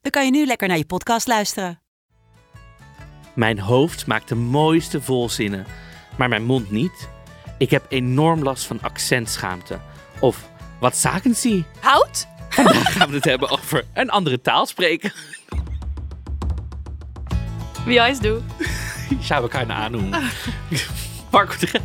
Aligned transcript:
dan 0.00 0.10
kan 0.10 0.24
je 0.24 0.30
nu 0.30 0.46
lekker 0.46 0.68
naar 0.68 0.76
je 0.76 0.86
podcast 0.86 1.26
luisteren. 1.26 1.80
Mijn 3.34 3.58
hoofd 3.58 4.06
maakt 4.06 4.28
de 4.28 4.34
mooiste 4.34 5.02
volzinnen, 5.02 5.66
maar 6.18 6.28
mijn 6.28 6.44
mond 6.44 6.70
niet. 6.70 7.08
Ik 7.58 7.70
heb 7.70 7.86
enorm 7.88 8.42
last 8.42 8.66
van 8.66 8.80
accentschaamte. 8.80 9.80
Of, 10.20 10.48
wat 10.80 10.96
zaken 10.96 11.34
ze? 11.34 11.64
Hout? 11.80 12.26
Vandaag 12.48 12.92
gaan 12.92 13.08
we 13.08 13.14
het 13.14 13.24
hebben 13.24 13.50
over 13.50 13.84
een 13.94 14.10
andere 14.10 14.40
taal 14.40 14.66
spreken. 14.66 15.12
Wie 17.84 18.20
doe. 18.20 18.40
Ik 19.08 19.22
zou 19.22 19.42
elkaar 19.42 19.70
aannoemen. 19.70 20.22
Marco 21.30 21.54
de 21.58 21.80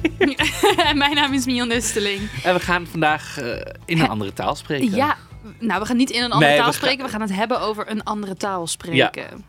mijn 0.95 1.15
naam 1.15 1.33
is 1.33 1.45
Mion 1.45 1.67
Nusteling. 1.67 2.29
En 2.43 2.53
we 2.53 2.59
gaan 2.59 2.87
vandaag 2.87 3.37
eh, 3.37 3.73
in 3.85 3.99
een 3.99 4.09
andere 4.09 4.33
taal 4.33 4.55
spreken. 4.55 4.95
Ja, 4.95 5.17
nou 5.59 5.79
we 5.79 5.85
gaan 5.85 5.97
niet 5.97 6.09
in 6.09 6.23
een 6.23 6.31
andere 6.31 6.45
Nee, 6.45 6.55
taal 6.55 6.63
gaan- 6.65 6.73
spreken. 6.73 7.05
We 7.05 7.11
gaan 7.11 7.21
het 7.21 7.33
hebben 7.35 7.59
over 7.59 7.89
een 7.91 8.03
andere 8.03 8.35
taal 8.35 8.67
spreken. 8.67 9.45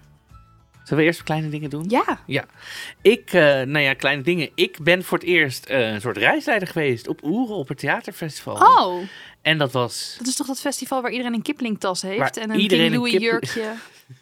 Zullen 0.84 1.02
we 1.02 1.08
eerst 1.08 1.22
kleine 1.22 1.48
dingen 1.48 1.70
doen? 1.70 1.84
Ja. 1.88 2.18
Ja. 2.26 2.44
Ik, 3.02 3.32
eh, 3.32 3.42
nou 3.42 3.78
ja, 3.78 3.94
kleine 3.94 4.22
dingen. 4.22 4.50
Ik 4.54 4.78
ben 4.82 5.04
voor 5.04 5.18
het 5.18 5.26
eerst 5.26 5.64
eh, 5.66 5.92
een 5.92 6.00
soort 6.00 6.16
reisleider 6.16 6.68
geweest 6.68 7.08
op 7.08 7.22
Oeren 7.24 7.56
op 7.56 7.68
het 7.68 7.78
theaterfestival. 7.78 8.54
Oh, 8.54 9.02
En 9.46 9.58
dat 9.58 9.72
was 9.72 10.14
dat 10.18 10.26
is 10.26 10.36
toch 10.36 10.46
dat 10.46 10.60
festival 10.60 11.02
waar 11.02 11.10
iedereen 11.10 11.34
een 11.34 11.42
Kipling-tas 11.42 12.02
heeft 12.02 12.18
Waar 12.18 12.30
en 12.30 12.50
een 12.50 12.60
iedereen 12.60 12.90
King 12.90 12.94
een 12.94 12.98
Louis 12.98 13.12
Kipling- 13.12 13.52
jurkje. 13.54 13.74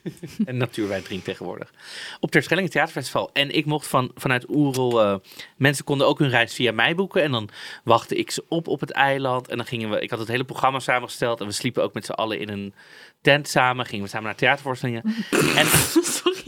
een 0.51 0.57
natuurwijn 0.57 1.03
drinkt 1.03 1.25
tegenwoordig. 1.25 1.73
Op 2.21 2.31
Terschelling 2.31 2.71
Theaterfestival. 2.71 3.31
En 3.33 3.51
ik 3.51 3.65
mocht 3.65 3.87
van, 3.87 4.11
vanuit 4.15 4.49
Oerol... 4.49 5.03
eh, 5.03 5.15
mensen 5.57 5.85
konden 5.85 6.07
ook 6.07 6.19
hun 6.19 6.29
reis 6.29 6.55
via 6.55 6.73
mij 6.73 6.95
boeken. 6.95 7.23
En 7.23 7.31
dan 7.31 7.49
wachtte 7.85 8.17
ik 8.17 8.31
ze 8.31 8.45
op 8.49 8.69
op 8.69 8.81
het 8.81 8.91
eiland. 8.91 9.49
En 9.49 9.57
dan 9.57 9.67
gingen 9.67 9.91
we... 9.91 10.01
Ik 10.01 10.11
had 10.11 10.19
het 10.19 10.29
hele 10.29 10.45
programma 10.45 10.79
samengesteld. 10.79 11.41
En 11.41 11.47
we 11.47 11.53
sliepen 11.53 11.83
ook 11.83 11.95
met 11.95 12.05
z'n 12.05 12.13
allen 12.13 12.39
in 12.41 12.49
een 12.49 12.75
tent 13.21 13.49
samen. 13.49 13.87
Gingen 13.87 14.05
we 14.05 14.11
samen 14.11 14.27
naar 14.27 14.37
theatervoorstellingen. 14.37 15.03
en 15.61 15.67
Sorry. 16.03 16.45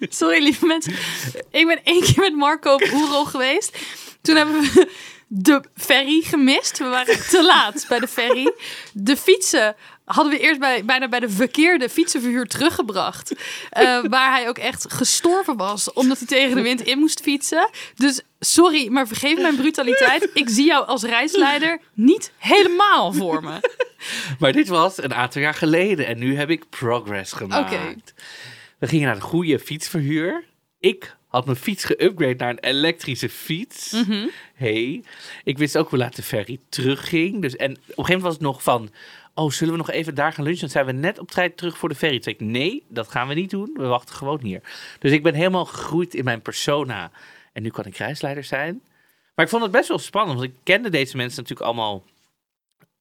Sorry, 0.00 0.42
lieve 0.42 0.66
mensen. 0.66 0.92
Ik 1.50 1.66
ben 1.66 1.80
één 1.84 2.02
keer 2.02 2.20
met 2.20 2.36
Marco 2.36 2.74
op 2.74 2.90
Oerol 2.92 3.24
geweest. 3.24 3.78
Toen 4.20 4.36
hebben 4.36 4.60
we 4.60 4.90
de 5.34 5.62
ferry 5.76 6.22
gemist. 6.22 6.78
We 6.78 6.84
waren 6.84 7.28
te 7.28 7.42
laat 7.52 7.84
bij 7.88 7.98
de 7.98 8.08
ferry. 8.08 8.52
De 8.92 9.16
fietsen 9.16 9.76
hadden 10.04 10.32
we 10.32 10.38
eerst 10.38 10.60
bij, 10.60 10.84
bijna 10.84 11.08
bij 11.08 11.20
de 11.20 11.30
verkeerde 11.30 11.88
fietsenverhuur 11.88 12.46
teruggebracht. 12.46 13.34
Eh, 13.70 14.04
waar 14.08 14.32
hij 14.32 14.48
ook 14.48 14.58
echt 14.58 14.92
gestorven 14.92 15.56
was, 15.56 15.92
omdat 15.92 16.18
hij 16.18 16.26
tegen 16.26 16.56
de 16.56 16.62
wind 16.62 16.80
in 16.80 16.98
moest 16.98 17.20
fietsen. 17.20 17.70
Dus 17.94 18.22
sorry, 18.40 18.88
maar 18.88 19.06
vergeef 19.06 19.40
mijn 19.40 19.56
brutaliteit. 19.56 20.30
Ik 20.34 20.48
zie 20.48 20.66
jou 20.66 20.86
als 20.86 21.02
reisleider 21.02 21.80
niet 21.94 22.32
helemaal 22.38 23.12
voor 23.12 23.42
me. 23.42 23.60
Maar 24.38 24.52
dit 24.52 24.68
was 24.68 25.02
een 25.02 25.14
aantal 25.14 25.42
jaar 25.42 25.54
geleden. 25.54 26.06
En 26.06 26.18
nu 26.18 26.36
heb 26.36 26.50
ik 26.50 26.68
progress 26.68 27.32
gemaakt. 27.32 28.14
We 28.78 28.86
gingen 28.86 29.06
naar 29.06 29.14
de 29.14 29.20
goede 29.20 29.58
fietsverhuur. 29.58 30.44
Ik 30.78 31.16
had 31.32 31.44
mijn 31.44 31.56
fiets 31.56 31.84
geüpgrade 31.92 32.36
naar 32.36 32.50
een 32.50 32.58
elektrische 32.58 33.28
fiets. 33.28 33.92
Mhm. 33.92 34.26
Hey. 34.54 35.02
Ik 35.44 35.58
wist 35.58 35.78
ook 35.78 35.90
hoe 35.90 35.98
laat 35.98 36.16
de 36.16 36.22
ferry 36.22 36.60
terugging. 36.68 37.42
Dus, 37.42 37.56
en 37.56 37.70
op 37.70 37.76
een 37.76 37.84
gegeven 37.84 38.04
moment 38.04 38.22
was 38.22 38.32
het 38.32 38.42
nog 38.42 38.62
van... 38.62 38.90
Oh, 39.34 39.50
zullen 39.50 39.72
we 39.72 39.78
nog 39.78 39.90
even 39.90 40.14
daar 40.14 40.32
gaan 40.32 40.44
lunchen? 40.44 40.60
Dan 40.60 40.70
zijn 40.70 40.86
we 40.86 40.92
net 40.92 41.18
op 41.18 41.30
tijd 41.30 41.56
terug 41.56 41.78
voor 41.78 41.88
de 41.88 41.94
ferry. 41.94 42.14
Toen 42.14 42.22
zei 42.22 42.34
ik, 42.34 42.40
nee, 42.40 42.82
dat 42.88 43.08
gaan 43.08 43.28
we 43.28 43.34
niet 43.34 43.50
doen. 43.50 43.70
We 43.74 43.86
wachten 43.86 44.14
gewoon 44.14 44.40
hier. 44.42 44.60
Dus 44.98 45.12
ik 45.12 45.22
ben 45.22 45.34
helemaal 45.34 45.64
gegroeid 45.64 46.14
in 46.14 46.24
mijn 46.24 46.42
persona. 46.42 47.10
En 47.52 47.62
nu 47.62 47.70
kan 47.70 47.84
ik 47.84 47.96
reisleider 47.96 48.44
zijn. 48.44 48.82
Maar 49.34 49.44
ik 49.44 49.50
vond 49.50 49.62
het 49.62 49.72
best 49.72 49.88
wel 49.88 49.98
spannend. 49.98 50.38
Want 50.38 50.50
ik 50.50 50.56
kende 50.62 50.90
deze 50.90 51.16
mensen 51.16 51.42
natuurlijk 51.42 51.68
allemaal 51.68 52.04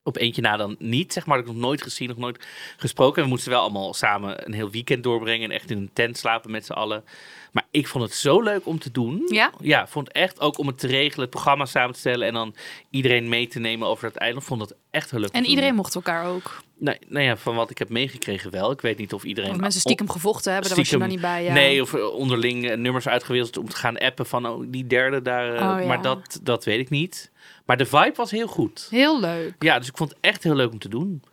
op 0.04 0.18
eentje 0.18 0.42
na 0.42 0.58
dan 0.58 0.76
niet, 0.80 1.14
zeg 1.14 1.26
maar. 1.26 1.38
Dat 1.38 1.46
ik 1.46 1.54
nog 1.54 1.62
nooit 1.62 1.82
gezien, 1.82 2.08
nog 2.08 2.18
nooit 2.18 2.48
gesproken. 2.78 3.18
En 3.18 3.24
we 3.24 3.30
moesten 3.30 3.52
wel 3.52 3.62
allemaal 3.62 3.94
samen 3.94 4.46
een 4.46 4.54
heel 4.54 4.70
weekend 4.70 5.04
doorbrengen. 5.04 5.50
En 5.50 5.56
echt 5.56 5.70
in 5.70 5.78
een 5.78 5.90
tent 5.94 6.18
slapen 6.18 6.52
met 6.52 6.66
z'n 6.66 6.72
allen. 6.72 7.04
Maar 7.52 7.66
ik 7.72 7.88
vond 7.88 8.04
het 8.04 8.14
zo 8.14 8.42
leuk 8.42 8.66
om 8.66 8.80
te 8.80 8.92
doen. 8.92 9.22
Ja? 9.28 9.52
Ja, 9.60 9.88
vond 9.88 10.12
echt 10.12 10.40
ook 10.40 10.58
om 10.58 10.68
het 10.68 10.80
te 10.80 10.88
regelen, 10.88 11.22
het 11.22 11.30
programma 11.30 11.66
samen 11.66 11.94
te 11.94 12.00
stellen. 12.00 12.28
En 12.28 12.34
dan 12.34 12.56
iedereen 12.90 13.30
mee 13.30 13.48
te 13.48 13.60
nemen 13.60 13.88
over 13.88 14.06
het 14.06 14.18
eiland. 14.18 14.46
Vond 14.46 14.62
het 14.62 14.76
echt 14.90 15.12
heel 15.12 15.20
leuk. 15.20 15.32
En 15.32 15.46
iedereen 15.46 15.76
mocht 15.76 15.96
elkaar 15.96 16.26
ook. 16.26 16.62
Nou, 16.82 16.98
nou 17.08 17.26
ja, 17.26 17.38
van 17.38 17.56
wat 17.56 17.70
ik 17.70 17.78
heb 17.78 17.90
meegekregen 17.90 18.52
wel. 18.52 18.72
Ik 18.72 18.82
weet 18.82 18.98
niet 18.98 19.14
of 19.14 19.24
iedereen... 19.24 19.52
Of 19.52 19.58
mensen 19.58 19.82
stiekem 19.82 20.10
gevochten 20.10 20.52
hebben, 20.52 20.70
daar 20.70 20.78
was 20.80 20.90
je 20.90 20.98
nog 20.98 21.08
niet 21.08 21.22
bij. 21.22 21.44
Ja. 21.44 21.54
Nee, 21.54 21.82
of 21.82 21.94
onderling 21.94 22.70
eh, 22.70 22.78
nummers 22.78 23.08
uitgewisseld 23.08 23.58
om 23.58 23.70
te 23.70 23.76
gaan 23.76 23.98
appen 23.98 24.26
van 24.26 24.48
oh, 24.48 24.64
die 24.68 24.88
derde 24.88 25.22
daar. 25.22 25.56
eh, 25.56 25.70
Oh, 25.74 25.80
ja. 25.82 25.86
Maar 25.88 26.02
dat, 26.02 26.40
dat 26.44 26.66
weet 26.66 26.80
ik 26.80 26.90
niet. 26.90 27.32
Maar 27.66 27.78
de 27.78 27.86
vibe 27.86 28.14
was 28.16 28.32
heel 28.32 28.48
goed. 28.48 28.88
Heel 28.90 29.20
leuk. 29.20 29.54
Ja, 29.60 29.78
dus 29.80 29.88
ik 29.88 29.98
vond 29.98 30.10
het 30.10 30.20
echt 30.22 30.44
heel 30.44 30.56
leuk 30.56 30.72
om 30.72 30.80
te 30.80 30.90
doen. 30.90 31.24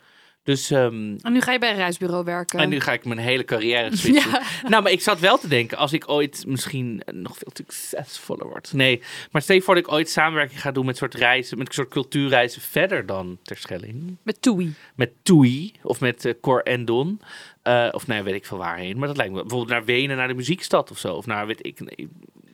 Dus, 0.49 0.71
ehm, 0.71 1.15
En 1.21 1.33
nu 1.33 1.41
ga 1.41 1.51
je 1.51 1.59
bij 1.59 1.69
een 1.69 1.75
reisbureau 1.75 2.23
werken. 2.23 2.59
en 2.59 2.69
nu 2.69 2.79
ga 2.79 2.93
ik 2.93 3.05
mijn 3.05 3.19
hele 3.19 3.45
carrière 3.45 3.95
switchen. 3.97 4.31
Ja. 4.31 4.69
Nou, 4.69 4.83
maar 4.83 4.91
ik 4.91 5.01
zat 5.01 5.19
wel 5.19 5.37
te 5.37 5.47
denken, 5.47 5.77
als 5.77 5.93
ik 5.93 6.09
ooit 6.09 6.43
misschien 6.47 7.01
eh, 7.05 7.13
nog 7.13 7.37
veel 7.37 7.51
succesvoller 7.53 8.47
word. 8.47 8.73
Nee, 8.73 9.01
maar 9.31 9.41
stel 9.41 9.55
je 9.55 9.61
voor 9.61 9.75
dat 9.75 9.83
ik 9.83 9.91
ooit 9.91 10.09
samenwerking 10.09 10.61
ga 10.61 10.71
doen 10.71 10.85
met 10.85 10.97
soort 10.97 11.13
reizen, 11.13 11.57
met 11.57 11.67
een 11.67 11.73
soort 11.73 11.89
cultuurreizen 11.89 12.61
verder 12.61 13.05
dan 13.05 13.37
Terschelling. 13.43 14.17
Met 14.23 14.41
Toei. 14.41 14.73
Met 14.95 15.11
Toei 15.21 15.71
of 15.81 15.99
met 15.99 16.25
eh, 16.25 16.33
Cor 16.41 16.63
en 16.63 16.85
Don. 16.85 17.21
Eh, 17.61 17.87
of 17.91 18.07
nee, 18.07 18.23
weet 18.23 18.35
ik 18.35 18.45
veel 18.45 18.57
waarheen. 18.57 18.97
Maar 18.97 19.07
dat 19.07 19.17
lijkt 19.17 19.33
me 19.33 19.39
bijvoorbeeld 19.39 19.71
naar 19.71 19.85
Wenen, 19.85 20.17
naar 20.17 20.27
de 20.27 20.33
muziekstad 20.33 20.91
of 20.91 20.97
zo. 20.97 21.13
Of 21.13 21.25
naar, 21.25 21.47
weet 21.47 21.65
ik, 21.65 21.79
nee, 21.79 22.09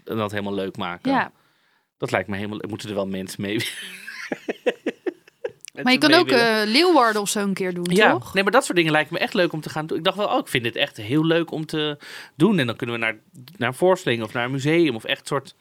en 0.05 0.17
dat 0.17 0.31
helemaal 0.31 0.53
leuk 0.53 0.77
maken. 0.77 1.11
Ja. 1.11 1.31
Dat 1.97 2.11
lijkt 2.11 2.29
me 2.29 2.35
helemaal, 2.35 2.59
moeten 2.67 2.89
er 2.89 2.95
wel 2.95 3.07
mensen 3.07 3.41
mee. 3.41 3.57
Maar 5.83 5.91
je 5.93 5.97
kan 5.99 6.13
ook 6.13 6.29
eh 6.29 6.61
Leeuwarden 6.65 7.21
of 7.21 7.29
zo 7.29 7.39
een 7.39 7.53
keer 7.53 7.73
doen, 7.73 7.85
Ja, 7.89 8.11
toch? 8.11 8.33
nee, 8.33 8.43
maar 8.43 8.51
dat 8.51 8.65
soort 8.65 8.77
dingen 8.77 8.91
lijken 8.91 9.13
me 9.13 9.19
echt 9.19 9.33
leuk 9.33 9.53
om 9.53 9.61
te 9.61 9.69
gaan 9.69 9.85
doen. 9.85 9.97
Ik 9.97 10.03
dacht 10.03 10.17
wel, 10.17 10.27
oh, 10.27 10.37
ik 10.39 10.47
vind 10.47 10.63
dit 10.63 10.75
echt 10.75 10.97
heel 10.97 11.25
leuk 11.25 11.51
om 11.51 11.65
te 11.65 11.97
doen. 12.35 12.59
En 12.59 12.65
dan 12.67 12.75
kunnen 12.75 12.95
we 12.95 13.01
naar, 13.01 13.15
naar 13.57 13.67
een 13.69 13.75
voorstelling 13.75 14.23
of 14.23 14.33
naar 14.33 14.45
een 14.45 14.51
museum 14.51 14.95
of 14.95 15.03
echt 15.03 15.27
soort 15.27 15.55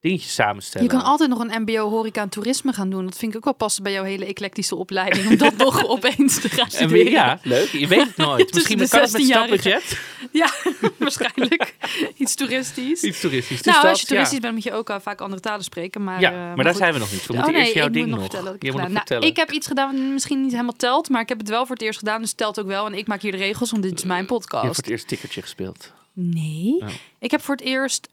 dingetjes 0.00 0.34
samenstellen. 0.34 0.86
Je 0.88 0.92
kan 0.92 1.02
altijd 1.04 1.30
nog 1.30 1.38
een 1.38 1.62
mbo 1.62 1.88
horeca 1.88 2.22
en 2.22 2.28
toerisme 2.28 2.72
gaan 2.72 2.90
doen. 2.90 3.04
Dat 3.04 3.16
vind 3.16 3.30
ik 3.32 3.36
ook 3.38 3.44
wel 3.44 3.54
passen 3.54 3.82
bij 3.82 3.92
jouw 3.92 4.04
hele 4.04 4.24
eclectische 4.26 4.76
opleiding. 4.76 5.26
Om 5.28 5.36
dat 5.36 5.56
nog 5.66 5.86
opeens 5.88 6.40
te 6.40 6.48
gaan 6.48 6.64
en 6.64 6.70
studeren. 6.70 7.04
we, 7.04 7.10
ja, 7.10 7.38
leuk. 7.42 7.68
Je 7.68 7.86
weet 7.86 8.06
het 8.06 8.16
nooit. 8.26 8.54
Misschien 8.54 8.78
de 8.78 8.88
kan 8.88 9.00
het 9.00 9.12
met 9.12 9.22
16-jarigen. 9.22 9.26
stadbudget. 9.26 9.98
Ja, 10.32 10.50
waarschijnlijk. 10.98 11.74
Iets 12.16 12.34
toeristisch. 12.34 13.02
Iets 13.02 13.20
toeristisch. 13.20 13.62
Dus 13.62 13.72
nou, 13.72 13.80
dat, 13.82 13.90
als 13.90 14.00
je 14.00 14.06
toeristisch 14.06 14.34
ja. 14.36 14.40
bent, 14.42 14.54
moet 14.54 14.62
je 14.62 14.72
ook 14.72 14.90
eh, 14.90 14.96
vaak 15.00 15.20
andere 15.20 15.40
talen 15.40 15.64
spreken. 15.64 16.04
Maar, 16.04 16.20
Ja, 16.20 16.30
eh, 16.30 16.36
maar, 16.36 16.46
maar 16.46 16.64
daar 16.64 16.66
goed. 16.72 16.82
zijn 16.82 16.92
we 16.92 16.98
nog 16.98 17.10
niet. 17.12 17.26
We 17.26 17.32
Oh 17.32 17.34
moeten 17.34 17.52
nee, 17.54 17.62
eerst 17.62 17.74
jouw 17.74 17.86
ik 17.86 17.92
ding 17.92 18.06
moet 18.06 18.14
nog 18.14 18.24
nog. 18.24 18.30
vertellen. 18.32 18.56
ik. 18.60 18.72
Nou, 18.74 18.92
vertellen. 18.92 19.28
ik 19.28 19.36
heb 19.36 19.50
iets 19.52 19.66
gedaan 19.66 19.92
wat 19.92 20.00
misschien 20.12 20.42
niet 20.42 20.50
helemaal 20.52 20.76
telt. 20.76 21.08
Maar 21.08 21.20
ik 21.20 21.28
heb 21.28 21.38
het 21.38 21.48
wel 21.48 21.66
voor 21.66 21.74
het 21.74 21.84
eerst 21.84 21.98
gedaan. 21.98 22.20
Dus 22.20 22.28
het 22.28 22.38
telt 22.38 22.60
ook 22.60 22.66
wel. 22.66 22.86
En 22.86 22.94
ik 22.94 23.06
maak 23.06 23.22
hier 23.22 23.32
de 23.32 23.38
regels, 23.38 23.70
want 23.70 23.82
dit 23.82 23.98
is 23.98 24.04
mijn 24.04 24.22
Je 24.24 24.30
hebt 24.32 24.42
voor 24.44 24.50
podcast. 24.60 24.76
het 24.76 24.88
eerst 24.88 25.08
tikkertje 25.08 25.42
gespeeld. 25.42 25.92
Nee. 26.12 26.76
Oh. 26.80 26.88
Ik 27.18 27.30
heb 27.30 27.42
voor 27.42 27.54
het 27.54 27.64
eerst 27.64 28.08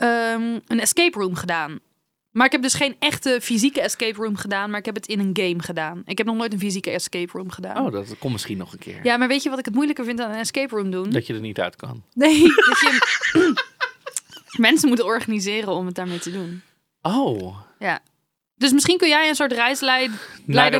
ehm, 0.00 0.58
een 0.66 0.80
escape 0.80 1.18
room 1.18 1.34
gedaan. 1.34 1.78
Maar 2.30 2.46
ik 2.46 2.52
heb 2.52 2.62
dus 2.62 2.74
geen 2.74 2.96
echte 2.98 3.38
fysieke 3.42 3.80
escape 3.80 4.22
room 4.22 4.36
gedaan, 4.36 4.70
maar 4.70 4.78
ik 4.78 4.84
heb 4.84 4.94
het 4.94 5.06
in 5.06 5.18
een 5.18 5.30
game 5.32 5.62
gedaan. 5.62 6.02
Ik 6.04 6.18
heb 6.18 6.26
nog 6.26 6.36
nooit 6.36 6.52
een 6.52 6.58
fysieke 6.58 6.90
escape 6.90 7.32
room 7.32 7.50
gedaan. 7.50 7.86
Oh, 7.86 7.92
dat 7.92 8.18
komt 8.18 8.32
misschien 8.32 8.58
nog 8.58 8.72
een 8.72 8.78
keer. 8.78 9.00
Ja, 9.02 9.16
maar 9.16 9.28
weet 9.28 9.42
je 9.42 9.50
wat 9.50 9.58
ik 9.58 9.64
het 9.64 9.74
moeilijker 9.74 10.04
vind 10.04 10.20
aan 10.20 10.30
een 10.30 10.38
escape 10.38 10.76
room 10.76 10.90
doen? 10.90 11.10
Dat 11.10 11.26
je 11.26 11.34
er 11.34 11.40
niet 11.40 11.60
uit 11.60 11.76
kan. 11.76 12.02
Nee, 12.14 12.40
dat 12.68 12.80
je 12.80 13.54
mensen 14.68 14.88
moeten 14.88 15.06
organiseren 15.06 15.72
om 15.72 15.86
het 15.86 15.94
daarmee 15.94 16.18
te 16.18 16.32
doen. 16.32 16.62
Oh, 17.02 17.56
Ja. 17.78 18.00
Dus 18.60 18.72
misschien 18.72 18.96
kun 18.98 19.08
jij 19.08 19.28
een 19.28 19.34
soort 19.34 19.52
reisleider 19.52 20.18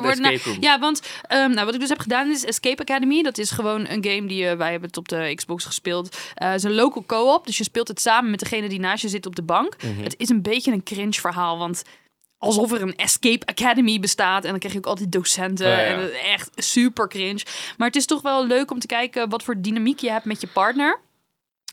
worden. 0.03 0.25
Ja, 0.61 0.79
want 0.79 1.03
ehm, 1.23 1.51
nou, 1.51 1.65
wat 1.65 1.75
ik 1.75 1.81
dus 1.81 1.89
heb 1.89 1.99
gedaan 2.01 2.31
is 2.31 2.45
Escape 2.45 2.83
Academy. 2.83 3.23
Dat 3.23 3.39
is 3.39 3.51
gewoon 3.51 3.81
een 3.89 4.05
game 4.05 4.27
die 4.27 4.47
eh, 4.49 4.57
wij 4.57 4.71
hebben 4.71 4.89
het 4.89 4.97
op 4.99 5.09
de 5.09 5.33
Xbox 5.35 5.65
gespeeld. 5.65 6.17
Eh, 6.35 6.49
Het 6.49 6.57
is 6.57 6.63
een 6.63 6.75
local 6.75 7.05
co-op, 7.07 7.47
dus 7.47 7.59
je 7.59 7.65
speelt 7.65 7.89
het 7.89 8.01
samen 8.01 8.31
met 8.31 8.41
degene 8.41 8.69
die 8.69 8.81
naast 8.81 9.03
je 9.03 9.09
zit 9.09 9.27
op 9.27 9.37
de 9.37 9.43
bank. 9.43 9.77
Mhm. 9.83 10.03
Het 10.03 10.15
is 10.19 10.29
een 10.29 10.43
beetje 10.43 10.73
een 10.73 10.83
cringe 10.83 11.13
verhaal, 11.21 11.59
want 11.59 11.83
alsof 12.39 12.73
er 12.73 12.83
een 12.83 12.97
Escape 12.97 13.47
Academy 13.47 14.01
bestaat. 14.01 14.45
En 14.45 14.51
dan 14.51 14.59
krijg 14.59 14.75
je 14.75 14.81
ook 14.81 14.87
altijd 14.87 15.13
docenten. 15.13 15.67
Oh, 15.67 15.73
ja. 15.73 15.79
En 15.85 15.99
het- 16.01 16.13
echt 16.35 16.51
super 16.57 17.09
cringe. 17.09 17.41
Maar 17.77 17.87
het 17.87 17.97
is 17.97 18.07
toch 18.07 18.23
wel 18.23 18.47
leuk 18.47 18.71
om 18.71 18.79
te 18.79 18.87
kijken 18.87 19.29
wat 19.29 19.43
voor 19.43 19.61
dynamiek 19.61 19.99
je 19.99 20.11
hebt 20.11 20.25
met 20.25 20.41
je 20.41 20.47
partner. 20.47 21.01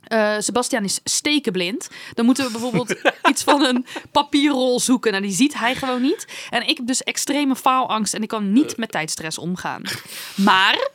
Eh, 0.03 0.35
Sebastian 0.39 0.83
is 0.83 0.99
stekenblind. 1.03 1.87
Dan 2.13 2.25
moeten 2.25 2.45
we 2.45 2.51
bijvoorbeeld 2.51 2.95
iets 3.29 3.43
van 3.43 3.63
een 3.63 3.85
papierrol 4.11 4.79
zoeken. 4.79 5.11
Nou, 5.11 5.23
die 5.23 5.33
ziet 5.33 5.53
hij 5.53 5.75
gewoon 5.75 6.01
niet. 6.01 6.27
En 6.49 6.67
ik 6.67 6.77
heb 6.77 6.87
dus 6.87 7.03
extreme 7.03 7.55
faalangst 7.55 8.13
en 8.13 8.21
ik 8.21 8.27
kan 8.27 8.51
niet 8.51 8.77
met 8.77 8.91
tijdstress 8.91 9.37
omgaan. 9.37 9.81
Maar 10.35 10.89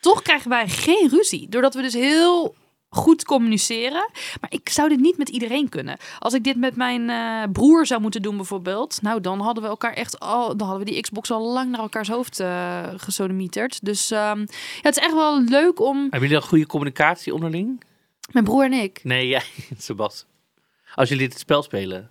toch 0.00 0.22
krijgen 0.22 0.50
wij 0.50 0.68
geen 0.68 1.08
ruzie. 1.08 1.48
Doordat 1.48 1.74
we 1.74 1.82
dus 1.82 1.94
heel 1.94 2.54
goed 2.88 3.24
communiceren. 3.24 4.10
Maar 4.40 4.50
ik 4.50 4.68
zou 4.68 4.88
dit 4.88 5.00
niet 5.00 5.18
met 5.18 5.28
iedereen 5.28 5.68
kunnen. 5.68 5.96
Als 6.18 6.34
ik 6.34 6.44
dit 6.44 6.56
met 6.56 6.76
mijn 6.76 7.10
eh, 7.10 7.52
broer 7.52 7.86
zou 7.86 8.00
moeten 8.00 8.22
doen 8.22 8.36
bijvoorbeeld. 8.36 9.02
Nou, 9.02 9.20
dan 9.20 9.40
hadden 9.40 9.62
we 9.62 9.68
elkaar 9.68 9.92
echt 9.92 10.20
al... 10.20 10.56
Dan 10.56 10.68
hadden 10.68 10.86
we 10.86 10.92
die 10.92 11.00
Xbox 11.00 11.30
al 11.30 11.52
lang 11.52 11.70
naar 11.70 11.80
elkaars 11.80 12.08
hoofd 12.08 12.40
uh, 12.40 12.82
gesodemieterd. 12.96 13.84
Dus 13.84 14.10
um, 14.10 14.18
ja, 14.18 14.46
het 14.82 14.96
is 14.96 15.02
echt 15.02 15.14
wel 15.14 15.42
leuk 15.42 15.80
om... 15.80 15.96
Hebben 15.96 16.20
jullie 16.20 16.38
dan 16.38 16.48
goede 16.48 16.66
communicatie 16.66 17.34
onderling? 17.34 17.80
Mijn 18.32 18.44
broer 18.44 18.64
en 18.64 18.72
ik. 18.72 19.00
Nee, 19.02 19.28
jij, 19.28 19.42
Sebas. 19.78 20.24
Als 20.94 21.08
jullie 21.08 21.26
het 21.28 21.38
spel 21.38 21.62
spelen. 21.62 22.10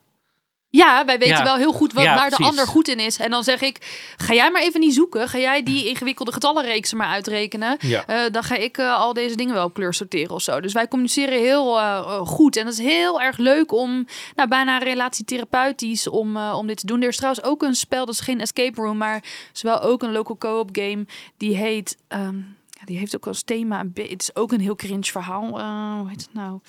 Ja, 0.70 1.06
wij 1.06 1.18
weten 1.20 1.36
Ja. 1.38 1.44
wel 1.44 1.56
heel 1.56 1.72
goed 1.74 1.94
wat, 1.94 2.04
Ja, 2.04 2.16
waar 2.16 2.30
de 2.30 2.36
precies. 2.36 2.52
ander 2.52 2.68
goed 2.68 2.88
in 2.88 3.00
is. 3.00 3.18
En 3.18 3.30
dan 3.30 3.44
zeg 3.44 3.62
ik, 3.62 3.78
ga 4.18 4.34
jij 4.34 4.52
maar 4.52 4.62
even 4.62 4.80
niet 4.80 4.94
zoeken. 4.94 5.30
Ga 5.30 5.38
jij 5.38 5.64
die 5.64 5.88
ingewikkelde 5.88 6.32
getallenreeksen 6.32 6.98
maar 6.98 7.08
uitrekenen. 7.08 7.78
Ja. 7.80 8.06
Eh, 8.08 8.32
dan 8.32 8.44
ga 8.44 8.56
ik 8.56 8.78
eh, 8.78 8.96
al 9.00 9.14
deze 9.14 9.36
dingen 9.36 9.54
wel 9.54 9.66
op 9.66 9.74
kleur 9.74 9.94
sorteren 9.94 10.36
of 10.36 10.42
zo. 10.42 10.62
Dus 10.62 10.74
wij 10.74 10.88
communiceren 10.88 11.40
heel 11.40 11.80
eh, 11.80 11.86
eh, 11.98 12.20
goed. 12.20 12.56
En 12.58 12.64
dat 12.66 12.74
is 12.74 12.80
heel 12.80 13.22
erg 13.22 13.38
leuk 13.38 13.72
om, 13.72 14.08
nou 14.36 14.50
bijna 14.50 14.78
relatietherapeutisch, 14.78 16.08
om, 16.08 16.38
eh, 16.38 16.56
om 16.58 16.68
dit 16.68 16.78
te 16.78 16.86
doen. 16.86 17.02
Er 17.02 17.08
is 17.08 17.18
trouwens 17.18 17.44
ook 17.46 17.64
een 17.64 17.76
spel, 17.76 18.06
dat 18.06 18.14
is 18.16 18.20
geen 18.22 18.42
escape 18.42 18.82
room, 18.82 18.98
maar 18.98 19.24
is 19.54 19.62
wel 19.62 19.82
ook 19.82 20.04
een 20.04 20.12
local 20.12 20.38
co-op 20.38 20.70
game. 20.72 21.06
Die 21.38 21.56
heet... 21.56 21.98
ehm, 22.08 22.38
die 22.86 22.98
heeft 22.98 23.16
ook 23.16 23.28
als 23.28 23.42
thema, 23.42 23.86
het 23.94 24.22
is 24.22 24.36
ook 24.36 24.52
een 24.52 24.60
heel 24.60 24.76
cringe 24.76 25.04
verhaal. 25.04 25.60
Eh, 25.60 26.00
hoe 26.00 26.10
heet 26.10 26.22
het 26.22 26.34
nou? 26.34 26.60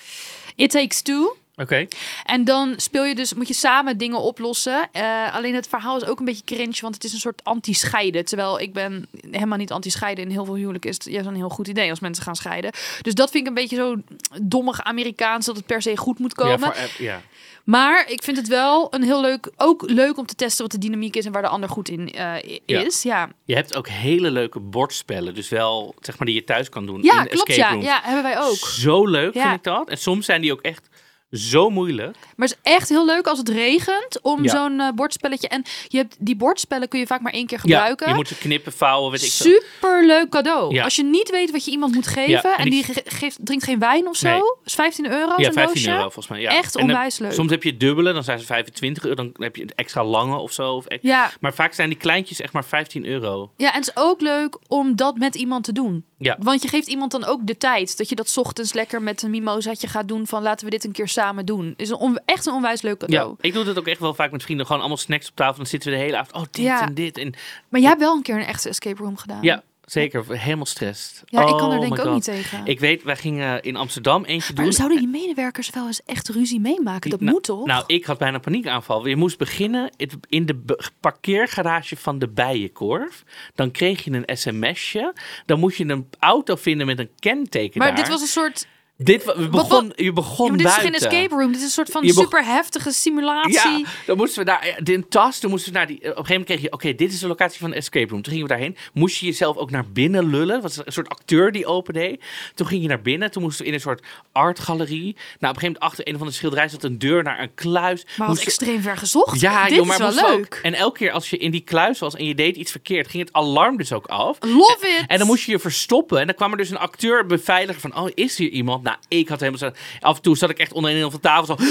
It 0.55 0.71
Takes 0.71 1.01
Two. 1.01 1.37
Oké. 1.55 1.87
En 2.23 2.43
dan 2.43 2.73
speel 2.77 3.05
je 3.05 3.15
dus, 3.15 3.33
moet 3.33 3.47
je 3.47 3.53
samen 3.53 3.97
dingen 3.97 4.21
oplossen. 4.21 4.89
Eh, 4.91 5.35
alleen 5.35 5.55
het 5.55 5.67
verhaal 5.67 5.97
is 5.97 6.05
ook 6.05 6.19
een 6.19 6.25
beetje 6.25 6.43
cringe, 6.43 6.77
want 6.81 6.93
het 6.93 7.03
is 7.03 7.13
een 7.13 7.19
soort 7.19 7.43
anti-scheiden. 7.43 8.25
Terwijl 8.25 8.59
ik 8.59 8.73
ben 8.73 9.07
helemaal 9.31 9.57
niet 9.57 9.71
anti-scheiden. 9.71 10.23
In 10.23 10.31
heel 10.31 10.45
veel 10.45 10.55
huwelijken 10.55 10.89
is 10.89 10.95
het 10.95 11.05
juist 11.05 11.27
een 11.27 11.35
heel 11.35 11.49
goed 11.49 11.67
idee 11.67 11.89
als 11.89 11.99
mensen 11.99 12.23
gaan 12.23 12.35
scheiden. 12.35 12.71
Dus 13.01 13.13
dat 13.13 13.31
vind 13.31 13.43
ik 13.43 13.49
een 13.49 13.55
beetje 13.55 13.75
zo 13.75 13.95
dommig 14.41 14.83
Amerikaans, 14.83 15.45
dat 15.45 15.55
het 15.55 15.65
per 15.65 15.81
se 15.81 15.97
goed 15.97 16.19
moet 16.19 16.33
komen. 16.33 16.59
Ja, 16.59 16.73
voor. 16.73 17.21
Maar 17.67 18.09
ik 18.09 18.23
vind 18.23 18.37
het 18.37 18.47
wel 18.47 18.87
een 18.93 19.03
heel 19.03 19.21
leuk, 19.21 19.51
ook 19.57 19.83
leuk 19.89 20.17
om 20.17 20.25
te 20.25 20.35
testen 20.35 20.61
wat 20.61 20.71
de 20.71 20.77
dynamiek 20.77 21.15
is 21.15 21.25
en 21.25 21.31
waar 21.31 21.41
de 21.41 21.47
ander 21.47 21.69
goed 21.69 21.89
in 21.89 22.11
eh, 22.13 22.57
Ja. 22.65 22.81
is. 22.81 23.03
Ja, 23.03 23.29
Je 23.45 23.55
hebt 23.55 23.75
ook 23.75 23.87
hele 23.87 24.31
leuke 24.31 24.59
bordspellen. 24.59 25.35
Dus 25.35 25.49
wel, 25.49 25.95
zeg 25.99 26.17
maar, 26.17 26.27
die 26.27 26.35
je 26.35 26.43
thuis 26.43 26.69
kan 26.69 26.85
doen. 26.85 27.03
ja 27.03 27.21
in 27.21 27.27
klopt. 27.27 27.49
escape 27.49 27.59
Ja. 27.67 27.71
rooms. 27.71 27.85
ja, 27.85 27.99
hebben 28.03 28.23
wij 28.23 28.39
ook. 28.39 28.55
Zo 28.55 29.05
leuk 29.07 29.31
vind 29.33 29.53
ik 29.53 29.63
dat. 29.63 29.89
En 29.89 29.97
soms 29.97 30.25
zijn 30.25 30.41
die 30.41 30.51
ook 30.51 30.61
echt 30.61 30.89
zo 31.31 31.69
moeilijk. 31.69 32.17
Maar 32.35 32.47
het 32.47 32.57
is 32.63 32.71
echt 32.73 32.89
heel 32.89 33.05
leuk 33.05 33.27
als 33.27 33.37
het 33.37 33.49
regent 33.49 34.21
om 34.21 34.43
Ja. 34.43 34.49
zo'n 34.49 34.79
eh, 34.79 34.89
bordspelletje. 34.95 35.47
En 35.47 35.63
je 35.87 35.97
hebt, 35.97 36.15
die 36.19 36.35
bordspellen 36.35 36.87
kun 36.87 36.99
je 36.99 37.07
vaak 37.07 37.21
maar 37.21 37.33
één 37.33 37.45
keer 37.47 37.59
gebruiken. 37.59 38.05
Ja, 38.05 38.11
je 38.11 38.17
moet 38.17 38.27
ze 38.27 38.35
knippen, 38.37 38.71
vouwen, 38.73 39.11
weet 39.11 39.23
ik. 39.23 39.31
Super 39.31 40.05
leuk 40.05 40.29
cadeau. 40.29 40.73
Ja. 40.73 40.83
Als 40.83 40.95
je 40.95 41.03
niet 41.03 41.29
weet 41.29 41.51
wat 41.51 41.65
je 41.65 41.71
iemand 41.71 41.93
moet 41.93 42.07
geven 42.07 42.51
en, 42.53 42.57
en 42.57 42.63
die 42.69 42.85
die- 42.85 42.93
ge- 42.93 43.01
geeft, 43.05 43.37
drinkt 43.41 43.63
geen 43.63 43.79
wijn 43.79 44.07
of 44.07 44.15
zo, 44.15 44.27
Nee. 44.29 44.41
is 44.63 44.73
15 44.73 45.11
euro. 45.11 45.33
Ja, 45.37 45.43
zo'n 45.43 45.53
15 45.53 45.63
doosje. 45.73 45.89
euro 45.89 46.01
volgens 46.01 46.27
mij. 46.27 46.41
Ja. 46.41 46.49
Echt 46.51 46.75
En 46.75 46.83
onwijs 46.83 47.17
leuk. 47.17 47.31
Soms 47.33 47.51
heb 47.51 47.63
je 47.63 47.77
dubbele, 47.77 48.13
dan 48.13 48.23
zijn 48.23 48.39
ze 48.39 48.45
25 48.45 49.03
euro. 49.03 49.15
Dan 49.15 49.31
heb 49.37 49.55
je 49.55 49.61
een 49.61 49.71
extra 49.75 50.03
lange 50.03 50.37
of 50.37 50.51
zo. 50.51 50.73
Of 50.73 50.85
ex- 50.85 51.03
Ja, 51.03 51.31
Maar 51.39 51.53
vaak 51.53 51.73
zijn 51.73 51.89
die 51.89 51.97
kleintjes 51.97 52.41
echt 52.41 52.53
maar 52.53 52.65
15 52.65 53.05
euro. 53.05 53.51
ja, 53.57 53.69
en 53.73 53.79
het 53.79 53.87
is 53.87 53.95
ook 54.03 54.21
leuk 54.21 54.57
om 54.67 54.95
dat 54.95 55.17
met 55.17 55.35
iemand 55.35 55.63
te 55.63 55.71
doen. 55.71 56.05
Ja. 56.17 56.37
Want 56.39 56.61
je 56.61 56.67
geeft 56.67 56.87
iemand 56.87 57.11
dan 57.11 57.25
ook 57.25 57.47
de 57.47 57.57
tijd. 57.57 57.97
Dat 57.97 58.09
je 58.09 58.15
dat 58.15 58.29
's 58.29 58.37
ochtends 58.37 58.73
lekker 58.73 59.01
met 59.01 59.21
een 59.21 59.29
mimosaatje 59.29 59.87
gaat 59.87 60.07
doen 60.07 60.27
van 60.27 60.41
laten 60.41 60.65
we 60.65 60.71
dit 60.71 60.83
een 60.83 60.91
keer 60.91 61.07
samen 61.21 61.45
doen. 61.45 61.73
Is 61.77 61.89
een 61.89 61.95
on- 61.95 62.19
echt 62.25 62.45
een 62.45 62.53
onwijs 62.53 62.81
leuk 62.81 63.01
Ja, 63.01 63.07
cadeau. 63.07 63.35
ik 63.41 63.53
doe 63.53 63.63
dat 63.63 63.77
ook 63.79 63.87
echt 63.87 63.99
wel 63.99 64.13
vaak 64.13 64.31
met 64.31 64.43
vrienden. 64.43 64.65
Gewoon 64.65 64.81
allemaal 64.81 64.97
snacks 64.97 65.29
op 65.29 65.35
tafel. 65.35 65.55
Dan 65.55 65.65
zitten 65.65 65.91
we 65.91 65.97
de 65.97 66.01
hele 66.03 66.17
avond. 66.17 66.35
Oh, 66.35 66.41
dit 66.51 66.63
Ja. 66.65 66.81
en 66.87 66.93
dit. 66.93 67.17
En 67.17 67.33
Maar 67.69 67.79
jij 67.81 67.89
hebt 67.89 68.01
wel 68.01 68.15
een 68.15 68.21
keer 68.21 68.35
een 68.35 68.45
echte 68.45 68.69
escape 68.69 69.03
room 69.03 69.17
gedaan. 69.17 69.41
ja, 69.43 69.63
zeker. 69.85 70.25
Helemaal 70.29 70.65
stressed. 70.65 71.21
Ja, 71.25 71.41
ik 71.41 71.47
kan 71.47 71.61
Oh 71.67 71.73
er 71.73 71.79
denk 71.79 71.91
my 71.91 71.97
ik 71.97 72.05
ook 72.05 72.13
God. 72.13 72.13
niet 72.13 72.23
tegen. 72.23 72.65
Ik 72.65 72.79
weet, 72.79 73.03
wij 73.03 73.15
gingen 73.15 73.61
in 73.61 73.75
Amsterdam 73.75 74.25
eentje 74.25 74.53
maar 74.53 74.63
doen. 74.63 74.73
zouden 74.73 74.97
die 74.97 75.07
medewerkers 75.07 75.69
wel 75.69 75.85
eens 75.87 76.01
echt 76.05 76.29
ruzie 76.29 76.59
meemaken? 76.59 77.09
Dat 77.09 77.19
Nou, 77.19 77.31
moet 77.31 77.43
toch? 77.43 77.65
Nou, 77.65 77.83
ik 77.87 78.05
had 78.05 78.17
bijna 78.17 78.35
een 78.35 78.41
paniekaanval. 78.41 79.05
Je 79.07 79.15
moest 79.15 79.37
beginnen 79.37 79.89
in 80.29 80.45
de 80.45 80.75
parkeergarage 80.99 81.95
van 81.97 82.19
de 82.19 82.27
Bijenkorf. 82.27 83.23
Dan 83.55 83.71
kreeg 83.71 84.03
je 84.03 84.11
een 84.11 84.37
sms'je. 84.37 85.13
Dan 85.45 85.59
moest 85.59 85.77
je 85.77 85.85
een 85.87 86.09
auto 86.19 86.55
vinden 86.55 86.85
met 86.87 86.99
een 86.99 87.09
kenteken 87.19 87.79
maar 87.79 87.87
daar. 87.87 87.97
dit 87.97 88.07
was 88.07 88.21
een 88.21 88.27
soort. 88.27 88.67
Dit 88.99 89.25
begon, 89.51 89.93
je 89.95 90.13
begon 90.13 90.45
Ja, 90.45 90.51
maar 90.51 90.57
dit 90.57 90.67
is 90.67 90.73
buiten. 90.75 90.99
geen 91.01 91.09
escape 91.11 91.35
room. 91.35 91.47
Dit 91.51 91.57
is 91.57 91.63
een 91.65 91.69
soort 91.71 91.89
van 91.89 92.01
beg- 92.01 92.13
super 92.13 92.45
heftige 92.45 92.91
simulatie. 92.91 93.53
Ja, 93.53 93.81
dan 94.05 94.17
moesten 94.17 94.39
we 94.39 94.45
daar, 94.45 94.79
de 94.83 95.07
tas, 95.07 95.39
toen 95.39 95.49
moesten 95.49 95.71
we 95.71 95.77
naar 95.77 95.87
die, 95.87 95.95
op 95.97 96.01
een 96.03 96.09
gegeven 96.09 96.27
moment 96.31 96.45
kreeg 96.49 96.61
je, 96.61 96.71
oké, 96.71 96.93
dit 96.95 97.13
is 97.13 97.19
de 97.19 97.27
locatie 97.27 97.59
van 97.59 97.69
de 97.69 97.75
escape 97.75 98.09
room. 98.09 98.21
Toen 98.21 98.33
gingen 98.33 98.47
we 98.47 98.53
daarheen, 98.53 98.75
moest 98.93 99.17
je 99.17 99.25
jezelf 99.25 99.57
ook 99.57 99.71
naar 99.71 99.85
binnen 99.91 100.29
lullen. 100.29 100.61
Was 100.61 100.77
een 100.77 100.91
soort 100.91 101.09
acteur 101.09 101.51
die 101.51 101.65
opende. 101.65 102.19
Toen 102.55 102.67
ging 102.67 102.81
je 102.81 102.87
naar 102.87 103.01
binnen, 103.01 103.31
toen 103.31 103.41
moesten 103.43 103.61
we 103.61 103.67
in 103.67 103.73
een 103.73 103.81
soort 103.81 104.03
artgalerie. 104.31 105.13
Nou, 105.13 105.13
op 105.13 105.41
een 105.41 105.47
gegeven 105.47 105.61
moment 105.65 105.79
achter 105.83 106.07
een 106.07 106.17
van 106.17 106.27
de 106.27 106.33
schilderijen 106.33 106.69
zat 106.71 106.83
een 106.83 106.99
deur 106.99 107.23
naar 107.23 107.39
een 107.39 107.53
kluis. 107.55 108.05
Maar 108.17 108.27
Moesten- 108.27 108.45
extreem 108.47 108.81
ver 108.81 108.97
gezocht. 108.97 109.39
ja, 109.39 109.65
Dit 109.67 109.75
joh, 109.75 109.87
is 109.87 109.97
wel 109.97 110.09
we 110.09 110.15
leuk. 110.15 110.45
ook- 110.45 110.59
en 110.61 110.73
elke 110.73 110.97
keer 110.97 111.11
als 111.11 111.29
je 111.29 111.37
in 111.37 111.51
die 111.51 111.61
kluis 111.61 111.99
was 111.99 112.15
en 112.15 112.25
je 112.25 112.35
deed 112.35 112.55
iets 112.55 112.71
verkeerd, 112.71 113.07
ging 113.07 113.23
het 113.25 113.33
alarm 113.33 113.77
dus 113.77 113.93
ook 113.93 114.05
af. 114.05 114.37
Love 114.39 114.87
it. 114.87 115.03
En 115.07 115.17
dan 115.17 115.27
moest 115.27 115.43
je 115.45 115.51
je 115.51 115.59
verstoppen. 115.59 116.19
En 116.19 116.25
dan 116.25 116.35
kwam 116.35 116.51
er 116.51 116.57
dus 116.57 116.69
een 116.69 116.77
acteur 116.77 117.25
beveiliger 117.25 117.81
van... 117.81 117.97
Oh, 117.97 118.09
is 118.13 118.37
hier 118.37 118.49
iemand? 118.49 118.85
Nou, 118.87 118.99
ik 119.07 119.27
had 119.29 119.39
helemaal. 119.39 119.71
Af 119.99 120.15
en 120.15 120.21
toe 120.21 120.37
zat 120.37 120.49
ik 120.49 120.59
echt 120.59 120.73
onderin 120.73 121.05
op 121.05 121.11
de 121.11 121.19
tafel 121.19 121.57
zo... 121.57 121.65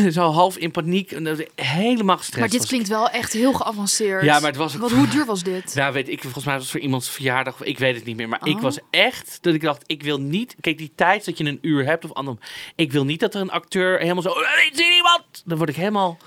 zo 0.20 0.30
half 0.30 0.56
in 0.56 0.70
paniek. 0.70 1.10
Helemaal 1.54 2.16
gestrest. 2.16 2.40
Maar 2.40 2.48
dit 2.48 2.66
klinkt 2.66 2.88
wel 2.88 3.08
echt 3.08 3.32
heel 3.32 3.52
geavanceerd. 3.52 4.22
Ja, 4.24 4.34
maar 4.40 4.48
het 4.48 4.56
was 4.56 4.74
Wat, 4.76 4.90
hoe 4.90 5.08
duur 5.08 5.24
was 5.24 5.42
dit? 5.42 5.64
ik. 5.68 5.74
Nou, 5.82 5.92
weet 5.92 6.08
ik, 6.08 6.20
volgens 6.22 6.44
mij 6.44 6.54
was 6.54 6.62
het 6.62 6.72
voor 6.72 6.80
iemands 6.80 7.10
verjaardag. 7.10 7.54
of 7.54 7.62
Ik 7.66 7.78
weet 7.78 7.94
het 7.94 8.04
niet 8.04 8.16
meer. 8.16 8.28
Maar 8.28 8.40
ik 8.46 8.56
Oh. 8.56 8.62
was 8.62 8.78
echt... 8.90 9.38
Dat 9.40 9.54
ik 9.54 9.60
dacht, 9.60 9.82
ik 9.86 10.02
wil 10.02 10.18
niet... 10.20 10.56
Kijk, 10.60 10.78
die 10.78 10.92
tijd 10.94 11.24
dat 11.24 11.38
je 11.38 11.44
een 11.44 11.58
uur 11.62 11.84
hebt 11.84 12.04
of 12.04 12.12
andersom... 12.12 12.44
Ik 12.76 12.92
wil 12.92 13.04
niet 13.04 13.20
dat 13.20 13.34
er 13.34 13.40
een 13.40 13.50
acteur 13.50 13.98
helemaal 13.98 14.22
zo... 14.22 14.28
"Eh, 14.28 14.66
Ik 14.66 14.72
zie 14.74 14.94
iemand! 14.96 15.24
Dan 15.44 15.58
word 15.58 15.70
ik 15.70 15.76
helemaal... 15.76 16.18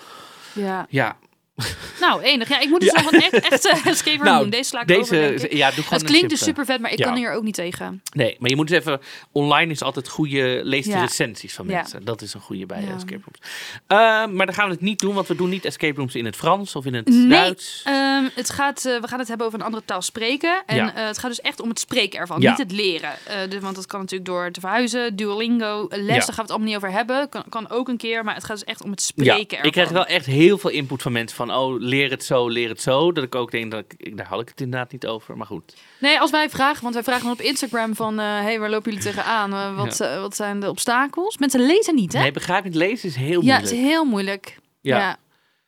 Ja. 0.53 0.85
Ja. 0.89 1.17
Nou, 2.01 2.21
enig. 2.21 2.49
Ja, 2.49 2.59
ik 2.59 2.69
moet 2.69 2.79
dus 2.79 2.91
nog 2.91 3.11
een 3.11 3.21
echt, 3.21 3.49
echte 3.49 3.69
escape 3.89 4.23
room 4.23 4.39
doen. 4.39 4.49
Deze 4.49 4.63
sla 4.63 4.81
ik 4.85 4.97
over, 4.99 5.17
denk 5.17 5.39
ik. 5.39 5.53
ja, 5.53 5.71
doe 5.71 5.83
gewoon 5.83 5.99
Het 5.99 6.07
klinkt 6.09 6.29
dus 6.29 6.43
super 6.43 6.65
vet, 6.65 6.79
maar 6.79 6.91
ik 6.91 6.97
Ja. 6.97 7.05
kan 7.05 7.15
hier 7.15 7.31
ook 7.31 7.43
niet 7.43 7.53
tegen. 7.53 8.01
Nee, 8.13 8.35
maar 8.39 8.49
je 8.49 8.55
moet 8.55 8.67
dus 8.67 8.77
even... 8.77 9.01
Online 9.31 9.71
is 9.71 9.81
altijd 9.81 10.07
goede... 10.09 10.59
Lees 10.63 10.85
de 10.85 10.99
recensies 10.99 11.53
van 11.53 11.65
mensen. 11.65 12.05
Dat 12.05 12.21
is 12.21 12.33
een 12.33 12.41
goede 12.41 12.65
bij 12.65 12.77
escape 12.95 13.21
rooms. 13.25 13.39
Ehm, 13.87 14.35
maar 14.35 14.45
dan 14.45 14.55
gaan 14.55 14.67
we 14.67 14.71
het 14.73 14.81
niet 14.81 14.99
doen, 14.99 15.13
want 15.13 15.27
we 15.27 15.35
doen 15.35 15.49
niet 15.49 15.65
escape 15.65 15.97
rooms 15.97 16.15
in 16.15 16.25
het 16.25 16.35
Frans 16.35 16.75
of 16.75 16.85
in 16.85 16.93
het 16.93 17.05
Nee, 17.07 17.27
Duits. 17.27 17.81
Ehm, 17.83 18.23
het 18.35 18.49
gaat, 18.49 18.85
eh, 18.85 19.01
we 19.01 19.07
gaan 19.07 19.19
het 19.19 19.27
hebben 19.27 19.47
over 19.47 19.59
een 19.59 19.65
andere 19.65 19.83
taal 19.85 20.01
spreken. 20.01 20.63
En 20.65 20.95
eh, 20.95 21.05
het 21.05 21.17
gaat 21.17 21.29
dus 21.29 21.41
echt 21.41 21.59
om 21.61 21.69
het 21.69 21.79
spreken 21.79 22.19
ervan, 22.19 22.39
niet 22.39 22.57
het 22.57 22.71
leren. 22.71 23.13
Eh, 23.23 23.49
dus, 23.49 23.59
want 23.61 23.75
dat 23.75 23.85
kan 23.85 23.99
natuurlijk 23.99 24.29
door 24.29 24.51
te 24.51 24.59
verhuizen, 24.59 25.15
Duolingo, 25.15 25.87
les, 25.89 26.07
daar 26.07 26.17
gaan 26.17 26.35
we 26.35 26.41
het 26.41 26.49
allemaal 26.49 26.67
niet 26.67 26.75
over 26.75 26.91
hebben. 26.91 27.29
Kan, 27.29 27.43
kan 27.49 27.69
ook 27.69 27.87
een 27.87 27.97
keer, 27.97 28.23
maar 28.23 28.35
het 28.35 28.43
gaat 28.43 28.57
dus 28.57 28.65
echt 28.65 28.83
om 28.83 28.91
het 28.91 29.01
spreken 29.01 29.35
ja, 29.35 29.45
ervan. 29.49 29.65
ik 29.65 29.71
krijg 29.71 29.89
wel 29.89 30.05
echt 30.05 30.25
heel 30.25 30.57
veel 30.57 30.69
input 30.69 31.01
van 31.01 31.11
mensen 31.11 31.35
van, 31.37 31.44
oh, 31.51 31.79
leer 31.79 32.09
het 32.09 32.23
zo, 32.23 32.47
leer 32.47 32.69
het 32.69 32.81
zo. 32.81 33.11
Dat 33.11 33.23
ik 33.23 33.35
ook 33.35 33.51
denk, 33.51 33.71
dat 33.71 33.85
ik, 33.97 34.17
daar 34.17 34.27
had 34.27 34.41
ik 34.41 34.49
het 34.49 34.61
inderdaad 34.61 34.91
niet 34.91 35.07
over, 35.07 35.37
maar 35.37 35.47
goed. 35.47 35.75
Nee, 35.99 36.19
als 36.19 36.31
wij 36.31 36.49
vragen, 36.49 36.81
want 36.83 36.93
wij 36.93 37.03
vragen 37.03 37.31
op 37.31 37.41
Instagram 37.41 37.95
van... 37.95 38.19
eh 38.19 38.25
hey, 38.25 38.59
waar 38.59 38.69
lopen 38.69 38.91
jullie 38.91 39.05
tegenaan? 39.05 39.53
Eh, 39.53 39.75
wat, 39.75 39.99
eh, 39.99 40.21
wat 40.21 40.35
zijn 40.35 40.59
de 40.59 40.69
obstakels? 40.69 41.37
Mensen 41.37 41.65
lezen 41.65 41.95
niet, 41.95 42.13
hè? 42.13 42.19
Nee, 42.19 42.31
begrijpend 42.31 42.75
lezen 42.75 43.09
is 43.09 43.15
heel 43.15 43.27
ja, 43.27 43.35
moeilijk. 43.35 43.61
het 43.61 43.71
is 43.71 43.79
heel 43.79 44.05
moeilijk. 44.05 44.59
Ja. 44.81 44.97
ja, 44.97 45.17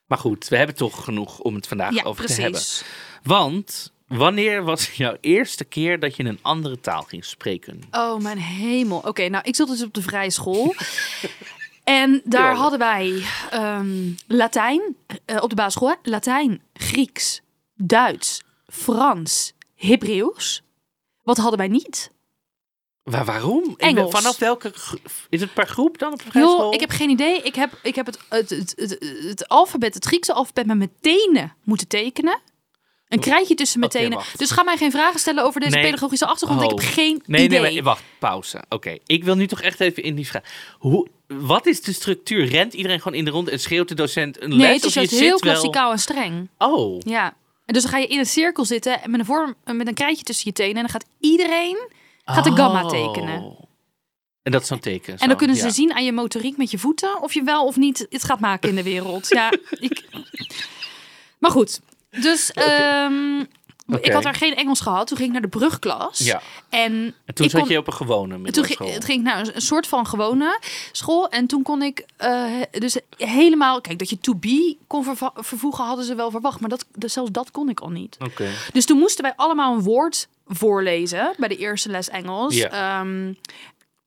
Maar 0.08 0.18
goed, 0.18 0.48
we 0.48 0.58
hebben 0.58 0.76
toch 0.76 1.04
genoeg 1.04 1.40
om 1.40 1.56
het 1.56 1.68
vandaag 1.68 1.94
ja, 1.94 2.04
over 2.04 2.26
precies. 2.26 2.36
te 2.36 2.42
hebben. 2.42 2.62
Want, 3.24 3.94
wanneer 4.08 4.64
was 4.64 4.92
jouw 5.04 5.18
eerste 5.22 5.66
keer 5.66 6.00
dat 6.00 6.16
je 6.16 6.24
een 6.24 6.40
andere 6.42 6.80
taal 6.80 7.02
ging 7.02 7.26
spreken? 7.26 7.82
Oh, 7.92 8.20
mijn 8.20 8.38
hemel. 8.38 8.98
Oké, 8.98 9.28
nou, 9.30 9.44
ik 9.48 9.56
zat 9.56 9.68
dus 9.68 9.84
op 9.84 9.94
de 9.94 10.02
vrije 10.02 10.32
school. 10.32 10.76
en 11.88 12.22
daar 12.24 12.56
hadden 12.56 12.80
wij 12.80 13.24
ehm, 13.50 14.10
Latijn, 14.28 14.82
eh, 15.26 15.42
op 15.44 15.50
de 15.50 15.56
basisschool? 15.56 15.96
Latijn, 16.04 16.62
Grieks, 16.74 17.42
Duits, 17.76 18.42
Frans, 18.68 19.54
Hebreeuws. 19.76 20.62
Wat 21.24 21.38
hadden 21.38 21.58
wij 21.58 21.68
niet? 21.68 22.12
Waar, 23.04 23.26
waarom? 23.26 23.64
Ik 23.64 23.78
ben- 23.78 23.88
Engels. 23.88 24.12
vanaf 24.12 24.38
welke... 24.38 24.74
Is 25.30 25.42
het 25.42 25.54
per 25.54 25.68
groep 25.68 25.98
dan 25.98 26.14
op 26.14 26.22
de 26.32 26.40
Joh, 26.40 26.74
ik 26.74 26.80
heb 26.80 26.90
geen 26.90 27.10
idee. 27.10 27.42
Ik 27.42 27.56
heb, 27.56 27.80
ik 27.84 27.96
heb 27.96 28.06
het, 28.06 28.20
het, 28.30 28.50
het, 28.50 28.74
het, 28.78 28.98
het 29.28 29.48
alfabet, 29.48 29.94
het 29.94 30.06
Griekse 30.06 30.34
alfabet 30.34 30.66
met 30.66 30.78
mijn 30.78 30.94
tenen 31.02 31.54
moeten 31.64 31.88
tekenen. 31.88 32.40
Een 33.08 33.20
krijtje 33.20 33.56
tussen 33.56 33.80
mijn 33.80 33.92
Oké, 33.92 34.02
tenen. 34.02 34.18
wacht. 34.18 34.38
Dus 34.38 34.52
ga 34.52 34.64
mij 34.64 34.78
geen 34.78 34.92
vragen 34.92 35.20
stellen 35.20 35.44
over 35.44 35.60
deze 35.60 35.76
Nee. 35.76 35.84
pedagogische 35.84 36.26
achtergrond. 36.26 36.62
Ik 36.62 36.72
Oh. 36.72 36.80
heb 36.80 36.90
geen 36.94 37.24
Nee, 37.26 37.44
idee. 37.44 37.60
nee, 37.60 37.74
maar 37.74 37.84
wacht, 37.84 38.04
pauze. 38.20 38.64
Oké, 38.70 38.98
ik 39.06 39.24
wil 39.24 39.36
nu 39.36 39.48
toch 39.48 39.62
echt 39.62 39.80
even 39.80 40.04
in 40.04 40.16
die 40.16 40.28
vraag. 40.28 40.44
Hoe, 40.80 41.08
wat 41.28 41.66
is 41.66 41.82
de 41.82 41.94
structuur? 41.94 42.46
Rent 42.46 42.74
iedereen 42.74 43.02
gewoon 43.02 43.18
in 43.18 43.26
de 43.26 43.32
rond 43.32 43.48
en 43.48 43.60
schreeuwt 43.60 43.88
de 43.88 43.96
docent 43.96 44.42
een 44.42 44.50
nee, 44.50 44.58
les? 44.58 44.76
het 44.76 44.84
is 44.86 44.94
juist 44.94 45.12
heel 45.12 45.30
wel- 45.30 45.38
klassikaal 45.40 45.92
en 45.92 46.00
streng. 46.00 46.50
Oh, 46.58 47.00
Ja. 47.06 47.34
En 47.66 47.74
dus 47.74 47.82
dan 47.82 47.92
ga 47.92 47.98
je 47.98 48.08
in 48.08 48.20
een 48.20 48.26
cirkel 48.26 48.66
zitten 48.66 49.02
en 49.02 49.12
met 49.12 49.20
een, 49.20 49.26
vorm, 49.26 49.56
met 49.66 49.88
een 49.88 49.94
krijtje 49.94 50.24
tussen 50.24 50.46
je 50.48 50.54
tenen. 50.54 50.76
En 50.76 50.82
dan 50.82 50.90
gaat 50.90 51.06
iedereen 51.20 51.90
gaat 52.26 52.44
de 52.44 52.52
gamma 52.56 52.84
Oh. 52.84 52.90
tekenen. 52.90 53.56
En 54.44 54.52
dat 54.52 54.62
is 54.62 54.68
zo'n 54.68 54.80
teken. 54.80 55.18
En 55.18 55.28
dan 55.28 55.38
kunnen 55.38 55.56
ze 55.56 55.66
ja. 55.66 55.70
zien 55.72 55.94
aan 55.94 56.06
je 56.06 56.12
motoriek 56.12 56.58
met 56.58 56.72
je 56.72 56.78
voeten 56.78 57.22
of 57.22 57.34
je 57.34 57.44
wel 57.44 57.66
of 57.66 57.76
niet 57.76 58.06
het 58.10 58.24
gaat 58.24 58.40
maken 58.40 58.70
in 58.70 58.76
de 58.76 58.84
wereld. 58.84 59.28
Ja, 59.28 59.52
ik... 59.80 60.04
Maar 61.40 61.52
goed. 61.52 61.80
Dus 62.10 62.52
Ik 63.88 64.12
had 64.12 64.24
daar 64.24 64.34
geen 64.36 64.56
Engels 64.56 64.80
gehad. 64.82 65.08
Toen 65.08 65.18
ging 65.18 65.28
ik 65.30 65.34
naar 65.34 65.50
de 65.50 65.58
brugklas. 65.58 66.18
Ja. 66.20 66.42
En, 66.70 67.16
En 67.26 67.34
toen 67.36 67.50
zat 67.50 67.62
kon- 67.62 67.70
je 67.70 67.78
op 67.78 67.88
een 67.88 67.94
gewone 67.94 68.34
toen 68.34 68.42
middelbare 68.42 68.68
ging, 68.76 68.80
school. 68.80 68.94
het 68.94 69.06
ging 69.06 69.24
naar 69.24 69.40
een, 69.40 69.56
een 69.56 69.62
soort 69.62 69.88
van 69.88 70.08
gewone 70.08 70.60
school. 70.92 71.30
En 71.30 71.48
toen 71.48 71.64
kon 71.64 71.82
ik 71.82 72.06
eh, 72.18 72.44
dus 72.72 73.00
helemaal... 73.18 73.82
Kijk, 73.82 74.00
dat 74.00 74.10
je 74.10 74.20
to 74.20 74.36
be 74.36 74.78
kon 74.88 75.04
vervoegen 75.36 75.84
hadden 75.86 76.06
ze 76.06 76.16
wel 76.16 76.32
verwacht. 76.32 76.60
Maar 76.60 76.70
dat, 76.70 76.86
dus 76.96 77.14
zelfs 77.14 77.32
dat 77.32 77.52
kon 77.52 77.70
ik 77.70 77.80
al 77.80 77.90
niet. 77.90 78.18
Oké. 78.20 78.50
Dus 78.74 78.86
toen 78.86 78.98
moesten 78.98 79.24
wij 79.24 79.34
allemaal 79.36 79.74
een 79.76 79.84
woord 79.84 80.28
voorlezen 80.48 81.34
bij 81.38 81.48
de 81.48 81.58
eerste 81.58 81.90
les 81.90 82.10
Engels. 82.10 82.56
Ja. 82.56 83.00
Ehm, 83.00 83.34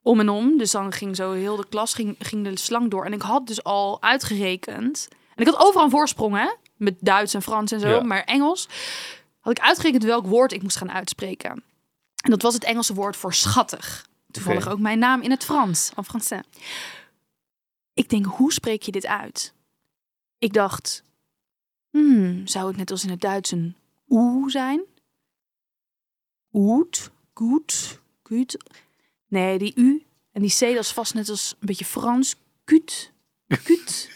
om 0.03 0.21
en 0.21 0.29
om. 0.29 0.59
Dus 0.59 0.71
dan 0.71 0.93
ging 0.93 1.17
zo 1.17 1.33
heel 1.33 1.57
de 1.57 1.67
klas 1.69 1.95
ging, 1.95 2.17
ging 2.19 2.45
de 2.45 2.59
slang 2.59 2.91
door. 2.91 3.05
En 3.05 3.13
ik 3.13 3.23
had 3.23 3.47
dus 3.47 3.65
al 3.65 4.03
uitgerekend. 4.03 5.09
En 5.35 5.47
ik 5.47 5.53
had 5.53 5.65
overal 5.67 5.85
een 5.85 5.91
voorsprong, 5.91 6.37
hè? 6.37 6.47
Met 6.77 6.95
Duits 7.01 7.35
en 7.35 7.43
Frans 7.43 7.73
en 7.73 7.81
zo. 7.81 7.89
Ja. 7.89 8.03
Maar 8.03 8.23
Engels 8.25 8.69
had 9.51 9.59
ik 9.59 9.65
uitgerekend 9.65 10.05
welk 10.05 10.27
woord 10.27 10.53
ik 10.53 10.63
moest 10.63 10.77
gaan 10.77 10.91
uitspreken. 10.91 11.51
En 12.25 12.31
dat 12.31 12.43
was 12.43 12.55
het 12.55 12.65
Engelse 12.65 12.95
woord 12.95 13.17
voor 13.17 13.35
schattig. 13.35 14.09
Toevallig 14.31 14.69
ook 14.69 14.79
mijn 14.79 14.99
naam 14.99 15.21
in 15.21 15.31
het 15.31 15.45
Frans, 15.45 15.93
en 15.97 16.05
français. 16.05 16.47
Ik 17.95 18.09
denk, 18.09 18.25
hoe 18.27 18.53
spreek 18.53 18.83
je 18.83 18.93
dit 18.93 19.07
uit? 19.07 19.55
Ik 20.39 20.53
dacht, 20.53 21.03
hmm, 21.91 22.47
zou 22.47 22.69
het 22.69 22.77
net 22.77 22.91
als 22.91 23.05
in 23.05 23.11
het 23.11 23.21
Duits 23.21 23.51
een 23.51 23.77
oe 24.09 24.51
zijn? 24.51 24.81
Oet, 26.53 27.11
goed, 27.33 28.01
goed. 28.23 28.57
Nee, 29.27 29.59
die 29.59 29.73
u 29.77 30.05
en 30.33 30.43
die 30.43 30.55
c, 30.55 30.59
dat 30.59 30.85
is 30.85 30.93
vast 30.93 31.15
net 31.15 31.29
als 31.29 31.55
een 31.61 31.67
beetje 31.67 31.85
Frans. 31.85 32.37
Kut, 32.65 33.13
kut. 33.65 34.11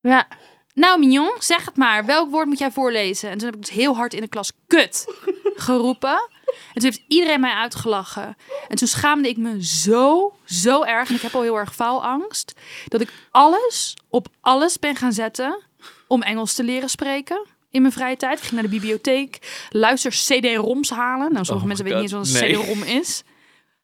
ja. 0.00 0.28
Nou, 0.74 0.98
mignon, 0.98 1.32
zeg 1.38 1.64
het 1.64 1.76
maar. 1.76 2.04
Welk 2.04 2.30
woord 2.30 2.46
moet 2.46 2.58
jij 2.58 2.70
voorlezen? 2.70 3.30
En 3.30 3.38
toen 3.38 3.46
heb 3.46 3.56
ik 3.56 3.60
dus 3.60 3.74
heel 3.74 3.96
hard 3.96 4.14
in 4.14 4.20
de 4.20 4.28
klas 4.28 4.52
kut 4.66 5.06
geroepen. 5.54 6.30
En 6.46 6.80
toen 6.80 6.82
heeft 6.82 7.02
iedereen 7.08 7.40
mij 7.40 7.52
uitgelachen. 7.52 8.36
En 8.68 8.76
toen 8.76 8.88
schaamde 8.88 9.28
ik 9.28 9.36
me 9.36 9.64
zo, 9.64 10.34
zo 10.44 10.82
erg. 10.82 11.08
En 11.08 11.14
ik 11.14 11.20
heb 11.20 11.34
al 11.34 11.42
heel 11.42 11.56
erg 11.58 11.74
faalangst. 11.74 12.52
Dat 12.88 13.00
ik 13.00 13.12
alles 13.30 13.96
op 14.08 14.28
alles 14.40 14.78
ben 14.78 14.96
gaan 14.96 15.12
zetten 15.12 15.62
om 16.06 16.22
Engels 16.22 16.54
te 16.54 16.64
leren 16.64 16.88
spreken. 16.88 17.46
In 17.70 17.80
mijn 17.80 17.92
vrije 17.92 18.16
tijd. 18.16 18.38
Ik 18.38 18.44
ging 18.44 18.52
naar 18.52 18.70
de 18.70 18.76
bibliotheek. 18.76 19.66
Luister 19.70 20.10
CD-ROMs 20.10 20.90
halen. 20.90 21.32
Nou, 21.32 21.44
sommige 21.44 21.54
Oh 21.54 21.64
mensen 21.64 21.84
weten 21.84 22.00
niet 22.00 22.12
eens 22.12 22.32
wat 22.32 22.42
een 22.42 22.48
nee. 22.48 22.62
CD-ROM 22.62 22.82
is. 22.82 23.22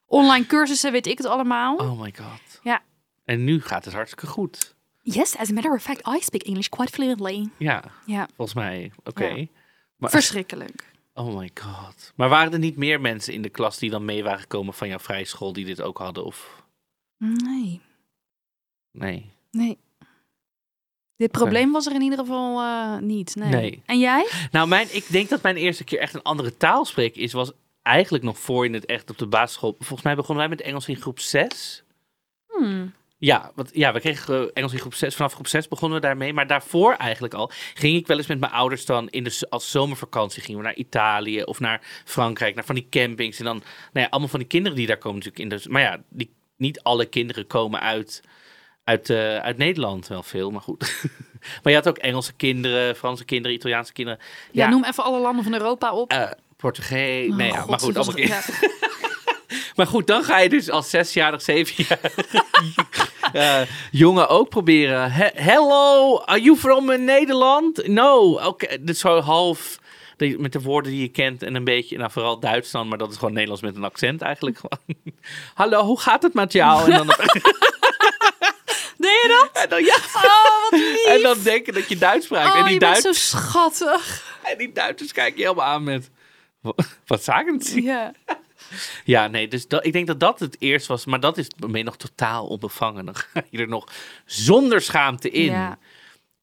Online 0.06 0.46
cursussen 0.46 0.92
weet 0.92 1.06
ik 1.06 1.18
het 1.18 1.26
allemaal. 1.26 1.76
Oh 1.76 2.00
my 2.00 2.14
god. 2.16 2.60
Ja. 2.62 2.82
En 3.24 3.44
nu 3.44 3.60
gaat 3.60 3.84
het 3.84 3.94
hartstikke 3.94 4.26
goed. 4.26 4.74
Yes, 5.12 5.36
as 5.36 5.50
a 5.50 5.52
matter 5.52 5.72
of 5.72 5.82
fact, 5.82 6.06
I 6.06 6.20
speak 6.20 6.42
English 6.42 6.68
quite 6.68 6.92
fluently. 6.92 7.48
Ja, 7.56 7.84
Ja, 8.06 8.28
volgens 8.36 8.56
mij. 8.56 8.92
Oké. 9.04 9.24
Ja. 9.26 9.46
Verschrikkelijk. 10.08 10.92
oh 11.14 11.36
my 11.36 11.50
god. 11.54 12.12
Maar 12.16 12.28
waren 12.28 12.52
er 12.52 12.58
niet 12.58 12.76
meer 12.76 13.00
mensen 13.00 13.32
in 13.34 13.42
de 13.42 13.48
klas 13.48 13.78
die 13.78 13.90
dan 13.90 14.04
mee 14.04 14.22
waren 14.22 14.40
gekomen 14.40 14.74
van 14.74 14.88
jouw 14.88 14.98
vrije 14.98 15.24
school 15.24 15.52
die 15.52 15.64
dit 15.64 15.82
ook 15.82 15.98
hadden? 15.98 16.24
Of 16.24 16.62
Nee, 17.18 17.80
nee? 18.90 19.32
nee. 19.50 19.78
Dit 21.16 21.30
probleem 21.30 21.72
was 21.72 21.86
er 21.86 21.94
in 21.94 22.02
ieder 22.02 22.18
geval 22.18 22.60
eh, 22.60 22.98
niet. 22.98 23.34
Nee. 23.34 23.48
Nee. 23.50 23.82
En 23.86 23.98
jij? 23.98 24.28
Nou, 24.50 24.68
mijn, 24.68 24.94
ik 24.94 25.10
denk 25.10 25.28
dat 25.28 25.42
mijn 25.42 25.56
eerste 25.56 25.84
keer 25.84 25.98
echt 25.98 26.14
een 26.14 26.22
andere 26.22 26.56
taal 26.56 26.84
spreken 26.84 27.20
is, 27.20 27.32
was 27.32 27.52
eigenlijk 27.82 28.24
nog 28.24 28.38
voor 28.38 28.66
je 28.68 28.74
het 28.74 28.86
echt 28.86 29.10
op 29.10 29.18
de 29.18 29.26
basisschool. 29.26 29.74
Volgens 29.78 30.02
mij 30.02 30.14
begonnen 30.14 30.48
wij 30.48 30.56
met 30.56 30.66
Engels 30.66 30.88
in 30.88 30.96
groep 30.96 31.18
6. 31.20 31.82
Hmm. 32.46 32.92
Ja, 33.20 33.52
want, 33.54 33.70
ja, 33.72 33.92
we 33.92 34.00
kregen 34.00 34.42
eh, 34.42 34.50
Engels 34.54 34.72
in 34.72 34.78
groep 34.78 34.94
6. 34.94 35.14
Vanaf 35.14 35.32
groep 35.32 35.46
6 35.46 35.68
begonnen 35.68 36.00
we 36.00 36.06
daarmee. 36.06 36.32
Maar 36.32 36.46
daarvoor 36.46 36.94
eigenlijk 36.94 37.34
al 37.34 37.50
ging 37.74 37.96
ik 37.96 38.06
wel 38.06 38.16
eens 38.16 38.26
met 38.26 38.40
mijn 38.40 38.52
ouders 38.52 38.84
dan 38.84 39.08
in 39.08 39.24
de, 39.24 39.46
als 39.48 39.70
zomervakantie 39.70 40.42
gingen 40.42 40.60
we 40.60 40.66
naar 40.66 40.76
Italië 40.76 41.42
of 41.42 41.60
naar 41.60 41.80
Frankrijk, 42.04 42.54
naar 42.54 42.64
van 42.64 42.74
die 42.74 42.86
campings. 42.90 43.38
En 43.38 43.44
dan, 43.44 43.56
nou 43.92 44.04
ja, 44.04 44.06
allemaal 44.10 44.28
van 44.28 44.38
die 44.38 44.48
kinderen 44.48 44.76
die 44.76 44.86
daar 44.86 44.98
komen 44.98 45.18
natuurlijk 45.18 45.52
in 45.52 45.58
de... 45.58 45.70
Maar 45.70 45.82
ja, 45.82 46.02
die, 46.08 46.30
niet 46.56 46.82
alle 46.82 47.06
kinderen 47.06 47.46
komen 47.46 47.80
uit, 47.80 48.22
uit, 48.84 49.10
eh, 49.10 49.36
uit 49.36 49.56
Nederland. 49.56 50.06
Wel 50.06 50.22
veel, 50.22 50.50
maar 50.50 50.60
goed. 50.60 51.08
maar 51.62 51.72
je 51.72 51.74
had 51.74 51.88
ook 51.88 51.98
Engelse 51.98 52.32
kinderen, 52.32 52.96
Franse 52.96 53.24
kinderen, 53.24 53.56
Italiaanse 53.56 53.92
kinderen. 53.92 54.20
Ja, 54.52 54.68
noem 54.68 54.84
even 54.84 55.04
alle 55.04 55.20
landen 55.20 55.44
van 55.44 55.52
Europa 55.52 55.92
op. 55.92 56.10
eh, 56.12 56.30
Portugees. 56.56 57.30
Oh, 57.30 57.36
nee, 57.36 57.50
ja, 57.50 57.60
God, 57.60 57.70
maar 57.70 57.80
goed, 57.80 57.96
allemaal 57.96 58.14
kinderen. 58.14 58.42
Maar 59.76 59.86
goed, 59.86 60.06
dan 60.06 60.24
ga 60.24 60.38
je 60.38 60.48
dus 60.48 60.70
als 60.70 60.90
zesjarig, 60.90 61.42
zevenjarig 61.42 62.14
eh, 63.32 63.60
jongen 63.90 64.28
ook 64.28 64.48
proberen. 64.48 65.12
He- 65.12 65.30
Hello, 65.42 66.18
are 66.24 66.40
you 66.40 66.56
from 66.56 67.04
Nederland? 67.04 67.86
No, 67.86 68.32
oké. 68.46 68.66
Dit 68.66 68.88
is 68.88 68.98
zo 68.98 69.20
half 69.20 69.78
met 70.38 70.52
de 70.52 70.60
woorden 70.60 70.92
die 70.92 71.00
je 71.00 71.08
kent 71.08 71.42
en 71.42 71.54
een 71.54 71.64
beetje, 71.64 71.98
nou 71.98 72.10
vooral 72.10 72.40
Duits 72.40 72.70
dan, 72.70 72.88
maar 72.88 72.98
dat 72.98 73.10
is 73.10 73.16
gewoon 73.16 73.32
Nederlands 73.32 73.62
met 73.62 73.76
een 73.76 73.84
accent 73.84 74.22
eigenlijk 74.22 74.58
gewoon. 74.58 74.98
Hallo, 75.54 75.82
hoe 75.84 76.00
gaat 76.00 76.22
het 76.22 76.34
met 76.34 76.52
jou? 76.52 76.90
En 76.92 76.96
dan, 76.96 77.06
Deed 78.96 79.10
je 79.22 79.48
dat? 79.52 79.62
en 79.62 79.68
dan, 79.68 79.84
ja, 79.84 79.96
Oh, 80.14 80.70
wat 80.70 80.80
lief. 80.80 81.04
en 81.06 81.22
dan 81.22 81.42
denken 81.42 81.72
dat 81.74 81.88
je 81.88 81.96
Duits 81.98 82.24
spraakt. 82.26 82.54
en, 82.54 82.58
Oh, 82.60 82.64
die 82.64 82.72
je 82.72 82.78
bent 82.78 83.02
Duits, 83.02 83.30
zo 83.30 83.36
schattig. 83.38 84.24
en 84.42 84.58
die 84.58 84.72
Duitsers 84.72 85.12
kijken 85.12 85.38
je 85.38 85.42
helemaal 85.42 85.66
aan 85.66 85.84
met, 85.84 86.10
"Wa- 86.60 86.74
wat 87.06 87.24
zagen 87.24 87.60
ze? 87.62 87.82
Ja. 87.82 88.12
Ja, 89.04 89.26
nee, 89.26 89.48
dus 89.48 89.68
dat, 89.68 89.86
ik 89.86 89.92
denk 89.92 90.06
dat 90.06 90.20
dat 90.20 90.40
het 90.40 90.56
eerst 90.58 90.86
was. 90.86 91.04
Maar 91.04 91.20
dat 91.20 91.38
is 91.38 91.48
ben 91.56 91.76
je 91.76 91.82
nog 91.82 91.96
totaal 91.96 92.46
onbevangen. 92.46 93.04
Dan 93.04 93.14
ga 93.16 93.42
je 93.50 93.58
er 93.58 93.68
nog 93.68 93.88
zonder 94.24 94.80
schaamte 94.80 95.30
in. 95.30 95.52
Ja. 95.52 95.78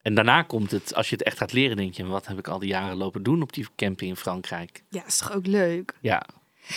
En 0.02 0.14
daarna 0.16 0.42
komt 0.42 0.72
het, 0.72 0.96
als 0.96 1.10
je 1.10 1.16
het 1.16 1.26
echt 1.26 1.38
gaat 1.38 1.54
leren, 1.54 1.78
denk 1.78 1.94
je... 1.94 2.06
wat 2.06 2.28
heb 2.28 2.38
ik 2.38 2.48
al 2.48 2.60
die 2.60 2.70
jaren 2.70 2.98
lopen 2.98 3.24
doen 3.24 3.42
op 3.42 3.54
die 3.54 3.68
camping 3.76 4.10
in 4.10 4.16
Frankrijk? 4.18 4.84
ja, 4.90 5.06
is 5.06 5.18
toch 5.18 5.34
ook 5.34 5.46
leuk? 5.46 5.94
Ja, 6.02 6.26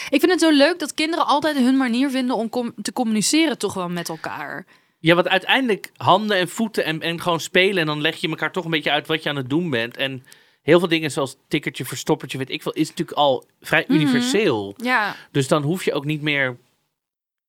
Ik 0.09 0.21
vind 0.21 0.30
het 0.33 0.40
zo 0.40 0.50
leuk 0.50 0.78
dat 0.78 0.95
kinderen 0.95 1.26
altijd 1.26 1.57
hun 1.57 1.76
manier 1.76 2.11
vinden 2.11 2.37
om 2.37 2.49
com- 2.49 2.75
te 2.83 2.92
communiceren 2.92 3.59
toch 3.59 3.75
wel 3.75 3.88
met 3.88 4.09
elkaar. 4.09 4.66
ja 4.99 5.14
want 5.14 5.28
uiteindelijk 5.28 5.90
handen 5.97 6.37
en 6.37 6.49
voeten 6.49 6.85
en, 6.85 7.00
en 7.00 7.21
gewoon 7.21 7.40
spelen... 7.40 7.78
en 7.80 7.87
dan 7.87 8.00
leg 8.00 8.16
je 8.16 8.28
elkaar 8.28 8.52
toch 8.52 8.64
een 8.64 8.71
beetje 8.71 8.90
uit 8.90 9.07
wat 9.07 9.23
je 9.23 9.28
aan 9.28 9.37
het 9.37 9.50
doen 9.50 9.71
bent. 9.71 9.97
En 9.97 10.25
heel 10.62 10.79
veel 10.79 10.88
dingen 10.88 11.11
zoals 11.11 11.37
tikkertje, 11.49 11.85
verstoppertje, 11.85 12.38
weet 12.38 12.50
ik 12.50 12.62
veel... 12.62 12.73
is 12.73 12.88
natuurlijk 12.88 13.19
al 13.19 13.45
vrij 13.61 13.85
Mhm. 13.88 13.93
universeel. 14.00 14.75
Ja, 14.76 15.17
Dus 15.31 15.49
dan 15.49 15.62
hoef 15.62 15.85
je 15.85 15.93
ook 15.93 16.05
niet 16.05 16.23
meer 16.23 16.57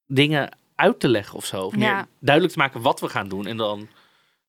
dingen 0.08 0.58
uit 0.75 1.00
te 1.00 1.08
leggen 1.08 1.36
of 1.36 1.46
zo. 1.46 1.62
Of 1.65 1.75
meer 1.75 1.88
Ja. 1.88 2.08
duidelijk 2.20 2.53
te 2.56 2.60
maken 2.62 2.82
wat 2.82 3.00
we 3.00 3.10
gaan 3.10 3.27
doen. 3.30 3.46
En 3.46 3.58
dan... 3.58 3.88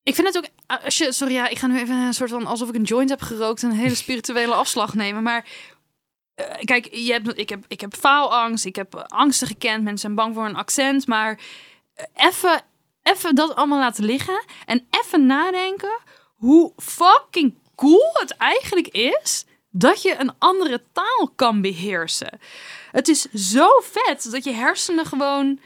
ik 0.02 0.14
vind 0.14 0.26
het 0.26 0.36
ook, 0.36 0.46
als 0.84 0.98
je, 0.98 1.12
sorry 1.12 1.32
ja, 1.34 1.48
ik 1.48 1.58
ga 1.58 1.66
nu 1.66 1.78
even 1.78 1.96
een 1.96 2.14
soort 2.14 2.30
van, 2.30 2.46
alsof 2.46 2.68
ik 2.68 2.74
een 2.74 2.82
joint 2.82 3.08
heb 3.10 3.20
gerookt, 3.22 3.62
een 3.62 3.72
hele 3.72 3.94
spirituele 4.04 4.54
afslag 4.54 4.94
nemen. 4.94 5.22
Maar 5.22 5.46
eh, 6.34 6.46
kijk, 6.64 6.94
je 6.94 7.12
hebt, 7.12 7.38
ik, 7.38 7.48
heb, 7.48 7.64
ik 7.68 7.80
heb 7.80 7.94
faalangst, 7.94 8.64
ik 8.64 8.76
heb 8.76 8.94
eh, 8.94 9.02
angsten 9.04 9.46
gekend, 9.46 9.78
mensen 9.82 9.98
zijn 9.98 10.14
bang 10.14 10.34
voor 10.34 10.44
een 10.46 10.56
accent. 10.56 11.06
Maar 11.06 11.40
eh, 11.94 12.04
even, 12.26 12.62
even 13.02 13.34
dat 13.34 13.54
allemaal 13.54 13.78
laten 13.78 14.04
liggen 14.04 14.44
en 14.66 14.86
even 14.90 15.26
nadenken 15.26 15.98
hoe 16.34 16.72
fucking 16.76 17.54
cool 17.74 18.10
het 18.12 18.36
eigenlijk 18.36 18.88
is 18.88 19.44
dat 19.70 20.02
je 20.02 20.16
een 20.18 20.32
andere 20.38 20.82
taal 20.92 21.32
kan 21.36 21.60
beheersen. 21.60 22.38
Het 22.90 23.08
is 23.08 23.22
zo 23.32 23.68
vet 23.82 24.28
dat 24.30 24.44
je 24.44 24.52
hersenen 24.52 25.06
gewoon 25.06 25.60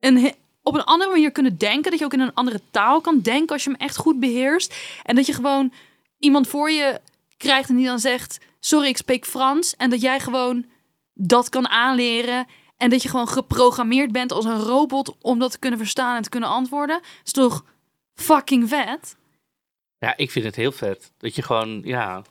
een, 0.00 0.34
op 0.62 0.74
een 0.74 0.84
andere 0.84 1.10
manier 1.10 1.30
kunnen 1.30 1.58
denken. 1.58 1.90
Dat 1.90 1.98
je 1.98 2.04
ook 2.04 2.12
in 2.12 2.20
een 2.20 2.34
andere 2.34 2.60
taal 2.70 3.00
kan 3.00 3.20
denken 3.20 3.52
als 3.52 3.64
je 3.64 3.70
hem 3.70 3.78
echt 3.78 3.96
goed 3.96 4.20
beheerst. 4.20 4.74
En 5.02 5.14
dat 5.14 5.26
je 5.26 5.32
gewoon 5.32 5.72
iemand 6.18 6.48
voor 6.48 6.70
je 6.70 7.00
krijgt 7.36 7.68
en 7.68 7.76
die 7.76 7.86
dan 7.86 7.98
zegt... 7.98 8.38
Sorry, 8.60 8.88
ik 8.88 8.96
spreek 8.96 9.26
Frans. 9.26 9.76
En 9.76 9.90
dat 9.90 10.00
jij 10.00 10.20
gewoon 10.20 10.64
dat 11.14 11.48
kan 11.48 11.68
aanleren. 11.68 12.46
En 12.76 12.90
dat 12.90 13.02
je 13.02 13.08
gewoon 13.08 13.28
geprogrammeerd 13.28 14.12
bent 14.12 14.32
als 14.32 14.44
een 14.44 14.60
robot 14.60 15.14
om 15.20 15.38
dat 15.38 15.50
te 15.50 15.58
kunnen 15.58 15.78
verstaan 15.78 16.16
en 16.16 16.22
te 16.22 16.28
kunnen 16.28 16.48
antwoorden. 16.48 17.00
is 17.24 17.32
toch 17.32 17.64
fucking 18.14 18.68
vet? 18.68 19.16
Ja, 19.98 20.16
ik 20.16 20.30
vind 20.30 20.44
het 20.44 20.56
heel 20.56 20.72
vet. 20.72 21.12
Dat 21.18 21.34
je 21.34 21.42
gewoon, 21.42 21.80
ja. 21.84 22.22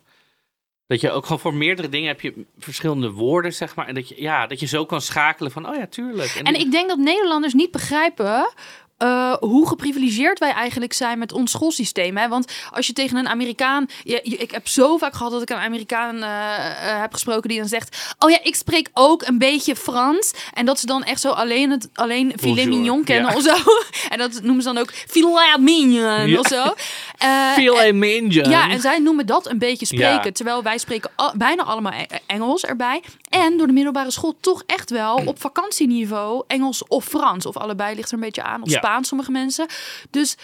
Dat 0.88 1.02
je 1.02 1.12
ook 1.12 1.24
gewoon 1.24 1.40
voor 1.40 1.54
meerdere 1.54 1.90
dingen 1.90 2.08
heb 2.08 2.22
je 2.22 2.46
verschillende 2.58 3.12
woorden, 3.12 3.54
zeg 3.54 3.76
maar. 3.76 3.88
En 3.88 3.96
dat 3.96 4.10
je, 4.10 4.22
ja, 4.22 4.48
dat 4.48 4.60
je 4.60 4.66
zo 4.66 4.86
kan 4.86 5.02
schakelen 5.02 5.52
van, 5.52 5.70
oh 5.70 5.76
ja, 5.76 5.88
tuurlijk. 5.88 6.30
En 6.44 6.56
ik 6.56 6.72
denk 6.72 6.90
dat 6.90 6.98
Nederlanders 6.98 7.54
niet 7.54 7.72
begrijpen 7.72 8.54
eh, 8.98 9.34
hoe 9.40 9.68
geprivilegeerd 9.68 10.40
wij 10.40 10.52
eigenlijk 10.52 10.94
zijn 10.94 11.20
met 11.20 11.32
ons 11.34 11.52
schoolsysteem. 11.52 12.18
Hè? 12.18 12.28
Want 12.28 12.52
als 12.72 12.88
je 12.88 12.94
tegen 12.94 13.18
een 13.18 13.28
Amerikaan. 13.28 13.86
Je, 14.04 14.20
je- 14.24 14.38
ik 14.38 14.52
heb 14.52 14.68
zo 14.68 14.98
vaak 14.98 15.14
gehad 15.14 15.32
dat 15.32 15.42
ik 15.42 15.50
een 15.50 15.58
Amerikaan 15.58 16.16
eh, 16.24 16.66
eh, 16.94 17.02
heb 17.02 17.14
gesproken 17.14 17.50
die 17.50 17.60
dan 17.60 17.68
zegt: 17.68 18.14
Oh 18.20 18.30
ja, 18.30 18.40
ik 18.44 18.56
spreek 18.56 18.90
ook 18.94 19.22
een 19.28 19.38
beetje 19.38 19.76
Frans. 19.76 20.34
En 20.54 20.66
dat 20.66 20.80
ze 20.80 20.86
dan 20.86 21.04
echt 21.04 21.22
zo 21.22 21.30
alleen, 21.32 21.72
het, 21.72 21.90
alleen 21.94 22.34
filet 22.40 22.68
mignon 22.68 23.04
kennen 23.04 23.32
Ja. 23.32 23.38
of 23.38 23.44
zo. 23.44 23.56
en 24.14 24.18
dat 24.18 24.42
noemen 24.42 24.64
ze 24.64 24.74
dan 24.74 24.78
ook 24.82 24.92
filet 24.94 25.60
mignon 25.60 26.28
Ja. 26.28 26.40
of 26.40 26.48
zo. 26.48 26.64
Veel 27.56 27.94
Minja. 27.94 28.50
ja, 28.50 28.70
en 28.70 28.80
zij 28.82 29.00
noemen 29.00 29.26
dat 29.26 29.50
een 29.50 29.58
beetje 29.58 29.86
spreken. 29.86 30.24
Ja. 30.24 30.32
Terwijl 30.32 30.64
wij 30.64 30.78
spreken 30.78 31.12
al- 31.16 31.34
bijna 31.36 31.64
allemaal 31.64 31.92
E- 31.94 32.06
Engels 32.26 32.64
erbij. 32.66 33.04
En 33.30 33.58
door 33.58 33.68
de 33.68 33.74
middelbare 33.74 34.12
school 34.12 34.36
toch 34.42 34.64
echt 34.66 34.90
wel 34.90 35.16
op 35.26 35.42
vakantieniveau 35.42 36.44
Engels 36.48 36.88
of 36.88 37.06
Frans. 37.06 37.46
Of 37.46 37.58
allebei 37.58 37.96
ligt 37.96 38.08
er 38.08 38.14
een 38.14 38.20
beetje 38.20 38.44
aan. 38.44 38.62
Of 38.62 38.70
Spaans, 38.84 39.08
sommige 39.08 39.32
mensen. 39.32 39.68
Dus 40.10 40.36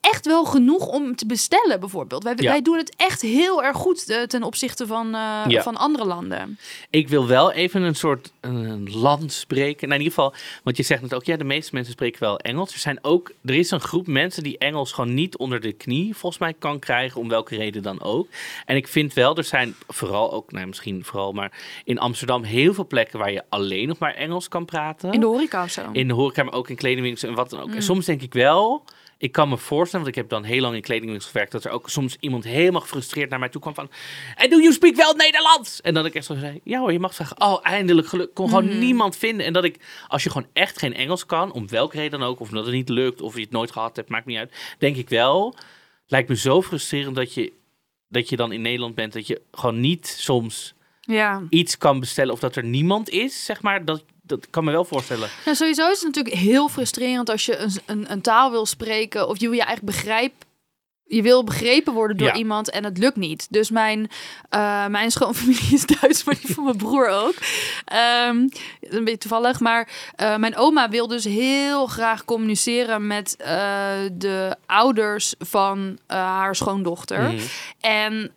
echt 0.00 0.26
wel 0.26 0.44
genoeg 0.44 0.86
om 0.86 1.16
te 1.16 1.26
bestellen, 1.26 1.80
bijvoorbeeld. 1.80 2.22
Wij, 2.24 2.34
Ja. 2.36 2.50
wij 2.50 2.62
doen 2.62 2.76
het 2.76 2.94
echt 2.96 3.22
heel 3.22 3.62
erg 3.64 3.76
goed 3.76 4.10
eh, 4.10 4.22
ten 4.22 4.42
opzichte 4.42 4.86
van, 4.86 5.06
eh, 5.06 5.44
Ja. 5.48 5.62
van 5.62 5.76
andere 5.76 6.04
landen. 6.04 6.58
Ik 6.90 7.08
wil 7.08 7.26
wel 7.26 7.52
even 7.52 7.82
een 7.82 7.94
soort 7.94 8.32
een 8.40 8.90
land 8.92 9.32
spreken. 9.32 9.88
Nou, 9.88 10.00
in 10.00 10.06
ieder 10.06 10.18
geval, 10.18 10.34
want 10.62 10.76
je 10.76 10.82
zegt 10.82 11.02
het 11.02 11.14
ook, 11.14 11.24
ja, 11.24 11.36
de 11.36 11.44
meeste 11.44 11.74
mensen 11.74 11.92
spreken 11.92 12.20
wel 12.20 12.38
Engels. 12.38 12.72
Er 12.72 12.78
zijn 12.78 12.98
ook, 13.02 13.32
er 13.44 13.54
is 13.54 13.70
een 13.70 13.80
groep 13.80 14.06
mensen 14.06 14.42
die 14.42 14.58
Engels 14.58 14.92
gewoon 14.92 15.14
niet 15.14 15.36
onder 15.36 15.60
de 15.60 15.72
knie, 15.72 16.16
volgens 16.16 16.40
mij, 16.40 16.54
kan 16.58 16.78
krijgen, 16.78 17.20
om 17.20 17.28
welke 17.28 17.56
reden 17.56 17.82
dan 17.82 18.02
ook. 18.02 18.28
En 18.66 18.76
ik 18.76 18.88
vind 18.88 19.12
wel, 19.14 19.36
er 19.36 19.44
zijn 19.44 19.74
vooral 19.88 20.32
ook, 20.32 20.52
nou, 20.52 20.66
misschien 20.66 21.04
vooral, 21.04 21.32
maar 21.32 21.52
in 21.84 21.98
Amsterdam 21.98 22.42
heel 22.42 22.74
veel 22.74 22.86
plekken 22.86 23.18
waar 23.18 23.32
je 23.32 23.42
alleen 23.48 23.88
nog 23.88 23.98
maar 23.98 24.14
Engels 24.14 24.48
kan 24.48 24.64
praten. 24.64 25.12
In 25.12 25.20
de 25.20 25.26
horeca 25.26 25.62
of 25.64 25.70
zo. 25.70 25.82
in 25.92 26.08
de 26.08 26.14
horeca, 26.14 26.42
maar 26.42 26.54
ook 26.54 26.68
in 26.68 26.76
kledingwinkels 26.76 27.22
en 27.22 27.34
wat 27.34 27.50
dan 27.50 27.60
ook. 27.60 27.68
Mm. 27.68 27.74
En 27.74 27.82
soms 27.82 28.04
denk 28.06 28.22
ik 28.22 28.32
wel, 28.32 28.84
ik 29.18 29.32
kan 29.32 29.48
me 29.48 29.56
voorstellen, 29.58 30.04
want 30.04 30.16
ik 30.16 30.22
heb 30.22 30.30
dan 30.30 30.44
heel 30.44 30.60
lang 30.60 30.74
in 30.74 30.80
kledingwinkels 30.82 31.30
gewerkt, 31.30 31.52
dat 31.52 31.64
er 31.64 31.70
ook 31.70 31.90
soms 31.90 32.16
iemand 32.20 32.44
helemaal 32.44 32.80
gefrustreerd 32.80 33.30
naar 33.30 33.38
mij 33.38 33.48
toe 33.48 33.60
kwam 33.60 33.74
van, 33.74 33.90
en 34.34 34.50
do 34.50 34.56
you 34.58 34.72
speak 34.72 34.94
wel 34.96 35.14
Nederlands? 35.14 35.80
En 35.80 35.94
dat 35.94 36.04
ik 36.06 36.14
echt 36.14 36.24
zo 36.26 36.34
zei, 36.38 36.60
ja 36.64 36.78
hoor, 36.80 36.92
je 36.92 36.98
mag 36.98 37.14
vragen, 37.14 37.40
oh 37.40 37.58
eindelijk 37.62 38.06
geluk, 38.08 38.34
kon 38.34 38.48
gewoon 38.48 38.64
Mhm. 38.68 38.78
niemand 38.78 39.16
vinden. 39.16 39.46
En 39.46 39.52
dat 39.52 39.64
ik, 39.64 39.76
als 40.08 40.22
je 40.22 40.30
gewoon 40.30 40.48
echt 40.52 40.78
geen 40.78 40.94
Engels 40.94 41.26
kan, 41.26 41.52
om 41.52 41.68
welke 41.68 41.96
reden 41.96 42.18
dan 42.20 42.28
ook, 42.28 42.40
of 42.40 42.48
omdat 42.48 42.64
het 42.64 42.74
niet 42.74 42.88
lukt, 42.88 43.20
of 43.20 43.34
je 43.34 43.40
het 43.40 43.50
nooit 43.50 43.70
gehad 43.72 43.96
hebt, 43.96 44.08
maakt 44.08 44.26
niet 44.26 44.38
uit, 44.38 44.52
denk 44.78 44.96
ik 44.96 45.08
wel, 45.08 45.54
lijkt 46.06 46.28
me 46.28 46.36
zo 46.36 46.62
frustrerend 46.62 47.16
dat 47.16 47.34
je, 47.34 47.52
dat 48.08 48.28
je 48.28 48.36
dan 48.36 48.52
in 48.52 48.62
Nederland 48.62 48.94
bent, 48.94 49.12
dat 49.12 49.26
je 49.26 49.42
gewoon 49.52 49.80
niet 49.80 50.06
soms 50.06 50.74
Ja. 51.00 51.42
iets 51.50 51.78
kan 51.78 52.00
bestellen, 52.00 52.32
of 52.32 52.40
dat 52.40 52.56
er 52.56 52.64
niemand 52.64 53.08
is, 53.10 53.44
zeg 53.44 53.62
maar, 53.62 53.84
dat, 53.84 54.04
dat 54.26 54.46
kan 54.50 54.64
me 54.64 54.70
wel 54.70 54.84
voorstellen. 54.84 55.28
Nou, 55.44 55.56
sowieso 55.56 55.90
is 55.90 56.02
het 56.02 56.14
natuurlijk 56.14 56.36
heel 56.36 56.68
frustrerend 56.68 57.30
als 57.30 57.46
je 57.46 57.56
een, 57.56 57.72
een, 57.86 58.12
een 58.12 58.20
taal 58.20 58.50
wil 58.50 58.66
spreken 58.66 59.28
of 59.28 59.40
je 59.40 59.48
wil 59.48 59.58
je 59.58 59.64
eigenlijk 59.64 59.96
begrijp. 59.96 60.32
Je 61.08 61.22
wil 61.22 61.44
begrepen 61.44 61.92
worden 61.92 62.16
door 62.16 62.26
Ja. 62.26 62.34
iemand 62.34 62.70
en 62.70 62.84
het 62.84 62.98
lukt 62.98 63.16
niet. 63.16 63.46
Dus 63.50 63.70
mijn, 63.70 64.10
eh, 64.48 64.86
mijn 64.86 65.10
schoonfamilie 65.10 65.74
is 65.78 65.86
Duits, 65.86 66.24
maar 66.24 66.34
die 66.42 66.54
van 66.54 66.64
mijn 66.64 66.76
broer 66.76 67.08
ook. 67.08 67.34
Ehm, 67.84 68.36
een 68.80 69.04
beetje 69.04 69.18
toevallig. 69.18 69.60
Maar 69.60 69.88
eh, 70.16 70.36
mijn 70.36 70.56
oma 70.56 70.88
wil 70.88 71.06
dus 71.06 71.24
heel 71.24 71.86
graag 71.86 72.24
communiceren 72.24 73.06
met 73.06 73.36
eh, 73.36 73.90
de 74.12 74.56
ouders 74.66 75.34
van 75.38 75.98
haar 76.06 76.56
schoondochter. 76.56 77.20
Mhm. 77.22 77.42
En 77.80 78.32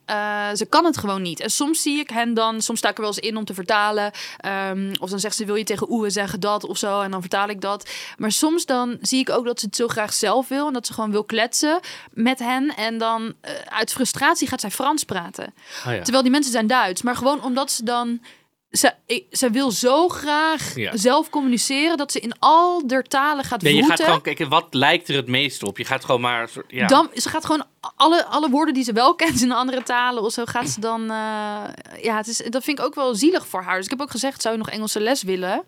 ze 0.57 0.65
kan 0.69 0.85
het 0.85 0.97
gewoon 0.97 1.21
niet. 1.21 1.39
En 1.39 1.49
soms 1.49 1.81
zie 1.81 1.99
ik 1.99 2.09
hen 2.09 2.33
dan, 2.33 2.61
soms 2.61 2.79
sta 2.79 2.89
ik 2.89 2.95
er 2.95 3.01
wel 3.01 3.11
eens 3.15 3.19
in 3.29 3.37
om 3.37 3.45
te 3.45 3.53
vertalen. 3.53 4.11
Ehm, 4.37 4.93
of 4.99 5.09
dan 5.09 5.19
zegt 5.19 5.35
ze, 5.35 5.45
wil 5.45 5.55
je 5.55 5.63
tegen 5.63 5.91
Oe 5.91 6.09
zeggen 6.09 6.39
dat 6.39 6.65
of 6.65 6.77
zo? 6.77 7.01
En 7.01 7.11
dan 7.11 7.21
vertaal 7.21 7.49
ik 7.49 7.61
dat. 7.61 7.89
Maar 8.17 8.31
soms 8.31 8.65
dan 8.65 8.97
zie 9.01 9.19
ik 9.19 9.29
ook 9.29 9.45
dat 9.45 9.59
ze 9.59 9.65
het 9.65 9.75
zo 9.75 9.87
graag 9.87 10.13
zelf 10.13 10.47
wil. 10.47 10.67
En 10.67 10.73
dat 10.73 10.87
ze 10.87 10.93
gewoon 10.93 11.11
wil 11.11 11.23
kletsen 11.23 11.79
met 12.13 12.39
hen. 12.39 12.58
En 12.67 12.97
dan 12.97 13.33
eh, 13.41 13.53
uit 13.65 13.91
frustratie 13.91 14.47
gaat 14.47 14.61
zij 14.61 14.71
Frans 14.71 15.03
praten. 15.03 15.53
Ja. 15.85 16.01
Terwijl 16.01 16.21
die 16.23 16.31
mensen 16.31 16.51
zijn 16.51 16.67
Duits. 16.67 17.01
Maar 17.01 17.15
gewoon 17.15 17.43
omdat 17.43 17.71
ze 17.71 17.83
dan... 17.83 18.21
Ze, 18.69 18.93
ik- 19.05 19.25
ze 19.31 19.49
wil 19.49 19.71
zo 19.71 20.07
graag 20.09 20.75
Ja. 20.75 20.97
zelf 20.97 21.29
communiceren 21.29 21.97
dat 21.97 22.11
ze 22.11 22.19
in 22.19 22.33
al 22.39 22.87
der 22.87 23.03
talen 23.03 23.43
gaat 23.43 23.61
Nee, 23.61 23.75
je 23.75 23.83
gaat 23.83 24.01
gewoon 24.03 24.21
kijken, 24.21 24.49
wat 24.49 24.67
lijkt 24.73 25.07
er 25.09 25.15
het 25.15 25.27
meest 25.27 25.63
op? 25.63 25.77
Je 25.77 25.85
gaat 25.85 26.05
gewoon 26.05 26.21
maar... 26.21 26.49
soort- 26.49 26.71
Ja. 26.71 26.87
Dan, 26.87 27.09
ze 27.13 27.29
gaat 27.29 27.45
gewoon 27.45 27.65
alle, 27.95 28.25
alle 28.25 28.49
woorden 28.49 28.73
die 28.73 28.83
ze 28.83 28.93
wel 28.93 29.15
kent 29.15 29.41
in 29.41 29.51
andere 29.51 29.83
talen 29.83 30.23
of 30.23 30.31
zo, 30.33 30.45
gaat 30.45 30.69
ze 30.69 30.79
dan. 30.79 31.01
eh, 31.01 31.63
ja, 32.01 32.15
het 32.17 32.27
is, 32.27 32.37
dat 32.37 32.63
vind 32.63 32.79
ik 32.79 32.85
ook 32.85 32.95
wel 32.95 33.15
zielig 33.15 33.47
voor 33.47 33.61
haar. 33.63 33.75
Dus 33.75 33.83
ik 33.85 33.89
heb 33.91 34.01
ook 34.01 34.11
gezegd: 34.11 34.41
zou 34.41 34.53
je 34.53 34.59
nog 34.59 34.69
Engelse 34.69 34.99
les 34.99 35.23
willen? 35.23 35.63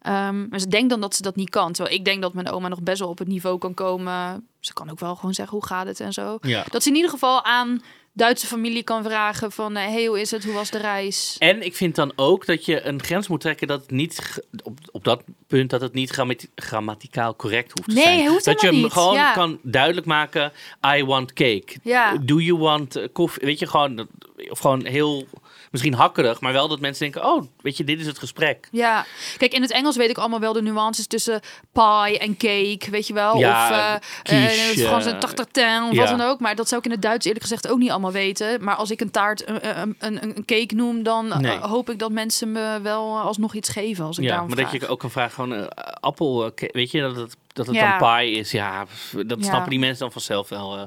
Ehm, 0.00 0.48
maar 0.48 0.60
ze 0.60 0.68
denkt 0.68 0.90
dan 0.90 1.00
dat 1.00 1.14
ze 1.14 1.22
dat 1.22 1.36
niet 1.36 1.50
kan. 1.50 1.72
Terwijl 1.72 1.96
ik 1.96 2.04
denk 2.04 2.22
dat 2.22 2.34
mijn 2.34 2.50
oma 2.50 2.68
nog 2.68 2.82
best 2.82 2.98
wel 3.00 3.08
op 3.08 3.18
het 3.18 3.28
niveau 3.28 3.58
kan 3.58 3.74
komen. 3.74 4.48
Ze 4.60 4.72
kan 4.72 4.90
ook 4.90 5.00
wel 5.00 5.14
gewoon 5.16 5.34
zeggen 5.34 5.56
hoe 5.58 5.66
gaat 5.66 5.86
het 5.86 6.00
en 6.00 6.12
zo. 6.12 6.38
Ja. 6.40 6.64
Dat 6.70 6.82
ze 6.82 6.88
in 6.88 6.94
ieder 6.94 7.10
geval 7.10 7.44
aan 7.44 7.82
Duitse 8.12 8.46
familie 8.46 8.82
kan 8.82 9.02
vragen 9.02 9.52
van... 9.52 9.76
eh, 9.76 9.84
hey, 9.86 10.06
hoe 10.06 10.20
is 10.20 10.30
het? 10.30 10.44
Hoe 10.44 10.52
was 10.54 10.70
de 10.70 10.78
reis? 10.78 11.36
En 11.38 11.62
ik 11.62 11.76
vind 11.76 11.94
dan 11.94 12.12
ook 12.16 12.46
dat 12.46 12.64
je 12.64 12.82
een 12.86 13.02
grens 13.02 13.28
moet 13.28 13.40
trekken 13.40 13.66
dat 13.66 13.80
het 13.80 13.90
niet... 13.90 14.42
Op, 14.62 14.78
op 14.90 15.04
dat 15.04 15.22
punt 15.46 15.70
dat 15.70 15.80
het 15.80 15.92
niet 15.92 16.10
grammati- 16.10 16.50
grammaticaal 16.54 17.36
correct 17.36 17.72
hoeft 17.72 17.88
te 17.88 17.94
Nee, 17.94 18.04
zijn. 18.04 18.28
hoeft 18.28 18.44
dat 18.44 18.60
je 18.60 18.66
hem 18.66 18.76
niet, 18.76 18.92
gewoon 18.92 19.14
ja. 19.14 19.32
kan 19.32 19.58
duidelijk 19.62 20.06
maken... 20.06 20.52
I 20.96 21.04
want 21.04 21.32
cake. 21.32 21.66
Ja. 21.82 22.16
Do 22.16 22.38
you 22.40 22.58
want 22.58 22.96
eh, 22.96 23.08
koffie? 23.12 23.46
Weet 23.46 23.58
je, 23.58 23.66
gewoon... 23.66 24.08
Of 24.50 24.58
gewoon 24.58 24.84
heel... 24.84 25.26
Misschien 25.70 25.94
hakkerig, 25.94 26.40
maar 26.40 26.52
wel 26.52 26.68
dat 26.68 26.80
mensen 26.80 27.10
denken... 27.10 27.30
Oh, 27.30 27.42
weet 27.60 27.76
je, 27.76 27.84
dit 27.84 28.00
is 28.00 28.06
het 28.06 28.18
gesprek. 28.18 28.68
Ja, 28.70 29.04
kijk, 29.36 29.52
in 29.52 29.62
het 29.62 29.70
Engels 29.70 29.96
weet 29.96 30.10
ik 30.10 30.18
allemaal 30.18 30.40
wel 30.40 30.52
de 30.52 30.62
nuances 30.62 31.06
tussen 31.06 31.40
pie 31.72 32.18
en 32.18 32.36
cake, 32.36 32.90
weet 32.90 33.06
je 33.06 33.12
wel. 33.14 33.36
Ja, 33.38 33.64
of 33.64 33.76
uh, 33.76 33.94
quiche, 34.22 34.62
in 34.62 34.68
het 34.68 34.80
Frans 34.86 35.06
eh, 35.06 35.12
een 35.12 35.18
tartatin, 35.20 35.82
of 35.82 35.92
ja. 35.92 35.98
wat 36.00 36.18
dan 36.18 36.20
ook. 36.20 36.40
Maar 36.40 36.54
dat 36.56 36.68
zou 36.68 36.80
ik 36.80 36.86
in 36.86 36.92
het 36.92 37.02
Duits 37.02 37.24
eerlijk 37.26 37.42
gezegd 37.44 37.68
ook 37.68 37.78
niet 37.78 37.90
allemaal 37.90 38.12
weten. 38.12 38.64
Maar 38.64 38.74
als 38.74 38.90
ik 38.90 39.00
een 39.00 39.10
taart 39.10 39.48
een, 39.48 39.78
een, 39.80 39.96
een, 39.98 40.22
een 40.22 40.44
cake 40.44 40.74
noem, 40.74 41.02
dan 41.02 41.32
eh, 41.32 41.38
Nee. 41.38 41.58
hoop 41.58 41.90
ik 41.90 41.98
dat 41.98 42.10
mensen 42.12 42.52
me 42.52 42.78
wel 42.82 43.18
alsnog 43.18 43.54
iets 43.54 43.68
geven 43.68 44.04
als 44.04 44.18
ik 44.18 44.24
Ja, 44.24 44.36
maar 44.40 44.50
vraag. 44.50 44.70
dat 44.70 44.80
je 44.80 44.88
ook 44.88 45.00
kan 45.00 45.10
vragen 45.10 45.32
gewoon... 45.32 45.54
eh, 45.54 45.66
appel, 46.00 46.52
eh, 46.56 46.68
weet 46.72 46.90
je, 46.90 47.00
dat 47.00 47.16
het, 47.16 47.36
dat 47.52 47.66
het 47.66 47.74
Ja. 47.76 47.98
dan 47.98 48.16
pie 48.18 48.30
is. 48.30 48.50
Ja, 48.50 48.86
dat 49.26 49.38
Ja. 49.38 49.44
snappen 49.44 49.70
die 49.70 49.78
mensen 49.78 49.98
dan 50.00 50.12
vanzelf 50.12 50.48
wel. 50.48 50.76
eh, 50.76 50.82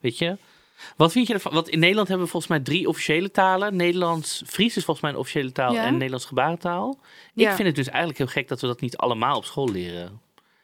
weet 0.00 0.18
je? 0.18 0.36
Wat 0.96 1.12
vind 1.12 1.26
je 1.26 1.34
ervan? 1.34 1.52
Want 1.52 1.68
in 1.68 1.78
Nederland 1.78 2.08
hebben 2.08 2.26
we 2.26 2.32
volgens 2.32 2.52
mij 2.52 2.60
drie 2.60 2.88
officiële 2.88 3.30
talen. 3.30 3.76
Nederlands, 3.76 4.42
Fries 4.46 4.76
is 4.76 4.84
volgens 4.84 5.00
mij 5.00 5.10
een 5.10 5.20
officiële 5.20 5.52
taal 5.52 5.72
Ja. 5.72 5.84
en 5.84 5.92
Nederlands 5.92 6.24
gebarentaal. 6.24 6.98
Ja. 7.34 7.48
Ik 7.50 7.54
vind 7.56 7.66
het 7.68 7.76
dus 7.76 7.88
eigenlijk 7.88 8.18
heel 8.18 8.26
gek 8.26 8.48
dat 8.48 8.60
we 8.60 8.66
dat 8.66 8.80
niet 8.80 8.96
allemaal 8.96 9.36
op 9.36 9.44
school 9.44 9.70
leren. 9.70 10.20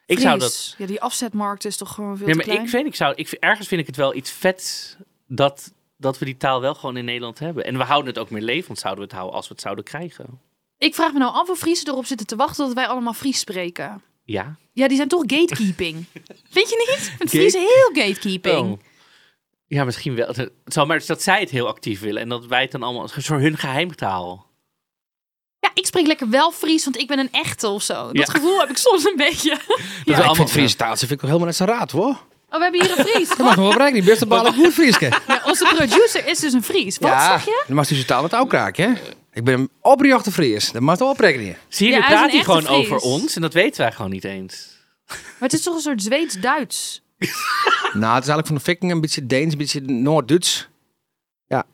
Ik 0.07 0.19
zou 0.19 0.39
dat... 0.39 0.51
Fries. 0.51 0.75
Ja, 0.79 0.87
die 0.87 1.01
afzetmarkt 1.01 1.65
is 1.65 1.77
toch 1.77 1.95
gewoon 1.95 2.17
veel 2.17 2.27
Nee, 2.27 2.31
te 2.35 2.41
maar 2.41 2.49
klein. 2.49 2.63
ik 2.65 2.71
vind, 2.71 2.87
ik 2.87 2.95
zou, 2.95 3.15
ik, 3.15 3.31
ergens 3.31 3.69
vind 3.69 3.81
ik 3.81 3.87
het 3.87 3.97
wel 3.97 4.15
iets 4.15 4.31
vet 4.31 4.97
dat, 5.27 5.73
dat 5.97 6.19
we 6.19 6.25
die 6.25 6.37
taal 6.37 6.61
wel 6.61 6.75
gewoon 6.75 6.97
in 6.97 7.05
Nederland 7.05 7.39
hebben. 7.39 7.65
En 7.65 7.77
we 7.79 7.85
houden 7.85 8.09
het 8.13 8.19
ook 8.23 8.31
meer 8.31 8.43
levend, 8.43 8.79
zouden 8.79 9.01
we 9.03 9.07
het 9.09 9.17
houden 9.19 9.37
als 9.37 9.47
we 9.49 9.53
het 9.53 9.63
zouden 9.63 9.85
krijgen. 9.85 10.41
Ik 10.79 10.95
vraag 10.95 11.13
me 11.13 11.19
nou 11.19 11.33
af 11.35 11.49
of 11.49 11.59
Friesen 11.59 11.89
erop 11.89 12.07
zitten 12.07 12.27
te 12.27 12.37
wachten 12.37 12.65
dat 12.67 12.75
wij 12.75 12.87
allemaal 12.87 13.13
Fries 13.13 13.39
spreken. 13.39 14.03
Ja. 14.25 14.57
Ja, 14.73 14.89
die 14.89 14.97
zijn 14.97 15.09
toch 15.09 15.23
gatekeeping. 15.27 16.05
Vind 16.57 16.69
je 16.71 16.87
niet? 16.97 17.15
Het 17.19 17.29
Friese 17.29 17.59
heel 17.59 18.05
gatekeeping. 18.05 18.73
Oh. 18.73 18.79
Ja, 19.67 19.85
misschien 19.85 20.15
wel. 20.15 20.27
Het 20.27 20.51
zou 20.65 20.87
maar 20.87 21.03
dat 21.07 21.23
zij 21.23 21.41
het 21.41 21.51
heel 21.51 21.67
actief 21.69 22.01
willen 22.01 22.23
en 22.23 22.29
dat 22.29 22.47
wij 22.47 22.63
het 22.63 22.71
dan 22.71 22.83
allemaal 22.83 23.03
als 23.03 23.17
een 23.17 23.23
soort 23.23 23.41
hun 23.41 23.57
geheimtaal. 23.59 24.53
Ja, 25.61 25.71
ik 25.75 25.87
spreek 25.87 26.07
lekker 26.07 26.29
wel 26.31 26.51
Fries, 26.51 26.85
want 26.85 26.99
ik 26.99 27.07
ben 27.07 27.19
een 27.19 27.33
echte 27.33 27.69
of 27.69 27.83
zo. 27.83 27.95
Dat 28.13 28.17
Ja. 28.17 28.25
gevoel 28.33 28.61
heb 28.61 28.69
ik 28.71 28.77
soms 28.77 29.05
een 29.05 29.17
beetje. 29.17 29.51
Dat 29.51 29.61
Ja, 30.05 30.15
allemaal 30.17 30.35
vind 30.35 30.51
Friese 30.51 30.77
taal 30.77 30.97
vind 30.97 31.11
ik 31.11 31.21
wel 31.21 31.27
helemaal 31.27 31.47
net 31.49 31.57
zijn 31.57 31.69
raad, 31.69 31.91
hoor. 31.91 32.21
Oh, 32.51 32.61
we 32.61 32.63
hebben 32.63 32.83
hier 32.87 32.99
een 32.99 33.05
Fries. 33.07 33.29
Dat 33.37 33.39
mag 33.39 33.57
me 33.57 33.63
wel 33.63 33.71
bereiken, 33.73 34.01
die 34.01 34.11
beste 34.11 34.27
balen 34.27 34.55
goed 34.55 34.73
Frieske. 34.73 35.13
Ja, 35.29 35.43
onze 35.47 35.65
producer 35.75 36.27
is 36.27 36.39
dus 36.39 36.53
een 36.53 36.63
Fries. 36.63 36.99
Wat 36.99 37.11
ja, 37.11 37.31
zeg 37.31 37.45
je? 37.45 37.65
Dan 37.67 37.77
mag 37.77 37.89
je 37.89 38.05
taal 38.05 38.23
met 38.23 38.35
ook 38.35 38.49
kraken, 38.49 38.93
hè? 38.93 39.01
Ik 39.33 39.45
ben 39.45 39.55
een 39.61 39.71
oprechte 39.81 40.33
Fries. 40.33 40.73
Dat 40.73 40.83
mag 40.83 40.99
wel 40.99 41.09
oprekenen. 41.09 41.57
Zie 41.69 41.87
je, 41.89 41.93
Ja, 41.95 42.09
we 42.09 42.15
hij 42.31 42.45
gewoon 42.45 42.63
Fries. 42.63 42.77
over 42.77 42.97
ons 42.99 43.37
en 43.37 43.43
dat 43.43 43.53
weten 43.53 43.81
wij 43.81 43.93
gewoon 43.93 44.11
niet 44.11 44.25
eens. 44.25 44.69
Maar 45.09 45.19
het 45.39 45.53
is 45.53 45.63
toch 45.63 45.75
een 45.75 45.81
soort 45.81 46.03
Zweeds-Duits? 46.03 47.03
Nou, 47.95 48.15
het 48.15 48.23
is 48.23 48.29
eigenlijk 48.29 48.47
van 48.47 48.57
de 48.57 48.63
Viking 48.63 48.93
een 48.93 49.01
beetje 49.01 49.27
Deens, 49.27 49.53
een 49.53 49.59
beetje 49.59 49.81
Noord-Duits. 49.81 50.69
Ja, 51.47 51.65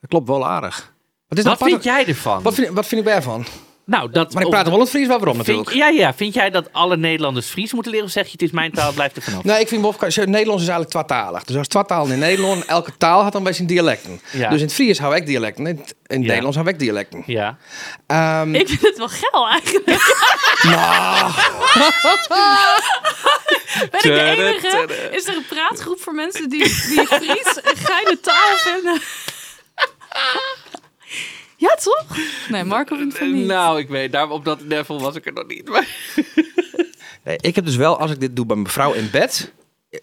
dat 0.00 0.10
klopt 0.10 0.28
wel 0.28 0.46
aardig. 0.46 0.92
Wat, 1.28 1.38
is 1.38 1.44
Wat 1.44 1.58
nou 1.58 1.70
vind 1.70 1.84
jij 1.84 2.06
ervan? 2.06 2.42
Wat 2.42 2.54
vind, 2.54 2.68
wat 2.68 2.86
vind 2.86 3.00
ik 3.00 3.06
daarvan? 3.06 3.44
Nou, 3.90 4.10
dat, 4.10 4.32
Maar 4.32 4.42
ik 4.42 4.48
praat 4.48 4.64
er 4.64 4.70
wel 4.70 4.80
het 4.80 4.88
Fries 4.88 5.06
wel 5.06 5.18
weer 5.18 5.28
om 5.28 5.34
vind, 5.34 5.46
natuurlijk. 5.46 5.76
ja, 5.76 5.88
ja, 5.88 6.14
vind 6.14 6.34
jij 6.34 6.50
dat 6.50 6.72
alle 6.72 6.96
Nederlanders 6.96 7.46
Fries 7.46 7.72
moeten 7.72 7.90
leren 7.92 8.06
of 8.06 8.12
zeg 8.12 8.24
je 8.24 8.32
het 8.32 8.42
is 8.42 8.50
mijn 8.50 8.72
taal, 8.72 8.86
het 8.86 8.94
blijft 8.94 9.16
er 9.16 9.22
vanaf? 9.22 9.42
Nee, 9.50 9.60
ik 9.60 9.68
vind 9.68 9.82
Nederlands 10.26 10.62
is 10.62 10.68
eigenlijk 10.68 10.88
twaalftalig. 10.90 11.44
Dus 11.44 11.56
als 11.56 11.68
twaaltaal 11.68 12.06
in 12.06 12.18
Nederland, 12.18 12.64
elke 12.64 12.96
taal 12.96 13.22
had 13.22 13.32
dan 13.32 13.42
bij 13.42 13.52
zijn 13.52 13.66
dialecten. 13.66 14.20
Ja. 14.32 14.48
Dus 14.48 14.58
in 14.58 14.64
het 14.64 14.74
Fries 14.74 14.98
hou 14.98 15.16
ik 15.16 15.26
dialecten, 15.26 15.66
in 15.66 15.76
het, 15.76 15.88
in 15.88 15.94
het 16.16 16.20
Ja. 16.20 16.26
Nederlands 16.26 16.56
hou 16.56 16.68
ik 16.68 16.78
dialecten. 16.78 17.22
Ja. 17.26 17.56
Ehm, 18.06 18.54
Ik 18.54 18.68
vind 18.68 18.82
het 18.82 18.98
wel 18.98 19.08
geil 19.08 19.48
eigenlijk. 19.48 19.86
nou, 20.74 21.32
Ben 23.90 24.00
ik 24.00 24.02
de 24.02 24.22
enige? 24.22 25.08
Is 25.10 25.26
er 25.26 25.36
een 25.36 25.46
praatgroep 25.48 26.00
voor 26.00 26.14
mensen 26.14 26.48
die, 26.48 26.62
die 26.64 27.06
Fries 27.06 27.56
een 27.62 27.76
geile 27.76 28.20
taal 28.20 28.56
vinden? 28.56 29.00
Ja, 31.60 31.74
toch? 31.74 32.04
Nee, 32.48 32.64
Marco 32.64 32.96
vindt 32.96 33.18
van 33.18 33.32
niet. 33.32 33.46
Nou, 33.46 33.78
ik 33.78 33.88
weet, 33.88 34.12
daar 34.12 34.30
op 34.30 34.44
dat 34.44 34.60
level 34.60 35.00
was 35.00 35.14
ik 35.14 35.26
er 35.26 35.32
nog 35.32 35.46
niet. 35.46 35.68
Maar... 35.68 35.88
nee, 37.24 37.36
ik 37.40 37.54
heb 37.54 37.64
dus 37.64 37.76
wel, 37.76 37.98
als 37.98 38.10
ik 38.10 38.20
dit 38.20 38.36
doe 38.36 38.46
bij 38.46 38.56
mijn 38.56 38.68
vrouw 38.68 38.92
in 38.92 39.10
bed, 39.10 39.52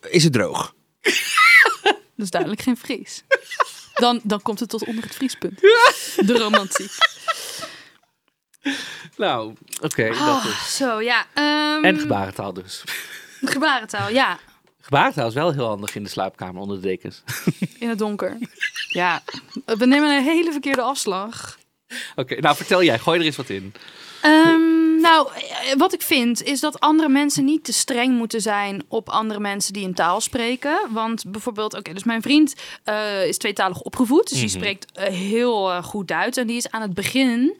is 0.09 0.23
het 0.23 0.33
droog. 0.33 0.73
Dat 1.81 2.25
is 2.25 2.29
duidelijk 2.29 2.61
geen 2.61 2.77
Fries. 2.77 3.23
Dan, 3.93 4.19
dan 4.23 4.41
komt 4.41 4.59
het 4.59 4.69
tot 4.69 4.85
onder 4.85 5.03
het 5.03 5.15
Friespunt. 5.15 5.59
De 6.25 6.37
romantiek. 6.37 6.91
Nou, 9.17 9.53
oké, 9.81 10.07
dat 10.07 10.17
Ah, 10.17 10.45
zo, 10.65 11.01
ja. 11.01 11.25
ehm, 11.33 11.83
En 11.85 11.99
gebarentaal 11.99 12.53
dus. 12.53 12.83
gebarentaal, 13.41 14.09
ja. 14.09 14.39
Gebarentaal 14.87 15.27
is 15.27 15.33
wel 15.33 15.51
heel 15.53 15.65
handig 15.67 15.95
in 15.95 16.03
de 16.03 16.09
slaapkamer 16.09 16.61
onder 16.61 16.81
de 16.81 16.87
dekens. 16.87 17.23
In 17.79 17.89
het 17.89 17.97
donker. 17.97 18.37
Ja, 18.87 19.21
we 19.65 19.85
nemen 19.85 20.09
een 20.17 20.23
hele 20.23 20.51
verkeerde 20.51 20.81
afslag. 20.81 21.57
Oké, 22.15 22.39
nou 22.39 22.55
vertel 22.55 22.83
jij, 22.83 22.99
gooi 22.99 23.19
er 23.19 23.25
eens 23.25 23.35
wat 23.35 23.49
in. 23.49 23.73
Ehm, 24.21 25.01
nou, 25.01 25.29
wat 25.77 25.93
ik 25.93 26.01
vind 26.01 26.43
is 26.43 26.59
dat 26.59 26.79
andere 26.79 27.09
mensen 27.09 27.45
niet 27.45 27.63
te 27.63 27.73
streng 27.73 28.17
moeten 28.17 28.41
zijn 28.41 28.83
op 28.87 29.09
andere 29.09 29.39
mensen 29.39 29.73
die 29.73 29.85
een 29.85 29.93
taal 29.93 30.21
spreken. 30.21 30.79
Want 30.89 31.23
bijvoorbeeld, 31.31 31.73
oké, 31.73 31.93
dus 31.93 32.03
mijn 32.03 32.21
vriend 32.21 32.55
eh, 32.83 33.27
is 33.27 33.37
tweetalig 33.37 33.81
opgevoed. 33.81 34.29
Dus 34.29 34.37
die 34.39 34.47
Mhm. 34.47 34.57
spreekt 34.57 34.91
eh, 34.91 35.13
heel 35.13 35.71
eh, 35.71 35.83
goed 35.83 36.07
Duits. 36.07 36.37
En 36.37 36.47
die 36.47 36.57
is 36.57 36.71
aan 36.71 36.81
het 36.81 36.93
begin. 36.93 37.57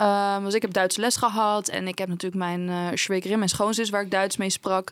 Uh, 0.00 0.44
dus 0.44 0.54
ik 0.54 0.62
heb 0.62 0.72
Duitse 0.72 1.00
les 1.00 1.16
gehad 1.16 1.68
en 1.68 1.88
ik 1.88 1.98
heb 1.98 2.08
natuurlijk 2.08 2.42
mijn 2.42 2.68
uh, 2.68 2.86
schwekerin, 2.94 3.38
mijn 3.38 3.50
schoonzus, 3.50 3.90
waar 3.90 4.02
ik 4.02 4.10
Duits 4.10 4.36
mee 4.36 4.50
sprak. 4.50 4.90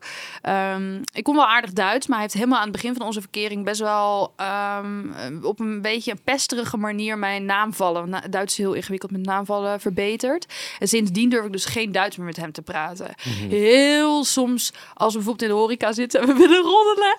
Um, 0.49 1.01
ik 1.12 1.25
kon 1.25 1.35
wel 1.35 1.47
aardig 1.47 1.73
Duits, 1.73 2.07
maar 2.07 2.16
hij 2.16 2.25
heeft 2.25 2.38
helemaal 2.38 2.59
aan 2.59 2.68
het 2.68 2.73
begin 2.73 2.94
van 2.94 3.07
onze 3.07 3.21
verkering 3.21 3.64
best 3.64 3.81
wel 3.81 4.35
um, 4.79 5.14
op 5.42 5.61
een 5.61 5.83
beetje 5.83 6.11
een 6.11 6.21
pesterige 6.25 6.77
manier 6.77 7.18
mijn 7.18 7.44
naamvallen, 7.44 8.09
na, 8.09 8.21
Duits 8.31 8.53
is 8.53 8.59
heel 8.59 8.73
ingewikkeld 8.73 9.11
met 9.11 9.23
naamvallen, 9.25 9.81
verbeterd. 9.81 10.47
En 10.79 10.88
sindsdien 10.88 11.29
durf 11.29 11.44
ik 11.44 11.53
dus 11.53 11.64
geen 11.64 11.92
Duits 11.92 12.16
meer 12.16 12.27
met 12.27 12.37
hem 12.37 12.53
te 12.53 12.62
praten. 12.62 13.14
Mm-hmm. 13.25 13.51
Heel 13.51 14.25
soms, 14.25 14.73
als 14.94 15.12
we 15.12 15.18
bijvoorbeeld 15.18 15.51
in 15.51 15.57
de 15.57 15.61
horeca 15.61 15.92
zitten 15.92 16.21
en 16.21 16.27
we 16.27 16.35
willen 16.47 16.62
roddelen, 16.62 17.16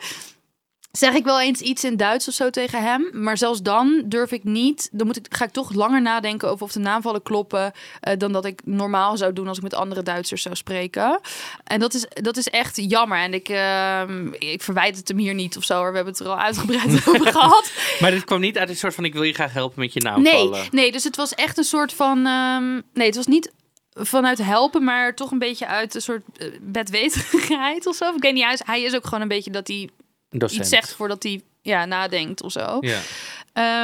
zeg 0.91 1.13
ik 1.13 1.23
wel 1.23 1.41
eens 1.41 1.61
iets 1.61 1.83
in 1.83 1.97
Duits 1.97 2.27
of 2.27 2.33
zo 2.33 2.49
tegen 2.49 2.83
hem. 2.83 3.09
Maar 3.11 3.37
zelfs 3.37 3.61
dan 3.61 4.03
durf 4.05 4.31
ik 4.31 4.43
niet. 4.43 4.89
Dan 4.91 5.07
moet 5.07 5.17
ik, 5.17 5.25
ga 5.29 5.45
ik 5.45 5.51
toch 5.51 5.73
langer 5.73 6.01
nadenken 6.01 6.49
over 6.49 6.65
of 6.65 6.71
de 6.71 6.79
naamvallen 6.79 7.23
kloppen. 7.23 7.71
Uh, 8.07 8.13
dan 8.17 8.31
dat 8.31 8.45
ik 8.45 8.61
normaal 8.65 9.17
zou 9.17 9.33
doen 9.33 9.47
als 9.47 9.57
ik 9.57 9.63
met 9.63 9.73
andere 9.73 10.03
Duitsers 10.03 10.41
zou 10.41 10.55
spreken. 10.55 11.19
En 11.63 11.79
dat 11.79 11.93
is, 11.93 12.05
dat 12.09 12.37
is 12.37 12.47
echt 12.47 12.75
jammer. 12.89 13.17
En 13.17 13.33
ik, 13.33 13.49
uh, 13.49 14.01
ik 14.39 14.61
verwijt 14.61 14.97
het 14.97 15.07
hem 15.07 15.17
hier 15.17 15.33
niet 15.33 15.57
of 15.57 15.63
zo. 15.63 15.77
Hoor. 15.77 15.89
We 15.89 15.95
hebben 15.95 16.13
het 16.13 16.21
er 16.23 16.29
al 16.29 16.39
uitgebreid 16.39 17.07
over 17.07 17.27
gehad. 17.31 17.71
Maar 17.99 18.11
dit 18.11 18.23
kwam 18.23 18.39
niet 18.39 18.57
uit 18.57 18.69
een 18.69 18.75
soort 18.75 18.95
van: 18.95 19.05
ik 19.05 19.13
wil 19.13 19.23
je 19.23 19.33
graag 19.33 19.53
helpen 19.53 19.79
met 19.79 19.93
je 19.93 20.01
naamvallen. 20.01 20.51
Nee, 20.51 20.69
nee 20.71 20.91
dus 20.91 21.03
het 21.03 21.15
was 21.15 21.33
echt 21.33 21.57
een 21.57 21.63
soort 21.63 21.93
van. 21.93 22.27
Um, 22.27 22.83
nee, 22.93 23.07
het 23.07 23.15
was 23.15 23.27
niet 23.27 23.51
vanuit 23.93 24.37
helpen, 24.37 24.83
maar 24.83 25.15
toch 25.15 25.31
een 25.31 25.39
beetje 25.39 25.67
uit 25.67 25.95
een 25.95 26.01
soort 26.01 26.21
uh, 26.37 26.47
bedweterigheid 26.61 27.87
of 27.87 27.95
zo. 27.95 28.15
Ik 28.15 28.21
weet 28.21 28.33
niet, 28.33 28.43
hij 28.43 28.53
is, 28.53 28.61
hij 28.65 28.81
is 28.81 28.95
ook 28.95 29.03
gewoon 29.03 29.21
een 29.21 29.27
beetje 29.27 29.51
dat 29.51 29.67
hij 29.67 29.89
Docent. 30.29 30.59
iets 30.59 30.69
zegt 30.69 30.93
voordat 30.93 31.23
hij 31.23 31.41
ja, 31.61 31.85
nadenkt 31.85 32.43
of 32.43 32.51
zo. 32.51 32.77
Ja. 32.79 32.99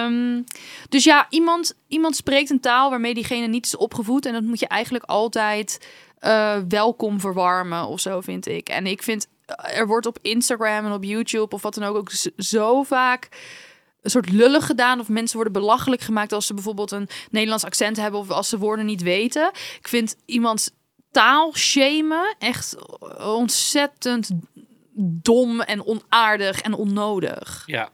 Um, 0.05 0.43
dus 0.89 1.03
ja, 1.03 1.27
iemand, 1.29 1.75
iemand 1.87 2.15
spreekt 2.15 2.49
een 2.49 2.59
taal 2.59 2.89
waarmee 2.89 3.13
diegene 3.13 3.47
niet 3.47 3.65
is 3.65 3.77
opgevoed. 3.77 4.25
En 4.25 4.33
dat 4.33 4.43
moet 4.43 4.59
je 4.59 4.67
eigenlijk 4.67 5.03
altijd 5.03 5.87
uh, 6.21 6.57
welkom 6.67 7.19
verwarmen 7.19 7.87
of 7.87 7.99
zo, 7.99 8.21
vind 8.21 8.47
ik. 8.47 8.69
En 8.69 8.87
ik 8.87 9.03
vind, 9.03 9.27
uh, 9.47 9.77
er 9.77 9.87
wordt 9.87 10.05
op 10.05 10.17
Instagram 10.21 10.85
en 10.85 10.91
op 10.91 11.03
YouTube 11.03 11.55
of 11.55 11.61
wat 11.61 11.73
dan 11.73 11.83
ook, 11.83 11.95
ook 11.95 12.11
zo 12.37 12.83
vaak 12.83 13.29
een 14.01 14.11
soort 14.11 14.31
lullig 14.31 14.65
gedaan. 14.65 14.99
Of 14.99 15.09
mensen 15.09 15.35
worden 15.35 15.53
belachelijk 15.53 16.01
gemaakt 16.01 16.33
als 16.33 16.45
ze 16.45 16.53
bijvoorbeeld 16.53 16.91
een 16.91 17.09
Nederlands 17.29 17.63
accent 17.63 17.97
hebben 17.97 18.19
of 18.19 18.29
als 18.29 18.49
ze 18.49 18.57
woorden 18.57 18.85
niet 18.85 19.01
weten. 19.01 19.51
Ik 19.79 19.87
vind 19.87 20.15
iemands 20.25 20.69
taal 21.11 21.55
shamen 21.55 22.35
echt 22.39 22.75
ontzettend 23.19 24.29
dom 24.97 25.61
en 25.61 25.85
onaardig 25.85 26.61
en 26.61 26.73
onnodig. 26.73 27.63
Ja. 27.65 27.89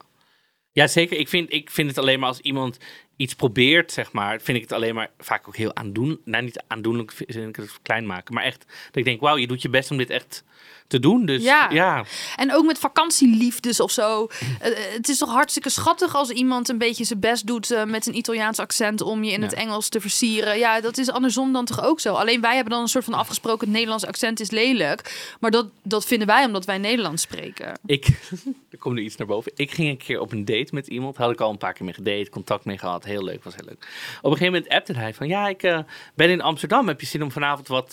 Ja, 0.72 0.88
zeker. 0.88 1.18
Ik 1.18 1.30
vind, 1.30 1.54
ik 1.54 1.70
vind 1.70 1.90
het 1.90 1.98
alleen 1.98 2.20
maar 2.20 2.28
als 2.28 2.40
iemand 2.40 2.78
iets 3.16 3.34
probeert, 3.34 3.92
zeg 3.92 4.12
maar, 4.12 4.42
vind 4.42 4.58
ik 4.58 4.64
het 4.64 4.72
alleen 4.72 4.96
maar 4.96 5.12
vaak 5.18 5.48
ook 5.48 5.56
heel 5.56 5.76
aandoenlijk. 5.76 6.22
Nou, 6.26 6.44
niet 6.44 6.64
aandoenlijk, 6.68 7.12
vind 7.12 7.48
ik 7.48 7.56
het 7.56 7.82
klein 7.82 8.06
maken, 8.06 8.34
maar 8.34 8.44
echt 8.44 8.66
dat 8.86 8.96
ik 8.96 9.04
denk, 9.04 9.22
wauw, 9.22 9.38
je 9.38 9.48
doet 9.48 9.62
je 9.62 9.70
best 9.70 9.92
om 9.92 9.98
dit 9.98 10.10
echt 10.10 10.44
te 10.92 11.00
doen. 11.00 11.26
Dus 11.26 11.44
ja. 11.44 11.70
ja. 11.70 12.06
En 12.36 12.54
ook 12.54 12.66
met 12.66 12.80
vakantieliefdes 12.80 13.80
of 13.80 13.92
zo. 13.92 14.28
Uh, 14.42 14.48
het 14.94 15.10
is 15.10 15.18
toch 15.18 15.30
hartstikke 15.30 15.70
schattig 15.70 16.16
als 16.16 16.30
iemand 16.30 16.70
een 16.70 16.78
beetje 16.78 17.04
zijn 17.04 17.20
best 17.20 17.48
doet 17.48 17.72
uh, 17.72 17.84
met 17.84 18.08
een 18.08 18.18
Italiaans 18.18 18.60
accent 18.60 19.02
om 19.02 19.24
je 19.24 19.32
in 19.32 19.40
ja. 19.40 19.46
het 19.46 19.56
Engels 19.56 19.90
te 19.90 20.02
versieren. 20.02 20.58
Ja, 20.58 20.82
dat 20.82 20.98
is 20.98 21.12
andersom 21.12 21.54
dan 21.54 21.66
toch 21.66 21.84
ook 21.84 22.00
zo. 22.00 22.14
Alleen 22.14 22.42
wij 22.42 22.56
hebben 22.56 22.74
dan 22.74 22.82
een 22.82 22.88
soort 22.88 23.04
van 23.04 23.14
afgesproken 23.14 23.68
het 23.68 23.76
Nederlands 23.76 24.06
accent 24.06 24.40
is 24.40 24.52
lelijk. 24.52 25.34
Maar 25.40 25.52
dat, 25.52 25.68
dat 25.84 26.06
vinden 26.06 26.28
wij 26.28 26.46
omdat 26.46 26.66
wij 26.66 26.78
Nederlands 26.78 27.22
spreken. 27.22 27.80
Ik, 27.86 28.08
er 28.72 28.78
komt 28.78 28.96
nu 28.96 29.02
iets 29.02 29.16
naar 29.16 29.28
boven. 29.28 29.52
Ik 29.56 29.72
ging 29.72 29.90
een 29.90 29.98
keer 29.98 30.20
op 30.20 30.32
een 30.32 30.46
date 30.46 30.76
met 30.76 30.88
iemand. 30.88 31.18
Had 31.18 31.32
ik 31.32 31.42
al 31.42 31.50
een 31.50 31.58
paar 31.58 31.74
keer 31.74 31.86
mee 31.86 31.94
gedate, 31.94 32.30
contact 32.30 32.66
mee 32.66 32.78
gehad. 32.78 33.04
Heel 33.04 33.24
leuk, 33.24 33.44
was 33.44 33.56
heel 33.56 33.66
leuk. 33.66 33.88
Op 34.22 34.32
een 34.32 34.38
gegeven 34.38 34.54
moment 34.54 34.72
appte 34.72 34.94
hij 34.94 35.14
van, 35.14 35.28
ja, 35.28 35.48
ik 35.48 35.64
uh, 35.64 35.80
ben 36.16 36.30
in 36.30 36.42
Amsterdam. 36.42 36.88
Heb 36.88 37.00
je 37.00 37.08
zin 37.08 37.24
om 37.24 37.32
vanavond 37.32 37.68
wat, 37.68 37.92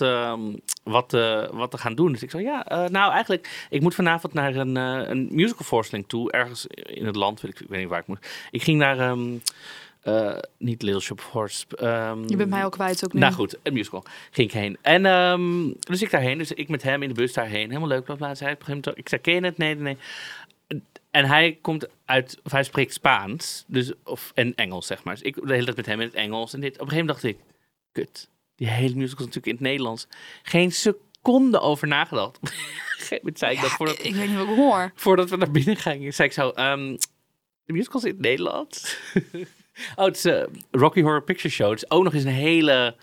wat, 0.83 1.11
wat 1.53 1.71
te 1.71 1.79
gaan 1.79 1.95
doen? 1.95 2.13
Dus 2.13 2.23
ik 2.23 2.31
zei, 2.31 2.43
ja, 2.43 2.88
nou, 2.91 3.13
eigenlijk, 3.13 3.67
ik 3.71 3.81
moet 3.81 3.95
vanavond 3.95 4.33
naar 4.33 4.57
een, 4.57 4.77
uh, 4.77 5.09
een 5.09 5.29
musicalvoorstelling 5.31 6.09
toe, 6.09 6.33
ergens 6.33 6.67
in 6.67 7.07
het 7.07 7.17
land, 7.17 7.41
weet 7.41 7.53
ik, 7.53 7.61
ik 7.61 7.69
weet 7.69 7.81
niet 7.81 7.89
waar 7.89 8.01
ik 8.01 8.07
moet. 8.07 8.27
Ik 8.51 8.63
ging 8.63 8.79
naar, 8.79 9.11
um, 9.11 9.43
uh, 10.05 10.39
niet 10.59 10.83
Little 10.83 11.01
Shop 11.01 11.19
of 11.19 11.31
Horse. 11.31 11.65
Um, 11.83 12.29
je 12.29 12.37
bent 12.37 12.51
mij 12.51 12.65
ook 12.65 12.73
kwijt 12.73 13.05
ook 13.05 13.13
nu. 13.13 13.21
Nou 13.21 13.33
goed, 13.33 13.57
een 13.63 13.73
musical 13.73 14.05
ging 14.31 14.49
ik 14.49 14.55
heen. 14.55 14.79
En 14.83 15.07
um, 15.07 15.75
dus 15.81 16.03
ik 16.03 16.11
daarheen, 16.11 16.39
dus 16.39 16.53
ik 16.53 16.69
met 16.69 16.83
hem 16.83 17.03
in 17.03 17.09
de 17.09 17.15
bus 17.15 17.33
daarheen, 17.33 17.69
helemaal 17.69 17.89
leuk. 17.89 18.07
Wat 18.07 18.39
zei 18.39 18.57
ik 18.95 19.09
zei, 19.09 19.21
ken 19.21 19.35
je 19.35 19.41
het? 19.41 19.59
Nee, 19.59 19.75
nee, 19.75 19.83
nee. 19.83 19.97
En 21.11 21.25
hij 21.25 21.59
komt 21.61 21.89
uit, 22.05 22.39
of 22.45 22.53
hij 22.53 22.63
spreekt 22.63 22.93
Spaans, 22.93 23.65
dus, 23.67 23.93
of, 24.05 24.33
en 24.35 24.55
Engels, 24.55 24.87
zeg 24.87 25.05
maar. 25.05 25.15
Dus 25.15 25.23
ik 25.23 25.35
de 25.35 25.53
hele 25.53 25.65
tijd 25.65 25.77
met 25.77 25.87
hem 25.87 26.01
in 26.01 26.07
het 26.07 26.17
Engels 26.17 26.53
en 26.53 26.61
dit. 26.61 26.75
Op 26.75 26.81
een 26.81 26.89
gegeven 26.89 27.07
moment 27.07 27.23
dacht 27.23 27.35
ik, 27.35 27.55
kut, 27.93 28.29
die 28.57 28.69
hele 28.69 28.95
musical 28.95 29.27
is 29.27 29.35
natuurlijk 29.35 29.47
in 29.47 29.53
het 29.53 29.63
Nederlands. 29.63 30.09
Geen 30.43 30.73
seconde 31.29 31.61
over 31.61 31.89
nagedacht. 31.89 32.39
zei 33.35 33.55
ik 33.55 33.61
dat 33.61 33.71
voordat, 33.71 34.05
ik 34.05 34.15
weet 34.15 34.29
niet 34.29 34.37
wat 34.37 34.49
ik 34.49 34.55
hoor. 34.55 34.93
Voordat 34.95 35.31
we 35.31 35.37
naar 35.37 35.51
binnen 35.51 35.77
gingen, 35.77 36.15
zei 36.15 36.29
ik 36.29 36.35
zo: 36.35 36.53
um, 36.57 36.97
de 37.65 37.73
musical 37.73 38.01
is 38.01 38.07
in 38.07 38.13
het 38.13 38.21
Nederlands. 38.21 38.97
oh, 39.97 40.05
het 40.05 40.17
is 40.17 40.27
uh, 40.27 40.43
Rocky 40.71 41.03
Horror 41.03 41.23
Picture 41.23 41.49
Show. 41.49 41.71
Het 41.71 41.83
is 41.83 41.91
ook 41.91 42.05
nog 42.05 42.15
eens 42.15 42.25
een 42.25 42.31
hele. 42.31 42.97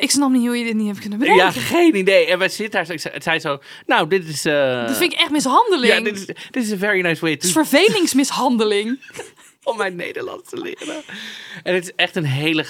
Ik 0.00 0.10
snap 0.10 0.30
niet 0.30 0.46
hoe 0.46 0.56
je 0.56 0.64
dit 0.64 0.74
niet 0.74 0.86
hebt 0.86 1.00
kunnen 1.00 1.18
bedenken. 1.18 1.44
Ja, 1.44 1.50
geen 1.50 1.96
idee. 1.96 2.26
En 2.26 2.38
wij 2.38 2.48
zitten 2.48 2.84
daar. 2.84 3.12
Het 3.12 3.22
zei 3.22 3.38
zo: 3.38 3.60
Nou, 3.86 4.08
dit 4.08 4.28
is. 4.28 4.46
Uh, 4.46 4.86
dat 4.86 4.96
vind 4.96 5.12
ik 5.12 5.18
echt 5.18 5.30
mishandeling. 5.30 5.92
Ja, 5.92 6.00
dit 6.00 6.16
is, 6.16 6.26
dit 6.26 6.62
is 6.62 6.70
een 6.70 6.78
very 6.78 7.00
nice 7.00 7.20
way 7.20 7.36
to. 7.36 7.36
Het 7.36 7.44
is 7.44 7.52
vervelingsmishandeling. 7.52 8.98
om 9.70 9.76
mijn 9.76 9.96
Nederlands 9.96 10.48
te 10.48 10.60
leren. 10.60 11.02
En 11.62 11.74
het 11.74 11.84
is 11.84 11.92
echt 11.96 12.16
een 12.16 12.24
hele, 12.24 12.64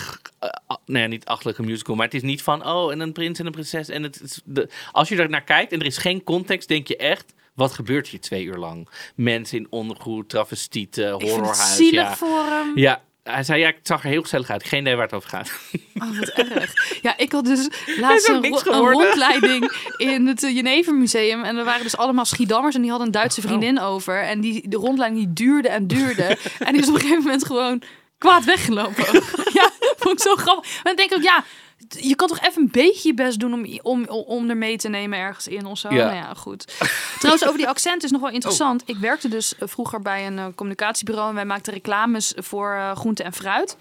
ja, 0.85 1.07
niet 1.07 1.25
achtelijke 1.25 1.63
musical, 1.63 1.95
maar 1.95 2.05
het 2.05 2.15
is 2.15 2.23
niet 2.23 2.43
van, 2.43 2.67
oh, 2.67 2.93
en 2.93 3.01
een 3.01 3.13
prins 3.13 3.39
en 3.39 3.47
een 3.47 3.53
prinses. 3.53 3.89
En 3.89 4.03
het 4.03 4.21
is 4.21 4.41
de, 4.45 4.69
als 4.93 5.09
je 5.09 5.17
er 5.17 5.31
naar 5.31 5.45
kijkt 5.45 5.73
en 5.73 5.81
er 5.81 5.87
is 5.87 5.99
geen 5.99 6.25
context, 6.25 6.69
denk 6.69 6.89
je 6.89 6.97
echt, 6.97 7.35
wat 7.55 7.73
gebeurt 7.73 8.09
hier 8.09 8.21
twee 8.21 8.45
uur 8.45 8.57
lang? 8.57 8.89
Mensen 9.15 9.59
in 9.59 9.67
ondergoed, 9.71 10.29
travestieten, 10.29 11.11
horrorhuis. 11.11 11.77
zielig 11.77 12.03
ja. 12.03 12.17
voor 12.17 12.45
hem. 12.45 12.79
Ja, 12.79 13.03
hij 13.23 13.43
zei, 13.43 13.61
ja, 13.61 13.67
het 13.67 13.87
zag 13.87 14.03
er 14.03 14.09
heel 14.09 14.23
gezellig 14.23 14.51
uit. 14.51 14.65
Geen 14.65 14.81
idee 14.81 14.95
waar 14.95 15.05
het 15.05 15.15
over 15.15 15.29
gaat. 15.29 15.53
Oh, 15.95 16.19
wat 16.19 16.29
erg. 16.29 17.01
Ja, 17.03 17.17
ik 17.17 17.33
had 17.33 17.45
dus 17.45 17.69
laatst 18.01 18.29
een, 18.29 18.45
een, 18.45 18.91
rondleiding 18.91 19.73
in 19.97 20.27
het 20.27 20.41
Jenever 20.41 20.95
Museum. 20.95 21.45
En 21.45 21.57
er 21.57 21.65
waren 21.65 21.83
dus 21.83 21.97
allemaal 21.97 22.25
Schiedammers 22.25 22.75
en 22.75 22.81
die 22.81 22.91
hadden 22.91 23.07
een 23.07 23.15
Duitse 23.15 23.41
vriendin 23.41 23.79
oh. 23.79 23.87
over. 23.87 24.23
En 24.23 24.41
die, 24.41 24.69
de 24.69 24.77
rondleiding 24.77 25.25
die 25.25 25.47
duurde 25.47 25.69
en 25.69 25.87
duurde. 25.87 26.25
en 26.59 26.73
die 26.73 26.83
is 26.83 26.89
op 26.89 26.95
een 26.95 27.01
gegeven 27.01 27.23
moment 27.23 27.47
gewoon 27.47 27.83
kwaad 28.19 28.45
weggelopen. 28.45 29.23
ja, 29.53 29.70
vond 30.03 30.19
ik 30.19 30.27
zo 30.27 30.35
grappig. 30.35 30.73
Maar 30.75 30.83
dan 30.83 30.97
denk 30.97 31.11
ik 31.11 31.17
ook, 31.17 31.23
ja, 31.23 31.45
je 31.89 32.15
kan 32.15 32.29
toch 32.29 32.41
even 32.41 32.63
een 32.63 32.71
beetje 32.71 33.09
je 33.09 33.15
best 33.15 33.41
doen 33.41 33.53
om, 33.53 33.79
om, 33.83 34.05
om 34.09 34.51
er 34.51 34.57
mee 34.57 34.77
te 34.77 34.89
nemen 34.89 35.19
ergens 35.19 35.49
in 35.49 35.67
of 35.67 35.79
zo. 35.79 35.95
Ja. 35.95 36.05
Nou 36.05 36.17
ja, 36.17 36.35
goed. 36.35 36.79
Trouwens, 37.19 37.45
over 37.45 37.59
die 37.59 37.69
accent 37.69 38.05
is 38.05 38.11
nog 38.11 38.21
wel 38.21 38.31
interessant. 38.31 38.83
Oh. 38.83 38.89
Ik 38.89 38.97
werkte 38.97 39.29
dus 39.29 39.55
vroeger 39.59 40.03
bij 40.03 40.27
een 40.27 40.39
uh, 40.39 40.47
communicatiebureau 40.55 41.29
en 41.29 41.35
wij 41.35 41.45
maakten 41.45 41.73
reclames 41.73 42.33
voor 42.37 42.75
uh, 42.75 42.97
groente 42.97 43.23
en 43.23 43.33
fruit. 43.33 43.77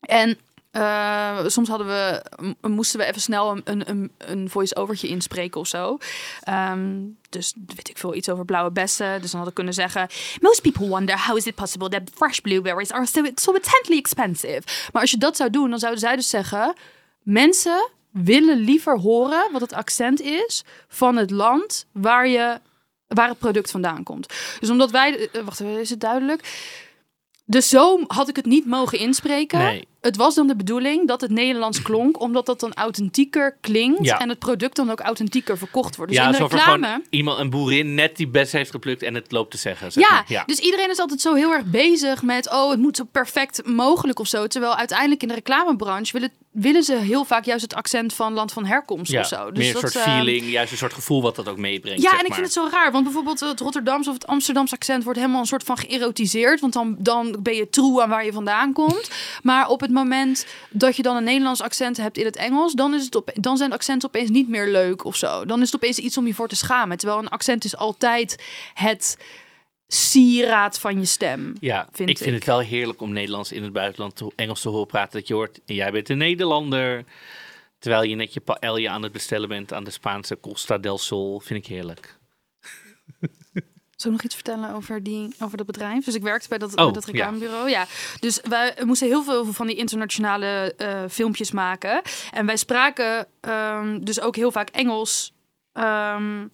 En 0.00 0.38
uh, 0.72 1.38
soms 1.46 1.68
hadden 1.68 1.86
we, 1.86 2.22
moesten 2.68 2.98
we 2.98 3.04
even 3.06 3.20
snel 3.20 3.60
een, 3.64 3.90
een, 3.90 4.12
een 4.18 4.50
voice-overtje 4.50 5.08
inspreken 5.08 5.60
of 5.60 5.66
zo. 5.66 5.98
Um, 6.48 7.18
dus 7.28 7.54
weet 7.66 7.88
ik 7.88 7.98
veel, 7.98 8.14
iets 8.14 8.28
over 8.28 8.44
blauwe 8.44 8.70
bessen. 8.70 9.20
Dus 9.20 9.30
dan 9.30 9.40
had 9.40 9.48
ik 9.48 9.54
kunnen 9.54 9.74
zeggen... 9.74 10.08
Most 10.40 10.62
people 10.62 10.88
wonder 10.88 11.26
how 11.26 11.36
is 11.36 11.46
it 11.46 11.54
possible 11.54 11.88
that 11.88 12.02
fresh 12.14 12.38
blueberries 12.38 12.92
are 12.92 13.06
so, 13.06 13.24
intensely 13.24 13.98
expensive. 13.98 14.62
Maar 14.92 15.02
als 15.02 15.10
je 15.10 15.18
dat 15.18 15.36
zou 15.36 15.50
doen, 15.50 15.70
dan 15.70 15.78
zouden 15.78 16.00
zij 16.00 16.16
dus 16.16 16.28
zeggen... 16.28 16.74
Mensen 17.22 17.90
willen 18.10 18.58
liever 18.58 18.98
horen 18.98 19.52
wat 19.52 19.60
het 19.60 19.72
accent 19.72 20.20
is 20.20 20.64
van 20.88 21.16
het 21.16 21.30
land 21.30 21.86
waar, 21.92 22.28
je, 22.28 22.60
waar 23.06 23.28
het 23.28 23.38
product 23.38 23.70
vandaan 23.70 24.02
komt. 24.02 24.34
Dus 24.60 24.70
omdat 24.70 24.90
wij... 24.90 25.28
Uh, 25.32 25.42
wacht 25.44 25.60
is 25.60 25.90
het 25.90 26.00
duidelijk? 26.00 26.68
Dus 27.44 27.68
zo 27.68 28.00
had 28.06 28.28
ik 28.28 28.36
het 28.36 28.46
niet 28.46 28.66
mogen 28.66 28.98
inspreken. 28.98 29.58
Nee. 29.58 29.87
Het 30.08 30.16
was 30.16 30.34
dan 30.34 30.46
de 30.46 30.56
bedoeling 30.56 31.08
dat 31.08 31.20
het 31.20 31.30
Nederlands 31.30 31.82
klonk, 31.82 32.20
omdat 32.20 32.46
dat 32.46 32.60
dan 32.60 32.74
authentieker 32.74 33.56
klinkt 33.60 34.04
Ja. 34.04 34.18
en 34.18 34.28
het 34.28 34.38
product 34.38 34.76
dan 34.76 34.90
ook 34.90 35.00
authentieker 35.00 35.58
verkocht 35.58 35.96
wordt. 35.96 36.12
Dus 36.12 36.20
ja, 36.20 36.26
in 36.26 36.32
de 36.32 36.38
reclame. 36.38 37.02
iemand, 37.10 37.38
een 37.38 37.50
boerin, 37.50 37.94
net 37.94 38.16
die 38.16 38.28
best 38.28 38.52
heeft 38.52 38.70
geplukt 38.70 39.02
en 39.02 39.14
het 39.14 39.32
loopt 39.32 39.50
te 39.50 39.56
zeggen. 39.58 39.92
Zeg 39.92 40.08
Ja, 40.08 40.14
maar. 40.14 40.24
ja. 40.28 40.42
dus 40.46 40.58
iedereen 40.58 40.90
is 40.90 40.98
altijd 40.98 41.20
zo 41.20 41.34
heel 41.34 41.52
erg 41.52 41.64
bezig 41.64 42.22
met, 42.22 42.50
oh, 42.52 42.70
het 42.70 42.78
moet 42.78 42.96
zo 42.96 43.04
perfect 43.12 43.66
mogelijk 43.66 44.18
of 44.18 44.26
zo. 44.26 44.46
Terwijl 44.46 44.74
uiteindelijk 44.76 45.22
in 45.22 45.28
de 45.28 45.34
reclamebranche 45.34 46.12
willen, 46.12 46.30
willen 46.60 46.82
ze 46.82 46.94
heel 46.94 47.24
vaak 47.24 47.44
juist 47.44 47.62
het 47.62 47.74
accent 47.74 48.14
van 48.14 48.32
land 48.32 48.52
van 48.52 48.64
herkomst 48.64 49.12
Ja, 49.12 49.20
of 49.20 49.26
zo. 49.26 49.50
Dus 49.50 49.58
meer 49.58 49.74
een 49.74 49.80
dat, 49.80 49.92
soort 49.92 50.06
eh, 50.06 50.14
feeling, 50.14 50.50
juist 50.50 50.72
een 50.72 50.78
soort 50.78 50.92
gevoel 50.92 51.22
wat 51.22 51.36
dat 51.36 51.48
ook 51.48 51.56
meebrengt. 51.56 52.02
Ja, 52.02 52.10
zeg 52.10 52.18
en 52.18 52.24
ik 52.24 52.30
maar. 52.30 52.38
vind 52.38 52.54
het 52.54 52.64
zo 52.64 52.76
raar, 52.76 52.92
want 52.92 53.04
bijvoorbeeld 53.04 53.40
het 53.40 53.60
Rotterdamse 53.60 54.08
of 54.08 54.14
het 54.14 54.26
Amsterdamse 54.26 54.74
accent 54.74 55.04
wordt 55.04 55.18
helemaal 55.18 55.40
een 55.40 55.46
soort 55.46 55.62
van 55.62 55.78
geërotiseerd, 55.78 56.60
want 56.60 56.72
dan, 56.72 56.96
dan 56.98 57.36
ben 57.40 57.54
je 57.54 57.68
true 57.68 58.02
aan 58.02 58.08
waar 58.08 58.24
je 58.24 58.32
vandaan 58.32 58.72
komt. 58.72 59.10
Maar 59.42 59.68
op 59.68 59.80
het 59.80 59.90
moment 59.90 60.46
dat 60.70 60.96
je 60.96 61.02
dan 61.02 61.16
een 61.16 61.24
Nederlands 61.24 61.60
accent 61.62 61.96
hebt 61.96 62.18
in 62.18 62.24
het 62.24 62.36
Engels, 62.36 62.72
dan, 62.72 62.94
is 62.94 63.04
het 63.04 63.14
op, 63.14 63.30
dan 63.34 63.56
zijn 63.56 63.72
accenten 63.72 64.08
opeens 64.08 64.30
niet 64.30 64.48
meer 64.48 64.68
leuk 64.68 65.04
of 65.04 65.16
zo. 65.16 65.44
Dan 65.44 65.60
is 65.60 65.66
het 65.66 65.74
opeens 65.74 65.98
iets 65.98 66.16
om 66.16 66.26
je 66.26 66.34
voor 66.34 66.48
te 66.48 66.56
schamen. 66.56 66.98
Terwijl 66.98 67.18
een 67.20 67.28
accent 67.28 67.64
is 67.64 67.76
altijd 67.76 68.44
het 68.74 69.16
sieraad 69.88 70.78
van 70.78 70.98
je 70.98 71.04
stem. 71.04 71.56
Ja, 71.60 71.88
vind 71.92 72.08
ik 72.08 72.18
vind 72.18 72.30
ik. 72.30 72.34
het 72.34 72.44
wel 72.44 72.58
heerlijk 72.58 73.00
om 73.00 73.12
Nederlands 73.12 73.52
in 73.52 73.62
het 73.62 73.72
buitenland 73.72 74.16
te, 74.16 74.32
Engels 74.36 74.60
te 74.60 74.68
horen 74.68 74.86
praten. 74.86 75.18
Dat 75.18 75.28
je 75.28 75.34
hoort, 75.34 75.60
jij 75.64 75.92
bent 75.92 76.08
een 76.08 76.18
Nederlander. 76.18 77.04
Terwijl 77.78 78.02
je 78.02 78.14
net 78.14 78.34
je 78.34 78.40
paella 78.40 78.90
aan 78.90 79.02
het 79.02 79.12
bestellen 79.12 79.48
bent 79.48 79.72
aan 79.72 79.84
de 79.84 79.90
Spaanse 79.90 80.40
Costa 80.40 80.78
del 80.78 80.98
Sol. 80.98 81.40
Vind 81.40 81.64
ik 81.64 81.66
heerlijk. 81.66 82.18
Zou 83.96 84.14
ik 84.14 84.20
nog 84.20 84.22
iets 84.22 84.34
vertellen 84.34 84.74
over, 84.74 85.02
die, 85.02 85.34
over 85.38 85.56
dat 85.56 85.66
bedrijf? 85.66 86.04
Dus 86.04 86.14
ik 86.14 86.22
werkte 86.22 86.48
bij 86.48 86.58
dat, 86.58 86.70
Oh, 86.70 86.84
bij 86.84 86.92
dat 86.92 87.04
reclamebureau. 87.04 87.70
Ja. 87.70 87.86
Dus 88.20 88.40
wij 88.48 88.74
moesten 88.84 89.08
heel 89.08 89.22
veel 89.22 89.52
van 89.52 89.66
die 89.66 89.76
internationale 89.76 90.74
eh, 90.76 91.04
filmpjes 91.08 91.50
maken. 91.50 92.02
En 92.30 92.46
wij 92.46 92.56
spraken 92.56 93.26
ehm, 93.40 93.98
dus 94.00 94.20
ook 94.20 94.36
heel 94.36 94.52
vaak 94.52 94.68
Engels 94.68 95.32
ehm, 95.72 96.46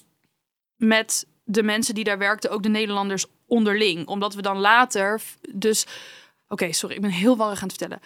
met 0.77 1.27
de 1.45 1.63
mensen 1.63 1.95
die 1.95 2.05
daar 2.05 2.19
werkten, 2.19 2.51
ook 2.51 2.63
de 2.63 2.69
Nederlanders 2.69 3.27
onderling. 3.47 4.07
Omdat 4.07 4.35
we 4.35 4.43
dan 4.43 4.59
later 4.59 5.23
dus... 5.53 5.87
Oké, 6.49 6.73
sorry, 6.73 6.95
ik 6.95 7.01
ben 7.01 7.11
heel 7.11 7.37
warrig 7.37 7.63
aan 7.63 7.69
het 7.69 7.77
vertellen. 7.79 8.03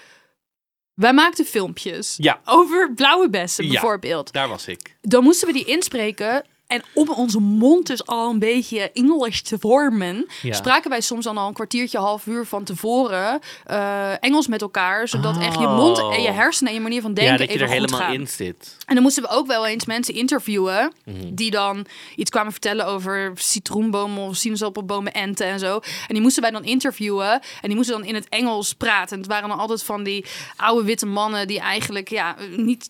Wij 0.94 1.12
maakten 1.12 1.44
filmpjes 1.44 2.14
Ja. 2.16 2.40
over 2.44 2.92
blauwe 2.94 3.28
bessen 3.30 3.64
Ja. 3.64 3.70
bijvoorbeeld 3.70 4.32
Daar 4.32 4.48
was 4.48 4.66
ik. 4.66 4.96
dan 5.00 5.22
moesten 5.22 5.46
we 5.46 5.52
die 5.54 5.64
inspreken. 5.64 6.44
En 6.68 6.82
om 6.94 7.08
onze 7.10 7.38
mond 7.40 7.86
dus 7.86 8.06
al 8.06 8.30
een 8.30 8.38
beetje 8.38 8.90
Engels 8.92 9.42
te 9.42 9.58
vormen, 9.58 10.26
Ja. 10.42 10.54
spraken 10.54 10.90
wij 10.90 11.00
soms 11.00 11.24
dan 11.24 11.36
al 11.38 11.48
een 11.48 11.54
kwartiertje, 11.54 11.98
half 11.98 12.26
uur 12.26 12.46
van 12.46 12.64
tevoren 12.64 13.40
eh, 13.64 14.12
Engels 14.24 14.46
met 14.46 14.62
elkaar, 14.62 15.08
zodat 15.08 15.38
echt 15.38 15.58
je 15.58 15.66
Oh. 15.66 15.76
mond 15.76 15.98
en 15.98 16.22
je 16.22 16.30
hersenen 16.30 16.68
en 16.72 16.74
je 16.78 16.82
manier 16.84 17.00
van 17.00 17.14
denken 17.14 17.32
ja, 17.32 17.38
dat 17.38 17.48
je 17.48 17.54
even 17.54 17.66
er 17.66 17.72
helemaal 17.72 18.00
gaan. 18.00 18.12
in 18.12 18.28
zit. 18.28 18.76
En 18.86 18.94
dan 18.94 19.02
moesten 19.02 19.22
we 19.22 19.28
ook 19.28 19.46
wel 19.46 19.66
eens 19.66 19.84
mensen 19.86 20.14
interviewen 20.14 20.92
Mhm. 21.04 21.16
die 21.34 21.50
dan 21.50 21.86
iets 22.16 22.30
kwamen 22.30 22.52
vertellen 22.52 22.86
over 22.86 23.32
citroenbomen 23.34 24.22
of 24.22 24.36
sinaasappelbomen, 24.36 25.12
enten 25.12 25.46
en 25.46 25.58
zo. 25.58 25.74
En 25.74 25.82
die 26.14 26.20
moesten 26.20 26.42
wij 26.42 26.50
dan 26.50 26.64
interviewen 26.64 27.30
en 27.32 27.40
die 27.68 27.74
moesten 27.76 27.98
dan 27.98 28.06
in 28.06 28.14
het 28.14 28.28
Engels 28.28 28.72
praten. 28.74 29.12
En 29.12 29.18
het 29.22 29.28
waren 29.32 29.48
dan 29.48 29.58
altijd 29.58 29.82
van 29.82 30.02
die 30.02 30.24
oude 30.56 30.84
witte 30.84 31.06
mannen 31.06 31.46
die 31.46 31.60
eigenlijk, 31.60 32.08
ja, 32.08 32.36
niet, 32.56 32.86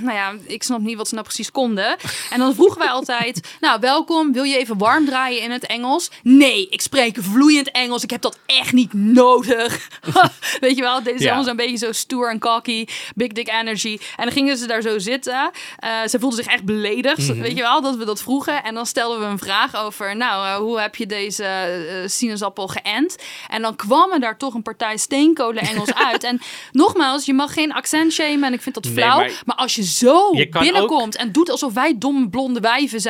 nou 0.00 0.12
ja, 0.12 0.32
ik 0.46 0.62
snap 0.62 0.80
niet 0.80 0.96
wat 0.96 1.08
ze 1.08 1.14
nou 1.14 1.26
precies 1.26 1.50
konden. 1.50 1.96
En 2.30 2.38
dan 2.38 2.54
vroegen 2.54 2.78
wij 2.78 2.88
altijd, 3.00 3.18
nou 3.60 3.80
welkom, 3.80 4.32
wil 4.32 4.42
je 4.42 4.58
even 4.58 4.78
warm 4.78 5.04
draaien 5.06 5.42
in 5.42 5.50
het 5.50 5.66
Engels? 5.66 6.10
Nee, 6.22 6.66
ik 6.70 6.80
spreek 6.80 7.16
vloeiend 7.20 7.70
Engels, 7.70 8.02
ik 8.02 8.10
heb 8.10 8.20
dat 8.22 8.38
echt 8.46 8.72
niet 8.72 8.92
nodig. 8.92 9.88
Weet 10.60 10.76
je 10.76 10.82
wel, 10.82 11.02
dit 11.02 11.14
is 11.14 11.20
Ja. 11.20 11.26
allemaal 11.26 11.44
zo'n 11.44 11.56
beetje 11.56 11.76
zo 11.86 11.92
stoer 11.92 12.30
en 12.30 12.38
cocky, 12.38 12.86
big 13.14 13.28
dick 13.28 13.48
energy. 13.48 13.98
En 14.16 14.24
dan 14.24 14.32
gingen 14.32 14.56
ze 14.56 14.66
daar 14.66 14.82
zo 14.82 14.98
zitten. 14.98 15.50
Eh, 15.78 15.90
ze 16.08 16.18
voelden 16.18 16.44
zich 16.44 16.52
echt 16.52 16.64
beledigd, 16.64 17.28
Mhm. 17.28 17.40
weet 17.40 17.56
je 17.56 17.62
wel, 17.62 17.80
dat 17.82 17.96
we 17.96 18.04
dat 18.04 18.22
vroegen. 18.22 18.64
En 18.64 18.74
dan 18.74 18.86
stelden 18.86 19.20
we 19.20 19.26
een 19.26 19.38
vraag 19.38 19.76
over, 19.84 20.16
nou, 20.16 20.46
eh, 20.46 20.54
hoe 20.56 20.80
heb 20.80 20.96
je 20.96 21.06
deze 21.06 21.44
eh, 21.44 22.08
sinaasappel 22.08 22.66
geënt? 22.68 23.16
En 23.48 23.62
dan 23.62 23.76
kwamen 23.76 24.20
daar 24.20 24.38
toch 24.38 24.54
een 24.54 24.62
partij 24.62 24.96
steenkolen 24.96 25.62
Engels 25.62 25.94
uit. 26.08 26.24
En 26.24 26.40
nogmaals, 26.72 27.24
je 27.24 27.34
mag 27.34 27.52
geen 27.52 27.72
accent 27.72 28.12
shamen 28.12 28.44
en 28.44 28.52
ik 28.52 28.62
vind 28.62 28.74
dat 28.74 28.84
Nee, 28.84 28.92
flauw. 28.92 29.16
maar- 29.18 29.42
maar... 29.44 29.56
als 29.56 29.74
je 29.74 29.84
zo 29.84 30.28
Je 30.36 30.48
binnenkomt 30.48 31.16
en 31.16 31.32
doet 31.32 31.50
alsof 31.50 31.72
wij 31.72 31.94
domme 31.98 32.28
blonde 32.28 32.60
wijven 32.60 33.00
zijn, 33.00 33.08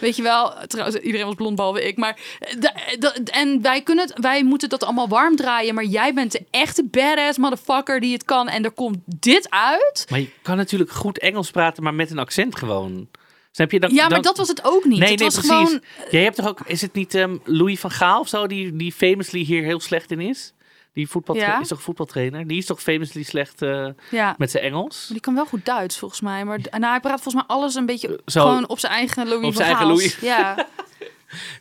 weet 0.00 0.16
je 0.16 0.22
wel, 0.22 0.54
trouwens, 0.66 0.96
iedereen 0.96 1.26
was 1.26 1.34
blond 1.34 1.56
behalve 1.56 1.86
ik, 1.86 1.96
maar 1.96 2.18
eh, 2.38 2.54
da- 2.98 3.12
en 3.24 3.62
wij 3.62 3.82
kunnen 3.82 4.06
het, 4.08 4.18
wij 4.20 4.44
moeten 4.44 4.68
dat 4.68 4.84
allemaal 4.84 5.08
warm 5.08 5.36
draaien, 5.36 5.74
maar 5.74 5.84
jij 5.84 6.14
bent 6.14 6.32
de 6.32 6.44
echte 6.50 6.84
badass 6.84 7.38
motherfucker 7.38 8.00
die 8.00 8.12
het 8.12 8.24
kan 8.24 8.48
en 8.48 8.64
er 8.64 8.70
komt 8.70 8.98
dit 9.04 9.50
uit. 9.50 10.06
Maar 10.10 10.20
je 10.20 10.28
kan 10.42 10.56
natuurlijk 10.56 10.90
goed 10.90 11.18
Engels 11.18 11.50
praten, 11.50 11.82
maar 11.82 11.94
met 11.94 12.10
een 12.10 12.18
accent 12.18 12.56
gewoon. 12.56 13.08
Snap 13.52 13.70
je? 13.70 13.80
Dan, 13.80 13.90
Ja, 13.94 14.00
maar 14.00 14.10
dan- 14.10 14.22
dat 14.22 14.36
was 14.36 14.48
het 14.48 14.64
ook 14.64 14.84
niet. 14.84 14.98
Nee, 14.98 15.08
het 15.10 15.18
nee, 15.18 15.28
was 15.30 15.38
precies. 15.38 15.50
gewoon 15.68 15.82
Jij 16.10 16.22
hebt 16.22 16.36
toch 16.36 16.48
ook, 16.48 16.60
is 16.64 16.80
het 16.80 16.92
niet 16.92 17.14
ehm, 17.14 17.36
Louis 17.44 17.80
van 17.80 17.90
Gaal 17.90 18.20
of 18.20 18.28
zo, 18.28 18.46
die, 18.46 18.76
die 18.76 18.92
famously 18.92 19.40
hier 19.44 19.62
heel 19.64 19.80
slecht 19.80 20.10
in 20.10 20.20
is? 20.20 20.52
Die 20.92 21.08
voetbal 21.08 21.36
Ja. 21.36 21.60
is 21.60 21.68
toch 21.68 21.82
voetbaltrainer? 21.82 22.46
Die 22.46 22.58
is 22.58 22.66
toch 22.66 22.82
famously 22.82 23.22
slecht 23.22 23.62
eh, 23.62 23.88
ja. 24.10 24.34
met 24.38 24.50
zijn 24.50 24.64
Engels? 24.64 24.98
Maar 25.00 25.12
die 25.12 25.20
kan 25.20 25.34
wel 25.34 25.46
goed 25.46 25.64
Duits, 25.64 25.98
volgens 25.98 26.20
mij. 26.20 26.44
Maar 26.44 26.58
en 26.70 26.84
hij 26.84 27.00
praat 27.00 27.20
volgens 27.20 27.34
mij 27.34 27.56
alles 27.56 27.74
een 27.74 27.86
beetje 27.86 28.20
Zo. 28.26 28.40
gewoon 28.40 28.68
op 28.68 28.78
zijn 28.78 28.92
eigen 28.92 29.28
Louis 29.28 29.36
Op 29.36 29.42
van 29.42 29.52
zijn 29.52 29.68
eigen. 29.68 29.86
Louis. 29.86 30.18
Ja. 30.20 30.54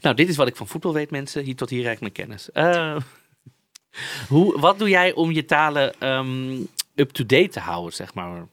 Nou, 0.01 0.15
dit 0.15 0.29
is 0.29 0.35
wat 0.35 0.47
ik 0.47 0.55
van 0.55 0.67
voetbal 0.67 0.93
weet, 0.93 1.11
mensen. 1.11 1.43
Hier 1.43 1.55
tot 1.55 1.69
hier 1.69 1.81
reikt 1.83 2.01
mijn 2.01 2.11
kennis. 2.13 2.51
Eh, 2.51 2.95
hoe, 4.29 4.59
wat 4.59 4.79
doe 4.79 4.89
jij 4.89 5.13
om 5.13 5.31
je 5.31 5.45
talen 5.45 5.99
ehm, 5.99 6.61
up-to-date 6.95 7.47
te 7.49 7.59
houden, 7.59 7.93
zeg 7.93 8.13
maar? 8.13 8.47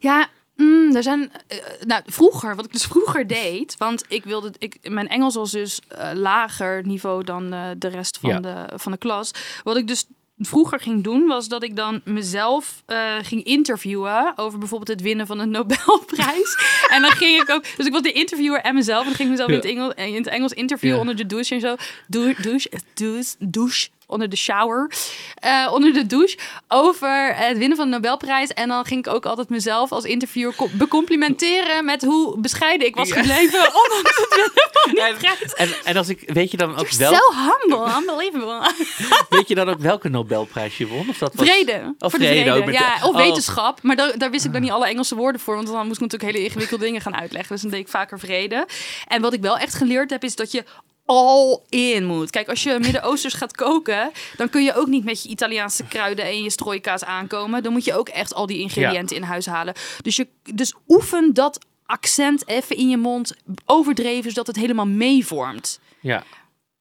Ja, 0.00 0.28
mm, 0.60 0.96
er 0.96 1.02
zijn. 1.02 1.32
eh, 1.46 1.58
nou, 1.86 2.02
vroeger, 2.06 2.56
wat 2.56 2.64
ik 2.64 2.72
dus 2.72 2.84
vroeger 2.84 3.26
deed. 3.26 3.74
Want 3.78 4.04
ik 4.08 4.24
wilde. 4.24 4.52
Ik, 4.58 4.76
mijn 4.90 5.08
Engels 5.08 5.34
was 5.34 5.50
dus 5.50 5.80
eh, 5.88 6.10
lager 6.14 6.86
niveau 6.86 7.24
dan 7.24 7.52
eh, 7.52 7.68
de 7.78 7.88
rest 7.88 8.18
van, 8.20 8.30
Ja. 8.30 8.40
de, 8.40 8.78
van 8.78 8.92
de 8.92 8.98
klas. 8.98 9.30
Wat 9.62 9.76
ik 9.76 9.86
dus 9.86 10.04
vroeger 10.42 10.80
ging 10.80 11.04
doen, 11.04 11.26
was 11.26 11.48
dat 11.48 11.62
ik 11.62 11.76
dan 11.76 12.00
mezelf 12.04 12.82
eh, 12.86 13.14
ging 13.22 13.44
interviewen 13.44 14.32
over 14.36 14.58
bijvoorbeeld 14.58 14.90
het 14.90 15.00
winnen 15.00 15.26
van 15.26 15.38
een 15.38 15.50
Nobelprijs. 15.56 16.56
en 16.90 17.02
dan 17.02 17.10
ging 17.10 17.42
ik 17.42 17.50
ook, 17.50 17.64
dus 17.76 17.86
ik 17.86 17.92
was 17.92 18.02
de 18.02 18.12
interviewer 18.12 18.60
en 18.60 18.74
mezelf, 18.74 19.00
en 19.00 19.06
dan 19.06 19.14
ging 19.14 19.28
ik 19.28 19.38
mezelf 19.38 19.50
in, 19.50 19.56
het. 19.56 19.64
Engels, 19.64 19.94
in 19.94 20.14
het 20.14 20.26
Engels 20.26 20.52
interviewen 20.52 20.94
Ja. 20.96 21.00
onder 21.00 21.16
de 21.16 21.26
douche 21.26 21.54
en 21.54 21.60
zo. 21.60 21.74
Douche, 22.08 22.42
douche, 22.42 22.70
douche, 22.94 23.34
douche 23.38 23.88
onder 24.10 24.28
de 24.28 24.36
shower, 24.36 24.92
eh, 25.34 25.68
onder 25.72 25.92
de 25.92 26.06
douche, 26.06 26.38
over 26.68 27.34
het 27.36 27.58
winnen 27.58 27.76
van 27.76 27.86
de 27.86 27.92
Nobelprijs. 27.92 28.48
En 28.52 28.68
dan 28.68 28.84
ging 28.84 29.06
ik 29.06 29.12
ook 29.12 29.26
altijd 29.26 29.48
mezelf 29.48 29.92
als 29.92 30.04
interviewer 30.04 30.54
co- 30.54 30.68
becomplimenteren 30.72 31.84
met 31.84 32.02
hoe 32.02 32.38
bescheiden 32.38 32.86
ik 32.86 32.94
was 32.96 33.08
Ja. 33.08 33.14
gebleven, 33.14 33.58
ondanks 33.82 34.16
het 34.16 34.26
winnen 34.34 34.68
van 34.72 34.90
die 34.92 35.02
En, 35.02 35.16
prijs. 35.16 35.54
en, 35.54 35.68
en 35.84 35.96
als 35.96 36.08
ik, 36.08 36.22
weet 36.26 36.50
je 36.50 36.56
dan 36.56 36.76
ook 36.76 36.90
wel, 36.90 37.12
humble, 37.34 37.94
unbelievable. 37.98 38.72
weet 39.36 39.48
je 39.48 39.54
dan 39.54 39.68
ook 39.68 39.78
welke 39.80 40.08
Nobelprijs 40.08 40.78
je 40.78 40.86
won? 40.86 41.08
Of 41.08 41.18
dat 41.18 41.34
was, 41.34 41.46
Vrede. 41.48 41.94
Of 41.98 42.12
de 42.12 42.18
vrede 42.18 42.34
vrede. 42.40 42.52
ook 42.58 42.64
met 42.64 42.74
ja, 42.74 42.94
of 42.94 43.14
oh. 43.14 43.16
wetenschap. 43.16 43.82
Maar 43.82 43.96
daar, 43.96 44.18
daar 44.18 44.30
wist 44.30 44.44
ik 44.44 44.52
dan 44.52 44.60
niet 44.60 44.70
alle 44.70 44.86
Engelse 44.88 45.14
woorden 45.14 45.40
voor. 45.40 45.54
Want 45.54 45.66
dan 45.66 45.86
moest 45.86 46.00
ik 46.00 46.00
natuurlijk 46.00 46.32
hele 46.32 46.44
ingewikkelde 46.44 46.84
dingen 46.84 47.00
gaan 47.00 47.16
uitleggen. 47.16 47.52
Dus 47.52 47.60
dan 47.62 47.70
deed 47.70 47.80
ik 47.80 47.88
vaker 47.88 48.18
vrede. 48.18 48.66
En 49.08 49.22
wat 49.22 49.32
ik 49.32 49.40
wel 49.40 49.58
echt 49.58 49.74
geleerd 49.74 50.10
heb, 50.10 50.24
is 50.24 50.36
dat 50.36 50.52
je 50.52 50.64
all 51.10 51.58
in 51.68 52.04
moet. 52.04 52.30
Kijk, 52.30 52.48
als 52.48 52.62
je 52.62 52.78
Midden-Oosters 52.80 53.34
gaat 53.34 53.56
koken, 53.56 54.10
dan 54.36 54.48
kun 54.48 54.64
je 54.64 54.74
ook 54.74 54.86
niet 54.86 55.04
met 55.04 55.22
je 55.22 55.28
Italiaanse 55.28 55.84
kruiden 55.84 56.24
en 56.24 56.42
je 56.42 56.50
strooikaas 56.50 57.04
aankomen. 57.04 57.62
Dan 57.62 57.72
moet 57.72 57.84
je 57.84 57.94
ook 57.94 58.08
echt 58.08 58.34
al 58.34 58.46
die 58.46 58.58
ingrediënten 58.58 59.16
in 59.16 59.22
huis 59.22 59.46
halen. 59.46 59.74
Dus, 60.02 60.16
je, 60.16 60.26
dus 60.54 60.74
oefen 60.88 61.34
dat 61.34 61.66
accent 61.86 62.48
even 62.48 62.76
in 62.76 62.88
je 62.88 62.96
mond 62.96 63.36
overdreven, 63.64 64.30
zodat 64.30 64.46
het 64.46 64.56
helemaal 64.56 64.86
meevormt. 64.86 65.80
Ja. 66.00 66.24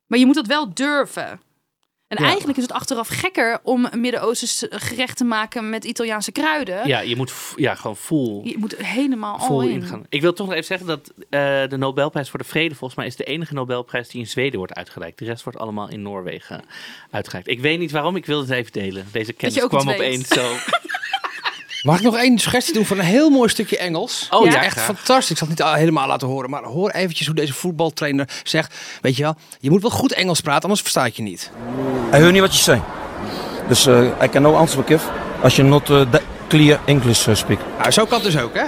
Maar 0.08 0.20
je 0.20 0.26
moet 0.26 0.36
dat 0.36 0.48
wel 0.48 0.74
durven. 0.74 1.42
En 2.10 2.18
Ja. 2.24 2.28
eigenlijk 2.30 2.58
is 2.58 2.64
het 2.64 2.72
achteraf 2.74 3.08
gekker 3.08 3.60
om 3.64 3.88
een 3.92 4.02
Midden-Oosters 4.02 4.66
gerecht 4.70 5.18
te 5.18 5.24
maken 5.24 5.70
met 5.70 5.84
Italiaanse 5.84 6.32
kruiden. 6.32 6.88
ja, 6.88 7.00
je 7.00 7.16
moet 7.16 7.34
ja, 7.56 7.76
gewoon 7.76 7.98
full, 7.98 8.42
Je 8.44 8.58
moet 8.58 8.76
helemaal 8.78 9.40
full 9.40 9.66
in. 9.68 9.70
ingaan. 9.72 10.06
Ik 10.10 10.22
wil 10.22 10.34
toch 10.34 10.46
nog 10.46 10.56
even 10.56 10.68
zeggen 10.68 10.88
dat 10.88 11.12
eh, 11.30 11.40
de 11.70 11.78
Nobelprijs 11.78 12.30
voor 12.30 12.40
de 12.40 12.46
Vrede 12.46 12.76
volgens 12.76 13.00
mij 13.00 13.08
is 13.08 13.16
de 13.16 13.24
enige 13.24 13.54
Nobelprijs 13.54 14.08
die 14.10 14.20
in 14.22 14.28
Zweden 14.28 14.58
wordt 14.58 14.74
uitgereikt. 14.74 15.20
De 15.20 15.26
rest 15.26 15.44
wordt 15.44 15.60
allemaal 15.60 15.90
in 15.90 16.02
Noorwegen 16.02 16.64
uitgereikt. 17.12 17.50
Ik 17.50 17.60
weet 17.60 17.80
niet 17.80 17.92
waarom, 17.92 18.16
ik 18.16 18.26
wil 18.26 18.40
het 18.40 18.50
even 18.50 18.72
delen. 18.72 19.08
Deze 19.12 19.34
kennis 19.34 19.68
kwam 19.68 19.90
opeens 19.90 20.28
zo. 20.28 20.52
Mag 21.84 21.98
ik 21.98 22.04
nog 22.04 22.18
één 22.18 22.38
suggestie 22.40 22.74
doen 22.74 22.86
van 22.86 23.00
een 23.00 23.06
heel 23.06 23.30
mooi 23.30 23.50
stukje 23.50 23.78
Engels? 23.78 24.28
Oh 24.30 24.46
Ja. 24.46 24.52
ja, 24.52 24.64
Echt 24.64 24.72
graag. 24.80 24.86
fantastisch. 24.86 25.30
Ik 25.32 25.38
zal 25.38 25.48
het 25.48 25.58
niet 25.60 25.68
helemaal 25.68 26.08
laten 26.08 26.28
horen. 26.28 26.50
Maar 26.50 26.64
hoor 26.64 26.90
eventjes 26.92 27.28
hoe 27.28 27.36
deze 27.36 27.54
voetbaltrainer 27.54 28.30
zegt. 28.44 28.76
Weet 29.02 29.16
je 29.16 29.24
wel, 29.24 29.36
je 29.60 29.70
moet 29.70 29.82
wel 29.82 29.92
goed 29.92 30.14
Engels 30.14 30.42
praten, 30.42 30.64
anders 30.64 30.82
versta 30.82 31.06
ik 31.06 31.16
je 31.16 31.22
niet. 31.22 31.52
I 32.14 32.16
heard 32.16 32.32
niet 32.32 32.42
what 32.42 32.52
you 32.52 32.80
say. 32.80 32.82
Dus 33.68 33.88
uh, 33.88 34.08
I 34.24 34.30
can 34.30 34.42
no 34.42 34.56
answer 34.56 34.84
give 34.84 35.10
als 35.44 35.56
je 35.56 35.64
not 35.64 35.90
uh, 35.90 36.14
clear 36.48 36.80
English 36.86 37.28
uh, 37.28 37.36
speak. 37.36 37.60
Nou, 37.78 37.92
zo 37.92 38.06
kan 38.06 38.22
het 38.22 38.32
dus 38.32 38.42
ook, 38.42 38.54
hè? 38.54 38.64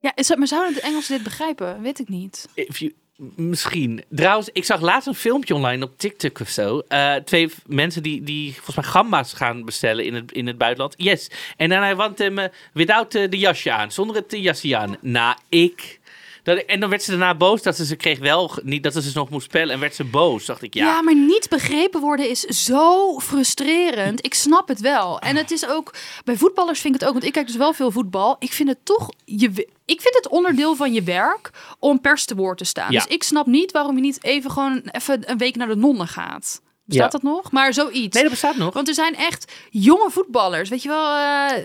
Ja, 0.00 0.12
maar 0.36 0.46
zouden 0.48 0.74
de 0.74 0.80
Engelsen 0.80 1.14
dit 1.14 1.22
begrijpen? 1.22 1.82
Weet 1.82 1.98
ik 1.98 2.08
niet. 2.08 2.48
If 2.54 2.78
you- 2.78 2.94
misschien. 3.36 4.04
Trouwens, 4.10 4.48
ik 4.52 4.64
zag 4.64 4.80
laatst 4.80 5.08
een 5.08 5.14
filmpje 5.14 5.54
online 5.54 5.84
op 5.84 5.98
TikTok 5.98 6.40
of 6.40 6.48
zo. 6.48 6.82
Eh, 6.88 7.14
twee 7.14 7.50
mensen 7.66 8.02
die, 8.02 8.22
die 8.22 8.52
volgens 8.52 8.76
mij 8.76 8.84
gamba's 8.84 9.32
gaan 9.32 9.64
bestellen 9.64 10.04
in 10.04 10.14
het, 10.14 10.32
in 10.32 10.46
het 10.46 10.58
buitenland. 10.58 10.94
Yes. 10.96 11.30
En 11.56 11.68
dan 11.68 11.82
hij 11.82 11.96
want 11.96 12.18
hem 12.18 12.38
eh, 12.38 12.48
without 12.72 13.14
eh, 13.14 13.30
de 13.30 13.38
jasje 13.38 13.72
aan. 13.72 13.92
Zonder 13.92 14.16
het 14.16 14.26
jasje 14.28 14.76
aan. 14.76 14.96
Nou, 15.00 15.36
ik... 15.48 16.02
Dat, 16.44 16.58
en 16.58 16.80
dan 16.80 16.90
werd 16.90 17.02
ze 17.02 17.10
daarna 17.10 17.34
boos 17.34 17.62
dat 17.62 17.76
ze 17.76 17.84
ze 17.84 17.96
kreeg 17.96 18.18
wel, 18.18 18.50
niet 18.62 18.82
dat 18.82 18.92
ze 18.92 19.02
ze 19.02 19.10
nog 19.14 19.30
moest 19.30 19.44
spellen 19.46 19.74
en 19.74 19.80
werd 19.80 19.94
ze 19.94 20.04
boos. 20.04 20.44
Dacht 20.44 20.62
ik, 20.62 20.74
Ja. 20.74 20.84
ja, 20.84 21.02
maar 21.02 21.14
niet 21.14 21.48
begrepen 21.48 22.00
worden 22.00 22.28
is 22.30 22.40
zo 22.40 23.18
frustrerend. 23.20 24.24
Ik 24.24 24.34
snap 24.34 24.68
het 24.68 24.80
wel. 24.80 25.18
En 25.18 25.36
het 25.36 25.50
is 25.50 25.66
ook, 25.68 25.94
bij 26.24 26.36
voetballers 26.36 26.80
vind 26.80 26.94
ik 26.94 27.00
het 27.00 27.08
ook, 27.08 27.14
want 27.14 27.26
ik 27.26 27.32
kijk 27.32 27.46
dus 27.46 27.56
wel 27.56 27.72
veel 27.72 27.90
voetbal. 27.90 28.36
Ik 28.38 28.52
vind 28.52 28.68
het 28.68 28.78
toch, 28.84 29.08
je, 29.24 29.68
ik 29.84 30.00
vind 30.00 30.14
het 30.14 30.28
onderdeel 30.28 30.76
van 30.76 30.92
je 30.92 31.02
werk 31.02 31.50
om 31.78 32.00
pers 32.00 32.24
te 32.24 32.34
woord 32.34 32.58
te 32.58 32.64
staan. 32.64 32.92
Ja. 32.92 32.98
Dus 33.02 33.14
ik 33.14 33.22
snap 33.22 33.46
niet 33.46 33.72
waarom 33.72 33.94
je 33.96 34.02
niet 34.02 34.24
even 34.24 34.50
gewoon 34.50 34.82
even 34.90 35.30
een 35.30 35.38
week 35.38 35.56
naar 35.56 35.68
de 35.68 35.76
nonnen 35.76 36.08
gaat. 36.08 36.62
Bestaat 36.84 37.12
Ja. 37.12 37.18
dat 37.18 37.22
nog? 37.22 37.52
Maar 37.52 37.74
zoiets. 37.74 38.14
Nee, 38.14 38.22
dat 38.22 38.30
bestaat 38.32 38.56
nog. 38.56 38.74
Want 38.74 38.88
er 38.88 38.94
zijn 38.94 39.16
echt 39.16 39.52
jonge 39.70 40.10
voetballers, 40.10 40.68
weet 40.68 40.82
je 40.82 40.88
wel. 40.88 41.16
eh, 41.16 41.64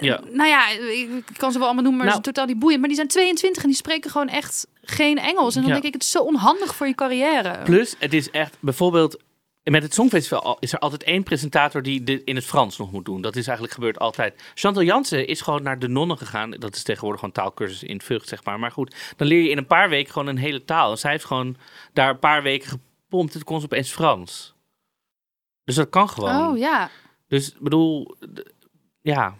Ja. 0.00 0.20
nou 0.32 0.48
ja, 0.48 0.68
ik 0.70 1.08
ik 1.10 1.24
kan 1.36 1.52
ze 1.52 1.58
wel 1.58 1.66
allemaal 1.66 1.82
noemen, 1.84 1.96
maar 2.04 2.06
Nou. 2.14 2.18
is 2.18 2.24
totaal 2.26 2.46
niet 2.46 2.58
boeiend. 2.58 2.78
Maar 2.80 2.88
die 2.88 2.96
zijn 2.98 3.08
22 3.08 3.62
en 3.62 3.68
die 3.68 3.78
spreken 3.78 4.10
gewoon 4.10 4.28
echt 4.28 4.66
geen 4.82 5.18
Engels. 5.18 5.54
En 5.54 5.60
dan 5.60 5.68
Ja. 5.70 5.74
denk 5.74 5.86
ik, 5.86 5.92
het 5.92 6.02
is 6.02 6.10
zo 6.10 6.22
onhandig 6.22 6.74
voor 6.74 6.86
je 6.86 6.94
carrière. 6.94 7.58
Plus, 7.64 7.94
het 7.98 8.12
is 8.12 8.30
echt 8.30 8.56
bijvoorbeeld. 8.60 9.24
Met 9.62 9.82
het 9.82 9.94
Songfestival 9.94 10.42
al- 10.42 10.56
is 10.60 10.72
er 10.72 10.78
altijd 10.78 11.02
één 11.02 11.22
presentator 11.22 11.82
die 11.82 12.02
dit 12.04 12.22
in 12.24 12.34
het 12.36 12.44
Frans 12.44 12.76
nog 12.78 12.92
moet 12.92 13.04
doen. 13.04 13.20
Dat 13.20 13.36
is 13.36 13.44
eigenlijk 13.46 13.74
gebeurd 13.74 13.98
altijd. 13.98 14.42
Chantal 14.54 14.82
Jansen 14.82 15.26
is 15.26 15.40
gewoon 15.40 15.62
naar 15.62 15.78
de 15.78 15.88
nonnen 15.88 16.18
gegaan. 16.18 16.50
Dat 16.50 16.74
is 16.76 16.82
tegenwoordig 16.82 17.20
gewoon 17.20 17.34
taalkursus 17.34 17.82
in 17.82 18.00
Vught, 18.00 18.28
zeg 18.28 18.44
maar. 18.44 18.58
Maar 18.58 18.70
goed, 18.70 18.94
dan 19.16 19.26
leer 19.28 19.42
je 19.42 19.48
in 19.50 19.58
een 19.58 19.66
paar 19.66 19.88
weken 19.88 20.12
gewoon 20.12 20.28
een 20.28 20.38
hele 20.38 20.64
taal. 20.64 20.90
En 20.90 20.98
zij 20.98 21.10
heeft 21.10 21.24
gewoon 21.24 21.56
daar 21.92 22.10
een 22.10 22.18
paar 22.18 22.42
weken 22.42 22.82
En 23.10 23.28
toen 23.28 23.44
kon 23.44 23.58
ze 23.60 23.64
opeens 23.64 23.90
Frans. 23.92 24.54
Dus 25.64 25.74
dat 25.74 25.88
kan 25.88 26.08
gewoon. 26.08 26.48
Oh 26.48 26.58
ja. 26.58 26.90
Dus 27.28 27.48
ik 27.48 27.60
bedoel, 27.60 28.16
ja. 29.00 29.34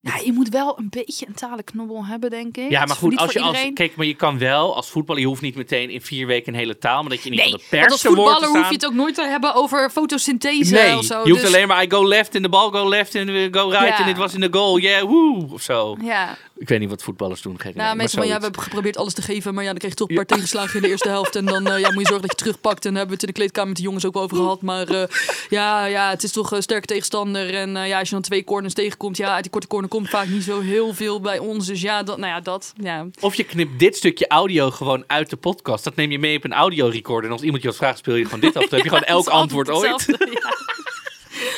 Ja, 0.00 0.16
je 0.24 0.32
moet 0.32 0.48
wel 0.48 0.78
een 0.78 0.88
beetje 0.90 1.26
een 1.26 1.34
talenknobbel 1.34 2.06
hebben, 2.06 2.30
denk 2.30 2.56
ik. 2.56 2.70
Ja, 2.70 2.78
Het 2.78 2.88
maar 2.88 2.96
goed, 2.96 3.10
niet 3.10 3.18
als 3.18 3.32
je 3.32 3.40
als, 3.40 3.70
kijk, 3.74 3.96
maar 3.96 4.06
je 4.06 4.14
kan 4.14 4.38
wel 4.38 4.76
als 4.76 4.90
voetballer, 4.90 5.20
je 5.20 5.26
hoeft 5.26 5.40
niet 5.42 5.54
meteen 5.54 5.90
in 5.90 6.00
vier 6.00 6.26
weken 6.26 6.52
een 6.52 6.58
hele 6.58 6.78
taal, 6.78 7.00
maar 7.00 7.10
dat 7.10 7.22
je 7.22 7.24
in 7.26 7.30
ieder 7.32 7.46
Nee, 7.50 7.54
geval 7.54 7.70
de 7.70 7.76
pers 7.76 7.92
als 7.92 8.02
voetballer 8.02 8.48
hoef 8.48 8.68
je 8.68 8.74
het 8.74 8.86
ook 8.86 8.94
nooit 8.94 9.14
te 9.14 9.22
hebben 9.26 9.54
over 9.54 9.90
fotosynthese 9.90 10.74
Nee, 10.74 10.96
of 10.96 11.04
zo. 11.04 11.22
je 11.24 11.30
hoeft 11.30 11.42
dus- 11.42 11.54
alleen 11.54 11.68
maar 11.68 11.82
I 11.84 11.90
go 11.90 12.08
left 12.08 12.34
en 12.34 12.42
de 12.42 12.48
bal 12.48 12.70
go 12.70 12.88
left 12.88 13.14
en 13.14 13.28
go 13.54 13.68
right 13.68 13.88
Ja. 13.88 13.98
en 13.98 14.06
dit 14.06 14.16
was 14.16 14.34
in 14.34 14.40
de 14.40 14.48
goal, 14.50 14.78
yeah, 14.78 15.02
woe, 15.02 15.46
of 15.52 15.62
zo. 15.62 15.96
Ja, 16.00 16.36
Ik 16.62 16.68
weet 16.68 16.80
niet 16.80 16.88
wat 16.88 17.02
voetballers 17.02 17.42
doen, 17.42 17.60
gek 17.60 17.74
nou, 17.74 17.86
idee, 17.86 17.96
meestal 17.96 18.20
van 18.20 18.28
ja, 18.28 18.36
we 18.36 18.42
hebben 18.42 18.62
geprobeerd 18.62 18.96
alles 18.96 19.14
te 19.14 19.22
geven, 19.22 19.54
maar 19.54 19.62
ja, 19.64 19.70
dan 19.70 19.78
kreeg 19.78 19.90
je 19.90 19.96
toch 19.96 20.08
een 20.08 20.14
paar 20.14 20.26
tegenslagen 20.26 20.76
in 20.76 20.82
de 20.82 20.88
eerste 20.88 21.08
helft. 21.08 21.36
En 21.36 21.44
dan 21.44 21.66
eh, 21.66 21.78
ja, 21.78 21.90
moet 21.92 22.00
je 22.00 22.08
zorgen 22.08 22.28
dat 22.28 22.30
je 22.30 22.44
terugpakt. 22.44 22.84
En 22.84 22.90
daar 22.90 22.98
hebben 22.98 23.06
we 23.08 23.12
het 23.14 23.22
in 23.22 23.28
de 23.28 23.34
kleedkamer 23.34 23.68
met 23.68 23.76
de 23.76 23.82
jongens 23.82 24.06
ook 24.06 24.14
wel 24.14 24.22
over 24.22 24.36
gehad. 24.36 24.62
Maar 24.62 24.88
eh, 24.88 25.08
ja, 25.48 25.84
ja, 25.84 26.10
het 26.10 26.22
is 26.22 26.32
toch 26.32 26.52
een 26.52 26.62
sterke 26.62 26.86
tegenstander. 26.86 27.54
En 27.54 27.76
eh, 27.76 27.88
ja, 27.88 27.98
als 27.98 28.08
je 28.08 28.14
dan 28.14 28.24
twee 28.24 28.44
corners 28.44 28.74
tegenkomt, 28.74 29.16
ja, 29.16 29.34
uit 29.34 29.42
die 29.42 29.52
korte 29.52 29.66
corner 29.66 29.90
komt 29.90 30.08
vaak 30.08 30.28
niet 30.28 30.42
zo 30.42 30.60
heel 30.60 30.94
veel 30.94 31.20
bij 31.20 31.38
ons. 31.38 31.66
Dus 31.66 31.80
ja, 31.80 32.02
dat, 32.02 32.18
nou 32.18 32.32
ja, 32.32 32.40
dat, 32.40 32.72
ja. 32.76 33.06
Of 33.20 33.34
je 33.34 33.44
knipt 33.44 33.78
dit 33.78 33.96
stukje 33.96 34.26
audio 34.26 34.70
gewoon 34.70 35.04
uit 35.06 35.30
de 35.30 35.36
podcast. 35.36 35.84
Dat 35.84 35.96
neem 35.96 36.10
je 36.10 36.18
mee 36.18 36.36
op 36.36 36.44
een 36.44 36.52
audiorecorder. 36.52 37.26
En 37.26 37.32
als 37.32 37.42
iemand 37.42 37.62
je 37.62 37.68
wat 37.68 37.76
vraagt, 37.76 37.98
speel 37.98 38.14
je 38.14 38.24
gewoon 38.24 38.40
dit 38.40 38.56
af. 38.56 38.62
Dan 38.62 38.78
heb 38.78 38.82
je 38.82 38.88
gewoon 38.88 39.14
elk 39.16 39.28
antwoord 39.28 39.70
ooit. 39.70 40.06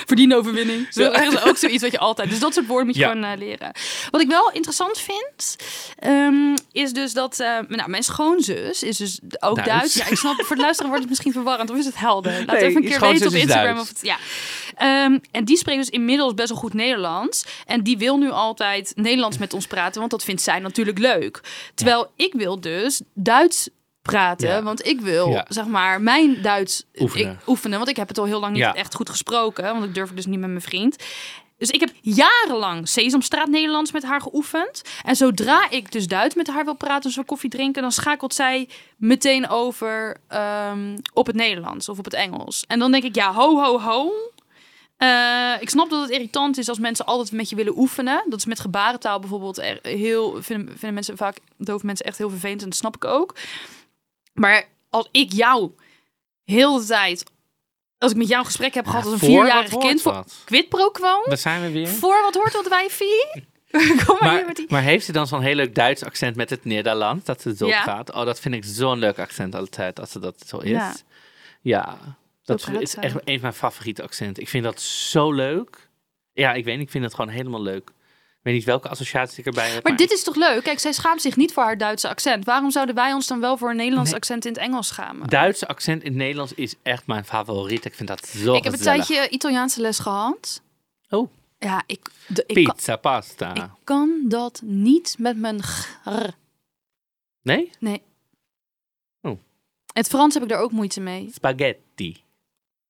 Verdiende 0.07 0.37
overwinning. 0.37 0.87
Zo, 0.91 1.11
dat 1.11 1.33
is 1.33 1.45
ook 1.45 1.57
zoiets 1.57 1.83
wat 1.83 1.93
je 1.93 1.99
altijd. 1.99 2.31
Dus 2.31 2.39
dat 2.39 2.55
soort 2.55 2.67
woorden 2.67 2.87
moet 2.87 2.95
je 2.95 3.01
Ja. 3.01 3.09
gewoon 3.09 3.25
eh, 3.25 3.39
leren. 3.39 3.73
Wat 4.11 4.21
ik 4.21 4.29
wel 4.29 4.51
interessant 4.53 4.99
vind, 4.99 5.57
ehm, 5.99 6.55
is 6.73 6.93
dus 6.93 7.13
dat 7.13 7.41
eh, 7.41 7.59
nou, 7.69 7.91
mijn 7.91 8.03
schoonzus 8.03 8.83
is 8.83 8.97
dus 8.97 9.21
ook 9.41 9.57
Duits. 9.57 9.71
Duits. 9.71 9.95
Ja, 9.95 10.07
ik 10.07 10.17
snap, 10.17 10.45
voor 10.45 10.57
de 10.57 10.63
luisteraar 10.63 10.89
wordt 10.91 11.03
het 11.05 11.11
misschien 11.11 11.33
verwarrend. 11.33 11.71
Of 11.71 11.77
is 11.77 11.85
het 11.85 11.99
helder? 11.99 12.33
Laat 12.33 12.47
Nee, 12.47 12.57
even 12.65 12.83
een 12.83 12.89
keer 12.89 13.01
weten 13.01 13.27
op 13.29 13.33
Instagram. 13.35 13.79
Of 13.79 13.89
het, 13.89 13.99
ja. 14.03 14.17
Ehm, 14.77 15.19
en 15.31 15.45
die 15.45 15.57
spreekt 15.57 15.79
dus 15.79 15.89
inmiddels 15.91 16.35
best 16.35 16.49
wel 16.49 16.59
goed 16.59 16.75
Nederlands. 16.75 17.45
En 17.67 17.83
die 17.83 17.99
wil 17.99 18.17
nu 18.19 18.31
altijd 18.31 18.93
Nederlands 18.97 19.39
met 19.39 19.53
ons 19.53 19.67
praten, 19.67 19.99
want 19.99 20.11
dat 20.11 20.25
vindt 20.25 20.43
zij 20.43 20.59
natuurlijk 20.59 20.99
leuk. 20.99 21.41
Terwijl 21.75 22.11
ik 22.17 22.33
wil 22.33 22.61
dus 22.61 23.01
Duits 23.15 23.69
praten, 24.09 24.49
Ja. 24.49 24.63
want 24.63 24.87
ik 24.87 25.01
wil, 25.01 25.29
Ja. 25.29 25.45
zeg 25.49 25.67
maar, 25.67 26.01
mijn 26.01 26.43
Duits 26.43 26.85
Oefenen. 26.99 27.33
Ik, 27.33 27.49
oefenen. 27.49 27.77
Want 27.79 27.91
ik 27.91 27.97
heb 27.97 28.09
het 28.09 28.19
al 28.19 28.25
heel 28.25 28.41
lang 28.41 28.53
niet 28.53 28.63
Ja. 28.63 28.75
echt 28.75 28.95
goed 28.95 29.11
gesproken, 29.11 29.65
want 29.65 29.85
ik 29.85 29.95
durf 29.95 30.07
het 30.07 30.17
dus 30.17 30.27
niet 30.27 30.39
met 30.41 30.49
mijn 30.49 30.63
vriend. 30.63 30.97
Dus 31.59 31.71
ik 31.71 31.81
heb 31.81 31.91
jarenlang 32.01 32.89
Sesamstraat 32.89 33.49
Nederlands 33.49 33.93
met 33.93 34.03
haar 34.03 34.21
geoefend. 34.21 34.83
En 35.05 35.17
zodra 35.17 35.71
ik 35.71 35.93
dus 35.93 36.07
Duits 36.07 36.35
met 36.35 36.47
haar 36.47 36.65
wil 36.65 36.75
praten, 36.75 37.15
we 37.15 37.25
koffie 37.25 37.51
drinken, 37.51 37.83
dan 37.83 37.93
schakelt 37.93 38.35
zij 38.35 38.69
meteen 38.97 39.49
over 39.49 40.17
ehm, 40.29 40.97
op 41.13 41.27
het 41.27 41.37
Nederlands 41.37 41.89
of 41.89 41.99
op 41.99 42.05
het 42.05 42.15
Engels. 42.15 42.65
En 42.67 42.79
dan 42.79 42.93
denk 42.93 43.05
ik, 43.05 43.15
ja, 43.15 43.33
ho, 43.33 43.63
ho, 43.63 43.81
ho. 43.81 44.13
Eh, 44.97 45.53
ik 45.61 45.71
snap 45.71 45.91
dat 45.91 46.01
het 46.03 46.11
irritant 46.11 46.59
is 46.59 46.69
als 46.69 46.79
mensen 46.79 47.07
altijd 47.07 47.33
met 47.33 47.49
je 47.51 47.57
willen 47.57 47.79
oefenen. 47.79 48.23
Dat 48.29 48.39
is 48.39 48.45
met 48.47 48.61
gebarentaal 48.61 49.19
bijvoorbeeld 49.21 49.59
er- 49.59 49.79
heel, 49.83 50.43
vinden, 50.43 50.69
vinden 50.69 50.95
mensen 50.95 51.17
vaak, 51.17 51.39
dove 51.59 51.87
mensen 51.87 52.07
echt 52.07 52.19
heel 52.19 52.31
vervelend 52.31 52.63
en 52.63 52.69
dat 52.69 52.79
snap 52.79 52.95
ik 52.97 53.05
ook. 53.05 53.35
Maar 54.35 54.65
als 54.91 55.09
ik 55.11 55.33
jou 55.33 55.71
heel 56.45 56.79
de 56.79 56.85
tijd, 56.85 57.25
als 57.99 58.11
ik 58.13 58.17
met 58.19 58.29
jou 58.29 58.41
een 58.41 58.47
gesprek 58.47 58.75
heb 58.75 58.87
gehad 58.87 59.05
als 59.05 59.13
een 59.13 59.19
vierjarig 59.19 59.77
kind, 59.77 60.03
voor 60.03 60.25
quid 60.45 60.69
pro 60.69 60.91
quo, 60.91 61.23
Daar 61.25 61.37
zijn 61.39 61.63
we 61.63 61.71
weer. 61.71 61.89
voor 61.89 62.23
wat 62.23 62.35
hoort 62.35 62.53
wat 62.53 62.69
wijfie? 62.69 63.27
Kom 64.07 64.17
maar, 64.21 64.33
Maar, 64.33 64.47
met 64.47 64.57
die... 64.57 64.67
maar 64.69 64.83
heeft 64.83 65.05
ze 65.05 65.13
dan 65.13 65.27
zo'n 65.27 65.41
heel 65.43 65.55
leuk 65.55 65.75
Duits 65.75 66.03
accent 66.05 66.37
met 66.37 66.51
het 66.51 66.65
Nederlands? 66.65 67.25
Dat 67.25 67.41
ze 67.41 67.57
zo 67.57 67.67
Ja. 67.67 67.83
gaat? 67.83 68.13
Oh, 68.13 68.25
dat 68.25 68.41
vind 68.41 68.55
ik 68.55 68.65
zo'n 68.65 68.99
leuk 68.99 69.19
accent 69.19 69.55
altijd, 69.55 70.01
als 70.01 70.11
ze 70.11 70.19
dat 70.19 70.43
zo 70.47 70.59
is. 70.59 70.71
Ja. 70.71 70.95
Ja, 71.61 71.99
dat 72.45 72.69
is 72.81 72.95
echt 72.95 73.15
een 73.15 73.23
van 73.25 73.41
mijn 73.41 73.53
favoriete 73.55 74.03
accenten. 74.03 74.43
Ik 74.43 74.49
vind 74.49 74.65
dat 74.65 74.81
zo 74.81 75.33
leuk. 75.33 75.89
Ja, 76.33 76.53
ik 76.53 76.65
weet 76.65 76.77
niet, 76.77 76.85
ik 76.87 76.91
vind 76.91 77.05
het 77.05 77.15
gewoon 77.15 77.31
helemaal 77.31 77.63
leuk. 77.63 77.91
Weet 78.45 78.55
niet 78.55 78.65
welke 78.65 78.89
associatie 78.89 79.39
ik 79.39 79.47
erbij 79.47 79.71
heb. 79.71 79.85
Maar 79.85 79.97
dit 79.97 80.11
is 80.11 80.23
toch 80.23 80.35
leuk? 80.35 80.63
Kijk, 80.63 80.79
zij 80.79 80.93
schaamt 80.93 81.21
zich 81.23 81.37
niet 81.37 81.53
voor 81.53 81.63
haar 81.63 81.79
Duitse 81.79 82.09
accent. 82.09 82.45
Waarom 82.45 82.71
zouden 82.71 82.95
wij 82.95 83.13
ons 83.13 83.27
dan 83.27 83.41
wel 83.41 83.57
voor 83.57 83.71
een 83.71 83.77
Nederlands 83.77 84.11
Nee. 84.11 84.19
accent 84.19 84.45
in 84.45 84.53
het 84.53 84.61
Engels 84.61 84.87
schamen? 84.87 85.29
Duitse 85.29 85.67
accent 85.69 86.03
in 86.03 86.09
het 86.09 86.19
Nederlands 86.19 86.53
is 86.55 86.75
echt 86.83 87.07
mijn 87.07 87.25
favoriet. 87.25 87.85
Ik 87.85 87.95
vind 87.95 88.09
dat 88.09 88.27
zo 88.27 88.55
ik 88.55 88.65
heb 88.65 88.73
een 88.73 88.79
tijdje 88.79 89.29
Italiaanse 89.29 89.81
les 89.81 89.99
gehad. 89.99 90.63
Oh. 91.09 91.31
Ja, 91.59 91.83
ik, 91.87 92.11
de, 92.27 92.45
ik, 92.47 92.65
kan, 92.65 92.75
Pizza, 92.75 92.97
pasta. 92.97 93.55
ik 93.55 93.65
kan 93.85 94.25
dat 94.29 94.61
niet 94.65 95.15
met 95.19 95.37
mijn 95.37 95.63
gr. 95.63 96.29
Nee? 97.43 97.71
Nee. 97.79 98.03
Oh. 99.21 99.39
Het 99.93 100.09
Frans 100.09 100.35
heb 100.35 100.43
ik 100.43 100.49
daar 100.49 100.61
ook 100.61 100.73
moeite 100.73 101.01
mee. 101.01 101.31
Spaghetti. 101.35 102.23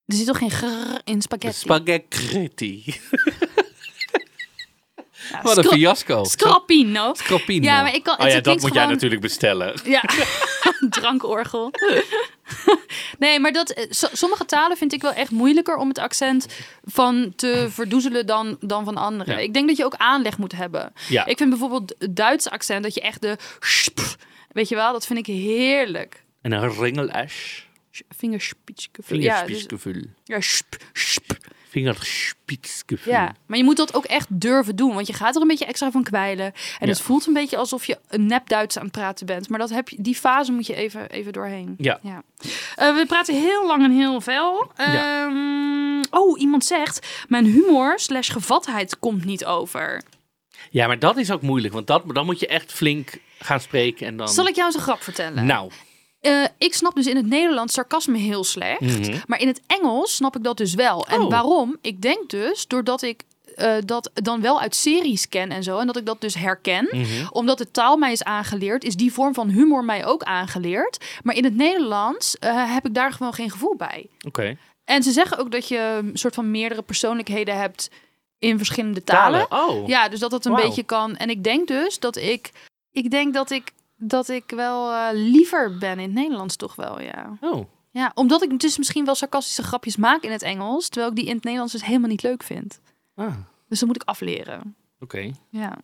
Er 0.07 0.15
zit 0.15 0.27
toch 0.27 0.39
geen 0.39 0.51
gr 0.51 0.67
in 1.05 1.23
spaghetti? 1.23 1.59
Spaghetti. 1.59 2.85
Ja, 5.31 5.43
Wat 5.43 5.57
een 5.57 5.65
fiasco. 5.65 6.25
Scrappino. 6.25 7.15
Ja, 7.69 7.83
maar 7.83 7.95
ik 7.95 8.03
kan- 8.03 8.19
Oh 8.21 8.27
ja, 8.29 8.41
dat 8.41 8.61
moet 8.61 8.75
jij 8.75 8.87
natuurlijk 8.87 9.21
bestellen. 9.21 9.75
Ja, 9.85 10.03
drankorgel. 10.91 11.71
nee, 13.19 13.41
maar 13.41 13.53
dat, 13.53 13.71
eh, 13.71 13.87
so- 13.91 14.09
sommige 14.13 14.45
talen 14.45 14.77
vind 14.77 14.93
ik 14.93 15.03
wel 15.03 15.13
echt 15.13 15.31
moeilijker 15.31 15.77
om 15.77 15.89
het 15.89 15.99
accent 15.99 16.47
van 16.85 17.33
te 17.37 17.67
verdoezelen 17.71 18.27
dan, 18.27 18.57
dan 18.61 18.85
van 18.85 18.97
andere. 18.97 19.31
Ja. 19.33 19.39
Ik 19.39 19.55
denk 19.55 19.69
dat 19.69 19.77
je 19.77 19.85
ook 19.85 19.95
aanleg 19.97 20.39
moet 20.39 20.53
hebben. 20.53 20.93
Ja. 21.09 21.27
Ik 21.27 21.37
vind 21.37 21.51
bijvoorbeeld 21.51 21.95
het 21.99 22.17
Duitse 22.17 22.51
accent, 22.51 22.83
dat 22.83 22.95
je 22.95 23.01
echt 23.01 23.21
de... 23.23 23.37
sp- 23.61 24.17
Weet 24.53 24.69
je 24.69 24.75
wel, 24.75 24.93
dat 24.93 25.07
vind 25.07 25.19
ik 25.19 25.27
heerlijk. 25.27 26.23
En 26.43 26.53
een 26.53 26.71
ringelash. 26.73 27.61
Vingerspitzgevoel. 28.17 29.19
Ja, 29.19 29.45
dus, 29.47 29.67
ja, 30.25 30.41
sp, 30.41 30.77
sp. 30.93 31.24
Vingerspitzgevoel. 31.75 33.13
ja, 33.13 33.35
maar 33.47 33.59
je 33.59 33.65
moet 33.65 33.77
dat 33.77 33.95
ook 33.95 34.05
echt 34.05 34.27
durven 34.31 34.77
doen. 34.77 34.95
Want 34.95 35.07
je 35.07 35.13
gaat 35.13 35.35
er 35.35 35.43
een 35.43 35.49
beetje 35.49 35.65
extra 35.65 35.91
van 35.91 36.03
kwijlen. 36.03 36.53
En 36.79 36.89
het 36.89 37.01
voelt 37.01 37.27
een 37.27 37.33
beetje 37.33 37.57
alsof 37.57 37.85
je 37.85 37.99
een 38.09 38.27
nep 38.27 38.49
Duits 38.49 38.77
aan 38.77 38.83
het 38.83 38.93
praten 38.93 39.27
bent. 39.27 39.49
Maar 39.49 39.59
dat 39.59 39.71
heb 39.71 39.89
je, 39.89 39.97
die 40.01 40.15
fase 40.15 40.53
moet 40.53 40.67
je 40.67 40.75
even, 40.75 41.11
even 41.11 41.33
doorheen. 41.33 41.75
Ja. 41.79 41.99
Ja. 42.03 42.23
Eh, 42.75 42.95
we 42.95 43.05
praten 43.07 43.35
heel 43.35 43.67
lang 43.67 43.83
en 43.85 43.91
heel 43.91 44.21
veel. 44.21 44.73
Ja. 44.77 45.27
Ehm, 45.27 46.03
oh, 46.11 46.41
iemand 46.41 46.65
zegt: 46.65 47.25
Mijn 47.29 47.45
humor 47.45 47.99
slash 47.99 48.33
gevatheid 48.33 48.99
komt 48.99 49.25
niet 49.25 49.45
over. 49.45 50.03
Ja, 50.71 50.87
maar 50.87 50.99
dat 50.99 51.17
is 51.17 51.31
ook 51.31 51.43
moeilijk. 51.43 51.75
Want 51.75 51.87
dat, 51.87 52.03
dan 52.07 52.27
moet 52.27 52.41
je 52.41 52.47
echt 52.47 52.73
flink 52.73 53.19
gaan 53.39 53.61
spreken. 53.61 54.07
En 54.07 54.17
dan... 54.17 54.29
Zal 54.29 54.47
ik 54.47 54.55
jou 54.55 54.67
eens 54.67 54.77
een 54.77 54.83
grap 54.83 55.03
vertellen? 55.03 55.47
Nou. 55.47 55.71
Eh, 56.25 56.45
ik 56.59 56.75
snap 56.75 56.95
dus 56.95 57.07
in 57.07 57.17
het 57.17 57.27
Nederlands 57.27 57.75
sarcasme 57.75 58.19
heel 58.19 58.45
slecht. 58.45 58.81
Mhm. 58.81 59.17
Maar 59.27 59.41
in 59.41 59.47
het 59.47 59.61
Engels 59.67 60.15
snap 60.15 60.37
ik 60.37 60.43
dat 60.43 60.57
dus 60.57 60.75
wel. 60.75 61.07
En 61.07 61.21
Oh. 61.21 61.31
waarom? 61.31 61.77
Ik 61.81 62.03
denk 62.03 62.31
dus 62.31 62.67
doordat 62.67 63.03
ik 63.03 63.23
eh, 63.55 63.75
dat 63.85 64.11
dan 64.15 64.41
wel 64.41 64.61
uit 64.61 64.75
series 64.75 65.29
ken 65.29 65.51
en 65.51 65.63
zo. 65.63 65.79
En 65.79 65.87
dat 65.87 65.97
ik 65.97 66.07
dat 66.07 66.21
dus 66.21 66.35
herken. 66.35 66.89
Mhm. 66.91 67.27
Omdat 67.31 67.59
de 67.59 67.71
taal 67.71 67.97
mij 67.97 68.13
is 68.13 68.25
aangeleerd, 68.25 68.85
is 68.85 68.97
die 68.97 69.13
vorm 69.13 69.35
van 69.35 69.49
humor 69.49 69.85
mij 69.85 70.05
ook 70.07 70.23
aangeleerd. 70.23 71.05
Maar 71.23 71.35
in 71.35 71.45
het 71.45 71.57
Nederlands 71.57 72.39
eh, 72.39 72.73
heb 72.75 72.87
ik 72.87 72.95
daar 72.95 73.13
gewoon 73.13 73.35
geen 73.35 73.51
gevoel 73.51 73.77
bij. 73.77 74.07
Oké. 74.27 74.57
En 74.85 75.03
ze 75.03 75.11
zeggen 75.13 75.39
ook 75.39 75.51
dat 75.51 75.69
je 75.69 75.79
een 75.79 76.19
soort 76.19 76.35
van 76.35 76.51
meerdere 76.51 76.83
persoonlijkheden 76.83 77.57
hebt 77.59 77.91
in 78.39 78.57
verschillende 78.57 79.05
talen. 79.05 79.47
Oh. 79.53 79.89
Ja, 79.89 80.09
dus 80.09 80.19
dat 80.19 80.33
het 80.33 80.45
een 80.45 80.55
beetje 80.55 80.83
kan. 80.83 81.17
En 81.17 81.31
ik 81.31 81.45
denk 81.45 81.69
dus 81.69 81.99
dat 81.99 82.17
ik, 82.17 82.51
ik 82.93 83.11
denk 83.11 83.35
dat 83.35 83.51
ik, 83.51 83.73
dat 84.07 84.29
ik 84.29 84.51
wel 84.51 84.93
eh, 84.93 85.09
liever 85.13 85.79
ben 85.79 85.99
in 85.99 86.05
het 86.05 86.13
Nederlands 86.13 86.57
toch 86.57 86.75
wel, 86.75 87.01
ja. 87.01 87.37
Oh. 87.41 87.65
Ja, 87.91 88.13
omdat 88.15 88.43
ik 88.43 88.61
dus 88.61 88.79
misschien 88.79 89.05
wel 89.05 89.15
sarcastische 89.15 89.63
grapjes 89.63 89.97
maak 89.97 90.23
in 90.23 90.31
het 90.31 90.43
Engels, 90.43 90.89
terwijl 90.89 91.11
ik 91.11 91.17
die 91.17 91.27
in 91.27 91.35
het 91.35 91.45
Nederlands 91.45 91.73
dus 91.73 91.85
helemaal 91.85 92.09
niet 92.09 92.23
leuk 92.23 92.43
vind. 92.43 92.81
Ah. 93.15 93.37
Dus 93.69 93.79
dat 93.79 93.89
moet 93.89 94.03
ik 94.03 94.09
afleren. 94.09 94.77
Oké. 95.01 95.31
Ja. 95.49 95.79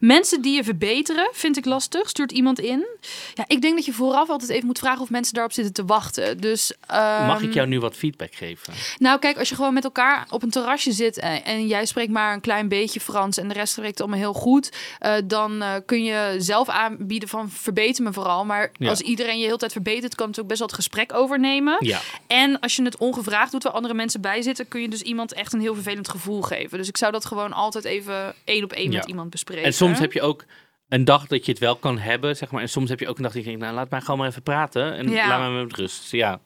Mensen 0.00 0.42
die 0.42 0.54
je 0.54 0.64
verbeteren, 0.64 1.28
vind 1.32 1.56
ik 1.56 1.64
lastig. 1.64 2.08
Stuurt 2.08 2.32
iemand 2.32 2.58
in. 2.60 2.86
Ja, 3.34 3.44
ik 3.46 3.60
denk 3.62 3.74
dat 3.76 3.84
je 3.84 3.92
vooraf 3.92 4.28
altijd 4.28 4.50
even 4.50 4.66
moet 4.66 4.78
vragen 4.78 5.00
of 5.00 5.10
mensen 5.10 5.34
daarop 5.34 5.52
zitten 5.52 5.72
te 5.72 5.84
wachten. 5.84 6.38
Dus, 6.40 6.72
Mag 6.88 7.38
ik 7.40 7.44
ehm, 7.46 7.52
jou 7.54 7.68
nu 7.68 7.80
wat 7.80 7.96
feedback 7.96 8.34
geven? 8.34 8.72
Nou, 8.98 9.18
kijk, 9.18 9.38
als 9.38 9.48
je 9.48 9.54
gewoon 9.54 9.74
met 9.74 9.84
elkaar 9.84 10.26
op 10.30 10.42
een 10.42 10.50
terrasje 10.50 10.92
zit 10.92 11.18
en, 11.18 11.44
en 11.44 11.66
jij 11.66 11.86
spreekt 11.86 12.10
maar 12.12 12.32
een 12.32 12.40
klein 12.40 12.68
beetje 12.68 13.00
Frans 13.00 13.36
en 13.38 13.48
de 13.48 13.54
rest 13.54 13.72
spreekt 13.72 14.00
allemaal 14.00 14.18
heel 14.18 14.32
goed, 14.32 14.72
eh, 14.98 15.14
dan 15.24 15.62
eh, 15.62 15.74
kun 15.86 16.04
je 16.04 16.34
zelf 16.38 16.68
aanbieden 16.68 17.28
van 17.28 17.50
verbeter 17.50 18.04
me 18.04 18.12
vooral. 18.12 18.44
Maar 18.44 18.70
Ja. 18.78 18.88
als 18.88 19.00
iedereen 19.00 19.38
je 19.38 19.46
heel 19.46 19.56
tijd 19.56 19.72
verbetert, 19.72 20.14
kan 20.14 20.28
het 20.28 20.40
ook 20.40 20.46
best 20.46 20.58
wel 20.58 20.68
het 20.68 20.76
gesprek 20.76 21.12
overnemen. 21.14 21.76
Ja. 21.80 22.00
En 22.26 22.60
als 22.60 22.76
je 22.76 22.82
het 22.82 22.96
ongevraagd 22.96 23.52
doet 23.52 23.62
waar 23.62 23.72
andere 23.72 23.94
mensen 23.94 24.20
bij 24.20 24.42
zitten, 24.42 24.68
kun 24.68 24.80
je 24.80 24.88
dus 24.88 25.02
iemand 25.02 25.32
echt 25.32 25.52
een 25.52 25.60
heel 25.60 25.74
vervelend 25.74 26.08
gevoel 26.08 26.42
geven. 26.42 26.78
Dus 26.78 26.88
ik 26.88 26.96
zou 26.96 27.12
dat 27.12 27.24
gewoon 27.24 27.52
altijd 27.52 27.84
even 27.84 28.34
één 28.44 28.64
op 28.64 28.72
één 28.72 28.90
Ja. 28.90 28.96
met 28.98 29.06
iemand 29.08 29.30
bespreken. 29.30 29.38
En 29.44 29.72
soms 29.74 29.98
heb 29.98 30.12
je 30.12 30.22
ook 30.22 30.44
een 30.88 31.04
dag 31.04 31.26
dat 31.26 31.44
je 31.44 31.50
het 31.52 31.60
wel 31.60 31.76
kan 31.76 31.98
hebben, 31.98 32.36
zeg 32.36 32.50
maar. 32.50 32.62
En 32.62 32.68
soms 32.68 32.88
heb 32.90 33.00
je 33.00 33.08
ook 33.08 33.16
een 33.16 33.22
dag 33.22 33.32
dat 33.32 33.42
je 33.42 33.48
denkt, 33.48 33.64
nou, 33.64 33.74
laat 33.74 33.90
mij 33.90 34.00
gewoon 34.00 34.18
maar 34.18 34.28
even 34.28 34.42
praten. 34.42 34.94
En 34.96 35.08
Ja. 35.10 35.28
laat 35.28 35.50
mij 35.50 35.62
met 35.62 35.76
rust. 35.76 36.10
Ja. 36.10 36.40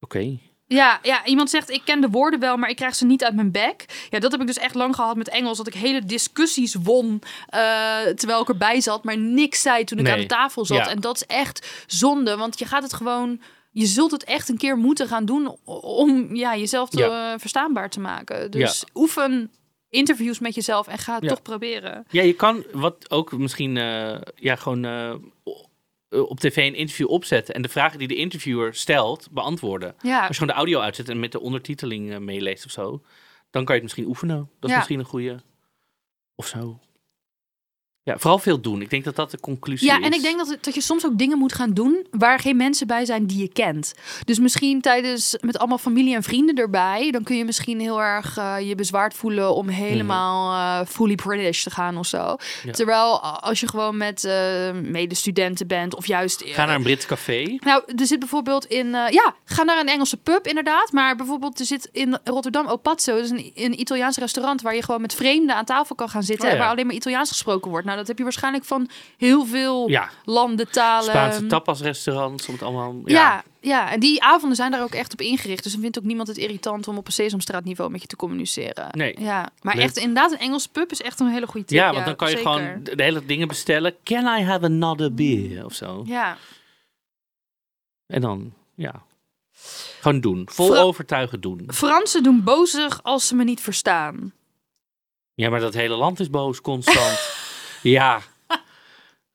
Oké. 0.00 0.38
Ja, 0.66 0.98
ja, 1.02 1.24
iemand 1.24 1.50
zegt 1.50 1.70
ik 1.70 1.82
ken 1.84 2.00
de 2.00 2.08
woorden 2.08 2.40
wel, 2.40 2.56
maar 2.56 2.68
ik 2.70 2.76
krijg 2.76 2.94
ze 2.94 3.04
niet 3.06 3.24
uit 3.24 3.34
mijn 3.34 3.50
bek. 3.50 4.06
Ja, 4.10 4.18
dat 4.18 4.32
heb 4.32 4.40
ik 4.40 4.46
dus 4.46 4.58
echt 4.58 4.74
lang 4.74 4.94
gehad 4.94 5.16
met 5.16 5.28
Engels. 5.28 5.56
Dat 5.56 5.66
ik 5.66 5.74
hele 5.74 6.04
discussies 6.04 6.74
won 6.74 7.22
eh, 7.48 7.60
terwijl 8.14 8.40
ik 8.42 8.48
erbij 8.48 8.80
zat, 8.80 9.04
maar 9.04 9.18
niks 9.18 9.62
zei 9.62 9.84
toen 9.84 9.98
ik 9.98 10.04
Nee. 10.04 10.12
aan 10.12 10.20
de 10.20 10.26
tafel 10.26 10.64
zat. 10.64 10.76
Ja. 10.76 10.88
En 10.88 11.00
dat 11.00 11.16
is 11.16 11.26
echt 11.26 11.84
zonde, 11.86 12.36
want 12.36 12.58
je 12.58 12.64
gaat 12.66 12.82
het 12.82 12.92
gewoon... 12.94 13.40
Je 13.70 13.86
zult 13.86 14.10
het 14.10 14.24
echt 14.24 14.48
een 14.48 14.56
keer 14.56 14.76
moeten 14.76 15.08
gaan 15.08 15.24
doen 15.24 15.56
om 15.64 16.34
ja, 16.34 16.56
jezelf 16.56 16.88
te, 16.90 16.98
Ja. 16.98 17.32
eh, 17.32 17.38
verstaanbaar 17.40 17.90
te 17.90 18.00
maken. 18.00 18.50
Dus 18.50 18.84
oefen 18.94 19.50
interviews 19.92 20.38
met 20.38 20.54
jezelf 20.54 20.86
en 20.88 20.98
ga 20.98 21.14
het 21.14 21.22
Ja. 21.22 21.28
toch 21.28 21.42
proberen. 21.42 22.04
Ja, 22.10 22.22
je 22.22 22.32
kan 22.34 22.64
wat 22.72 23.10
ook 23.10 23.32
misschien 23.32 23.76
eh, 23.76 24.20
ja, 24.34 24.56
gewoon 24.56 24.84
eh, 24.84 25.14
op 26.08 26.40
tv 26.40 26.56
een 26.56 26.74
interview 26.74 27.08
opzetten 27.10 27.54
en 27.54 27.62
de 27.62 27.68
vragen 27.68 27.98
die 27.98 28.08
de 28.08 28.14
interviewer 28.16 28.74
stelt 28.74 29.28
beantwoorden. 29.30 29.94
Ja, 30.02 30.18
Als 30.18 30.28
je 30.28 30.34
gewoon 30.34 30.48
de 30.48 30.54
audio 30.54 30.80
uitzet 30.80 31.08
en 31.08 31.20
met 31.20 31.32
de 31.32 31.40
ondertiteling 31.40 32.12
eh, 32.12 32.18
meeleest 32.18 32.64
of 32.64 32.70
zo, 32.70 33.02
dan 33.50 33.64
kan 33.64 33.74
je 33.74 33.80
het 33.80 33.82
misschien 33.82 34.06
oefenen. 34.06 34.36
Dat 34.36 34.46
is 34.64 34.70
Ja. 34.70 34.76
misschien 34.76 34.98
een 34.98 35.04
goede. 35.04 35.40
Of 36.34 36.46
zo. 36.46 36.78
Ja, 38.04 38.18
vooral 38.18 38.38
veel 38.38 38.60
doen. 38.60 38.80
Ik 38.82 38.90
denk 38.90 39.04
dat 39.04 39.16
dat 39.16 39.30
de 39.30 39.40
conclusie 39.40 39.88
Ja, 39.88 39.98
is. 39.98 40.04
en 40.04 40.12
ik 40.12 40.22
denk 40.22 40.38
dat, 40.38 40.48
het- 40.48 40.64
dat 40.64 40.74
je 40.74 40.80
soms 40.80 41.06
ook 41.06 41.18
dingen 41.18 41.38
moet 41.38 41.52
gaan 41.52 41.72
doen 41.72 42.06
waar 42.10 42.38
geen 42.38 42.56
mensen 42.56 42.86
bij 42.86 43.04
zijn 43.04 43.26
die 43.26 43.38
je 43.38 43.48
kent. 43.48 43.92
Dus 44.24 44.38
misschien 44.38 44.80
tijdens 44.80 45.36
met 45.40 45.58
allemaal 45.58 45.78
familie 45.78 46.14
en 46.14 46.22
vrienden 46.22 46.54
erbij, 46.54 47.10
dan 47.10 47.22
kun 47.22 47.36
je 47.36 47.44
misschien 47.44 47.80
heel 47.80 48.00
erg 48.02 48.36
eh, 48.36 48.54
je 48.60 48.74
bezwaard 48.74 49.14
voelen 49.14 49.54
om 49.54 49.68
helemaal 49.68 50.52
eh, 50.82 50.86
fully 50.88 51.14
British 51.14 51.62
te 51.62 51.70
gaan 51.70 51.96
of 51.96 52.06
zo. 52.06 52.18
Mhm. 52.24 52.36
Ja. 52.66 52.72
Terwijl 52.72 53.20
als 53.20 53.60
je 53.60 53.68
gewoon 53.68 53.96
met 53.96 54.24
eh, 54.24 54.70
medestudenten 54.82 55.66
bent 55.66 55.94
of 55.96 56.06
juist. 56.06 56.42
Ga 56.46 56.64
naar 56.64 56.74
een 56.74 56.82
Brits 56.82 57.06
café. 57.06 57.56
nou, 57.60 57.82
er 57.96 58.06
zit 58.06 58.18
bijvoorbeeld 58.18 58.64
in... 58.64 58.88
ja, 58.90 59.34
ga 59.44 59.62
naar 59.62 59.78
een 59.80 59.88
Engelse 59.88 60.16
pub 60.16 60.46
inderdaad. 60.46 60.92
Maar 60.92 61.16
bijvoorbeeld 61.16 61.58
er 61.60 61.66
zit 61.66 61.88
in 61.92 62.18
Rotterdam 62.24 62.66
Opazzo. 62.66 63.14
Dat 63.14 63.24
is 63.24 63.30
een, 63.30 63.52
een 63.54 63.80
Italiaans 63.80 64.16
restaurant 64.16 64.62
waar 64.62 64.74
je 64.74 64.82
gewoon 64.82 65.00
met 65.00 65.14
vreemden 65.14 65.56
aan 65.56 65.64
tafel 65.64 65.94
kan 65.94 66.08
gaan 66.08 66.22
zitten. 66.22 66.44
Oh, 66.44 66.50
en 66.50 66.56
ja. 66.56 66.62
waar 66.62 66.72
alleen 66.72 66.86
maar 66.86 66.94
Italiaans 66.94 67.28
gesproken 67.28 67.70
wordt. 67.70 67.86
Nou, 67.92 67.98
dat 67.98 68.08
heb 68.08 68.18
je 68.18 68.22
waarschijnlijk 68.24 68.64
van 68.64 68.88
heel 69.16 69.46
veel 69.46 69.88
Ja, 69.88 70.10
landen, 70.24 70.70
talen. 70.70 71.10
Spaanse 71.10 71.46
tapasrestaurants. 71.46 72.46
Om 72.46 72.54
het 72.54 72.62
allemaal, 72.62 72.94
ja. 73.04 73.12
Ja, 73.14 73.44
ja, 73.60 73.90
en 73.90 74.00
die 74.00 74.22
avonden 74.22 74.56
zijn 74.56 74.70
daar 74.70 74.82
ook 74.82 74.94
echt 74.94 75.12
op 75.12 75.20
ingericht. 75.20 75.62
Dus 75.62 75.72
dan 75.72 75.80
vindt 75.80 75.98
ook 75.98 76.04
niemand 76.04 76.28
het 76.28 76.36
irritant 76.36 76.88
om 76.88 76.96
op 76.96 77.06
een 77.06 77.12
Sesamstraatniveau 77.12 77.90
met 77.90 78.00
je 78.00 78.06
te 78.06 78.16
communiceren. 78.16 78.86
Nee. 78.90 79.20
Ja, 79.20 79.48
maar 79.62 79.74
Leuk. 79.74 79.84
echt 79.84 79.96
inderdaad, 79.96 80.32
een 80.32 80.38
Engelse 80.38 80.68
pub 80.68 80.90
is 80.90 81.02
echt 81.02 81.20
een 81.20 81.26
hele 81.28 81.46
goede 81.46 81.66
tip. 81.66 81.78
Ja, 81.78 81.92
want 81.92 82.04
dan 82.04 82.16
kan 82.16 82.30
je 82.30 82.36
zeker. 82.36 82.52
gewoon 82.52 82.82
de 82.84 82.96
de 82.96 83.02
hele 83.02 83.26
dingen 83.26 83.48
bestellen. 83.48 83.94
Can 84.04 84.38
I 84.38 84.42
have 84.44 84.64
another 84.64 85.14
beer? 85.14 85.64
Of 85.64 85.74
zo. 85.74 86.02
Ja, 86.06 86.36
En 88.06 88.20
dan, 88.20 88.52
ja. 88.74 89.02
Gewoon 90.00 90.20
doen. 90.20 90.48
Vol 90.50 90.66
Fra- 90.66 90.80
overtuigen 90.80 91.40
doen. 91.40 91.68
Fransen 91.74 92.22
doen 92.22 92.42
bozig 92.44 93.02
als 93.02 93.26
ze 93.26 93.34
me 93.34 93.44
niet 93.44 93.60
verstaan. 93.60 94.32
Ja, 95.34 95.50
maar 95.50 95.60
dat 95.60 95.74
hele 95.74 95.94
land 95.96 96.20
is 96.20 96.30
boos 96.30 96.60
constant. 96.60 97.20
ja. 97.82 98.20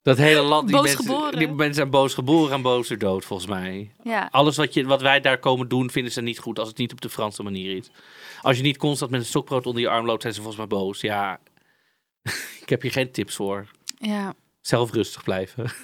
Dat 0.01 0.17
hele 0.17 0.41
land, 0.41 0.67
die 0.67 0.81
mensen, 0.81 1.37
die 1.37 1.47
mensen 1.47 1.73
zijn 1.73 1.89
boos 1.89 2.13
geboren 2.13 2.53
en 2.53 2.61
boos 2.61 2.89
er 2.89 2.97
dood, 2.97 3.25
volgens 3.25 3.49
mij. 3.49 3.91
Ja, 4.03 4.27
Alles 4.31 4.57
wat, 4.57 4.73
je, 4.73 4.85
wat 4.85 5.01
wij 5.01 5.19
daar 5.21 5.39
komen 5.39 5.67
doen, 5.67 5.89
vinden 5.89 6.11
ze 6.11 6.21
niet 6.21 6.39
goed 6.39 6.59
als 6.59 6.67
het 6.67 6.77
niet 6.77 6.91
op 6.91 7.01
de 7.01 7.09
Franse 7.09 7.43
manier 7.43 7.77
is. 7.77 7.89
Als 8.41 8.57
je 8.57 8.63
niet 8.63 8.77
constant 8.77 9.11
met 9.11 9.19
een 9.19 9.25
stokbrood 9.25 9.65
onder 9.65 9.81
je 9.81 9.89
arm 9.89 10.05
loopt, 10.05 10.21
zijn 10.21 10.33
ze 10.33 10.41
volgens 10.41 10.67
mij 10.67 10.79
boos. 10.79 11.01
Ja, 11.01 11.39
ik 12.61 12.69
heb 12.69 12.81
hier 12.81 12.91
geen 12.91 13.11
tips 13.11 13.35
voor. 13.35 13.67
ja. 13.99 14.33
Zelf 14.61 14.91
rustig 14.91 15.23
blijven. 15.23 15.71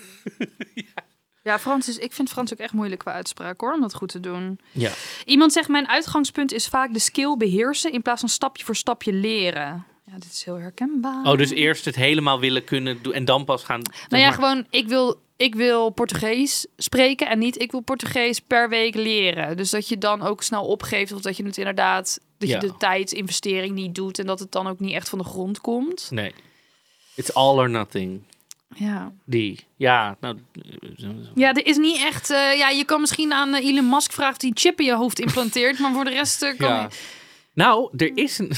Ja, 1.43 1.59
Frans 1.59 1.87
is, 1.87 1.97
ik 1.97 2.13
vind 2.13 2.29
Frans 2.29 2.53
ook 2.53 2.59
echt 2.59 2.73
moeilijk 2.73 3.01
qua 3.01 3.11
uitspraak 3.11 3.61
hoor, 3.61 3.73
om 3.73 3.81
dat 3.81 3.93
goed 3.93 4.09
te 4.09 4.19
doen. 4.19 4.59
Ja. 4.71 4.91
Iemand 5.25 5.53
zegt, 5.53 5.67
mijn 5.67 5.87
uitgangspunt 5.87 6.51
is 6.51 6.67
vaak 6.67 6.93
de 6.93 6.99
skill 6.99 7.37
beheersen 7.37 7.91
in 7.91 8.01
plaats 8.01 8.19
van 8.19 8.29
stapje 8.29 8.65
voor 8.65 8.75
stapje 8.75 9.13
leren. 9.13 9.85
Ja, 10.13 10.19
dit 10.19 10.31
is 10.31 10.43
heel 10.43 10.55
herkenbaar. 10.59 11.25
Oh, 11.25 11.37
dus 11.37 11.49
eerst 11.49 11.85
het 11.85 11.95
helemaal 11.95 12.39
willen 12.39 12.63
kunnen 12.63 12.99
doen 13.01 13.13
en 13.13 13.25
dan 13.25 13.45
pas 13.45 13.63
gaan... 13.63 13.81
Nou 14.09 14.21
ja, 14.23 14.27
maar- 14.29 14.33
gewoon, 14.37 14.65
ik 14.69 14.87
wil, 14.87 15.21
ik 15.37 15.55
wil 15.55 15.89
Portugees 15.89 16.67
spreken 16.77 17.29
en 17.29 17.39
niet 17.39 17.61
ik 17.61 17.71
wil 17.71 17.79
Portugees 17.79 18.39
per 18.39 18.69
week 18.69 18.95
leren. 18.95 19.57
Dus 19.57 19.69
dat 19.69 19.87
je 19.87 19.97
dan 19.97 20.21
ook 20.21 20.43
snel 20.43 20.65
opgeeft 20.65 21.11
of 21.11 21.21
dat 21.21 21.37
je 21.37 21.45
het 21.45 21.57
inderdaad, 21.57 22.19
dat 22.37 22.49
Ja. 22.49 22.55
je 22.61 22.67
de 22.67 22.77
tijdsinvestering 22.77 23.75
niet 23.75 23.95
doet 23.95 24.19
en 24.19 24.25
dat 24.25 24.39
het 24.39 24.51
dan 24.51 24.67
ook 24.67 24.79
niet 24.79 24.93
echt 24.93 25.09
van 25.09 25.17
de 25.17 25.23
grond 25.25 25.61
komt. 25.61 26.07
Nee. 26.11 26.33
It's 27.15 27.31
all 27.33 27.57
or 27.57 27.69
nothing. 27.69 28.21
Ja, 28.75 29.11
Die. 29.25 29.59
Ja, 29.75 30.17
nou... 30.19 30.37
ja 31.35 31.53
er 31.53 31.65
is 31.65 31.77
niet 31.77 31.97
echt, 31.97 32.29
eh, 32.29 32.57
ja, 32.57 32.69
je 32.69 32.83
kan 32.85 33.01
misschien 33.01 33.33
aan 33.33 33.53
eh, 33.53 33.65
Elon 33.65 33.89
Musk 33.89 34.11
vragen 34.11 34.45
een 34.47 34.51
chip 34.57 34.79
in 34.79 34.85
je 34.85 34.95
hoofd 34.95 35.19
implanteert, 35.19 35.79
maar 35.79 35.93
voor 35.93 36.03
de 36.03 36.09
rest 36.09 36.41
eh, 36.41 36.57
kan 36.57 36.69
Ja. 36.69 36.89
Nou, 37.53 37.89
er 37.97 38.11
is 38.17 38.37
een. 38.37 38.51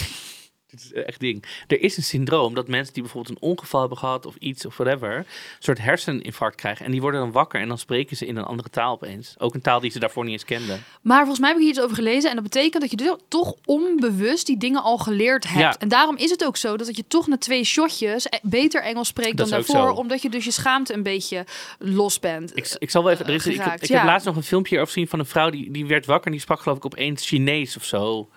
Dit 0.75 0.91
is 0.93 1.03
echt 1.03 1.19
ding. 1.19 1.43
Er 1.67 1.81
is 1.81 1.97
een 1.97 2.03
syndroom 2.03 2.53
dat 2.53 2.67
mensen 2.67 2.93
die 2.93 3.03
bijvoorbeeld 3.03 3.35
een 3.35 3.47
ongeval 3.49 3.79
hebben 3.79 3.97
gehad 3.97 4.25
of 4.25 4.35
iets 4.39 4.65
of 4.65 4.77
whatever, 4.77 5.17
een 5.17 5.25
soort 5.59 5.77
herseninfarct 5.77 6.55
krijgen. 6.55 6.85
En 6.85 6.91
die 6.91 7.01
worden 7.01 7.19
dan 7.19 7.31
wakker 7.31 7.61
en 7.61 7.67
dan 7.67 7.77
spreken 7.77 8.17
ze 8.17 8.25
in 8.25 8.37
een 8.37 8.43
andere 8.43 8.69
taal 8.69 8.93
opeens. 8.93 9.35
Ook 9.37 9.53
een 9.53 9.61
taal 9.61 9.79
die 9.79 9.91
ze 9.91 9.99
daarvoor 9.99 10.23
niet 10.23 10.33
eens 10.33 10.45
kenden. 10.45 10.83
Maar 11.01 11.19
volgens 11.19 11.39
mij 11.39 11.49
heb 11.49 11.57
ik 11.57 11.63
hier 11.63 11.73
iets 11.73 11.83
over 11.83 11.95
gelezen. 11.95 12.29
En 12.29 12.35
dat 12.35 12.43
betekent 12.43 12.81
dat 12.81 12.91
je 12.91 12.97
dus 12.97 13.15
toch 13.27 13.53
onbewust 13.65 14.45
die 14.45 14.57
dingen 14.57 14.83
al 14.83 14.97
geleerd 14.97 15.43
hebt. 15.47 15.59
Ja. 15.59 15.75
En 15.79 15.87
daarom 15.87 16.17
is 16.17 16.29
het 16.29 16.45
ook 16.45 16.57
zo 16.57 16.77
dat 16.77 16.95
je 16.95 17.07
toch 17.07 17.27
na 17.27 17.37
twee 17.37 17.63
shotjes 17.63 18.25
e- 18.25 18.37
beter 18.41 18.81
Engels 18.81 19.07
spreekt 19.07 19.37
Dat 19.37 19.49
dan 19.49 19.59
daarvoor. 19.59 19.91
Omdat 19.91 20.21
je 20.21 20.29
dus 20.29 20.45
je 20.45 20.51
schaamte 20.51 20.93
een 20.93 21.03
beetje 21.03 21.45
los 21.79 22.19
bent. 22.19 22.57
Ik, 22.57 22.75
ik 22.79 22.89
zal 22.89 23.03
wel 23.03 23.11
even. 23.11 23.25
Er 23.25 23.33
is, 23.33 23.47
ik, 23.47 23.53
ik 23.55 23.85
ja. 23.85 23.97
heb 23.97 24.05
laatst 24.05 24.25
nog 24.25 24.35
een 24.35 24.43
filmpje 24.43 24.79
over 24.79 24.93
gezien 24.93 25.07
van 25.07 25.19
een 25.19 25.25
vrouw 25.25 25.49
die, 25.49 25.71
die 25.71 25.85
werd 25.85 26.05
wakker 26.05 26.25
en 26.25 26.31
die 26.31 26.41
sprak 26.41 26.59
geloof 26.59 26.77
ik 26.77 26.85
opeens 26.85 27.27
Chinees 27.27 27.77
of 27.77 27.83
zo. 27.83 28.29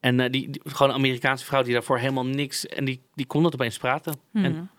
En 0.00 0.20
eh, 0.20 0.30
die, 0.30 0.50
die- 0.50 0.62
gewoon 0.64 0.88
een 0.88 0.94
Amerikaanse 0.98 1.44
vrouw 1.44 1.62
die 1.62 1.72
daarvoor 1.72 1.98
helemaal 1.98 2.26
niks. 2.26 2.66
En 2.66 2.84
die, 2.84 3.02
die 3.14 3.26
kon 3.26 3.42
dat 3.42 3.54
opeens 3.54 3.78
praten. 3.78 4.14
Hmm. 4.32 4.44
En 4.44 4.70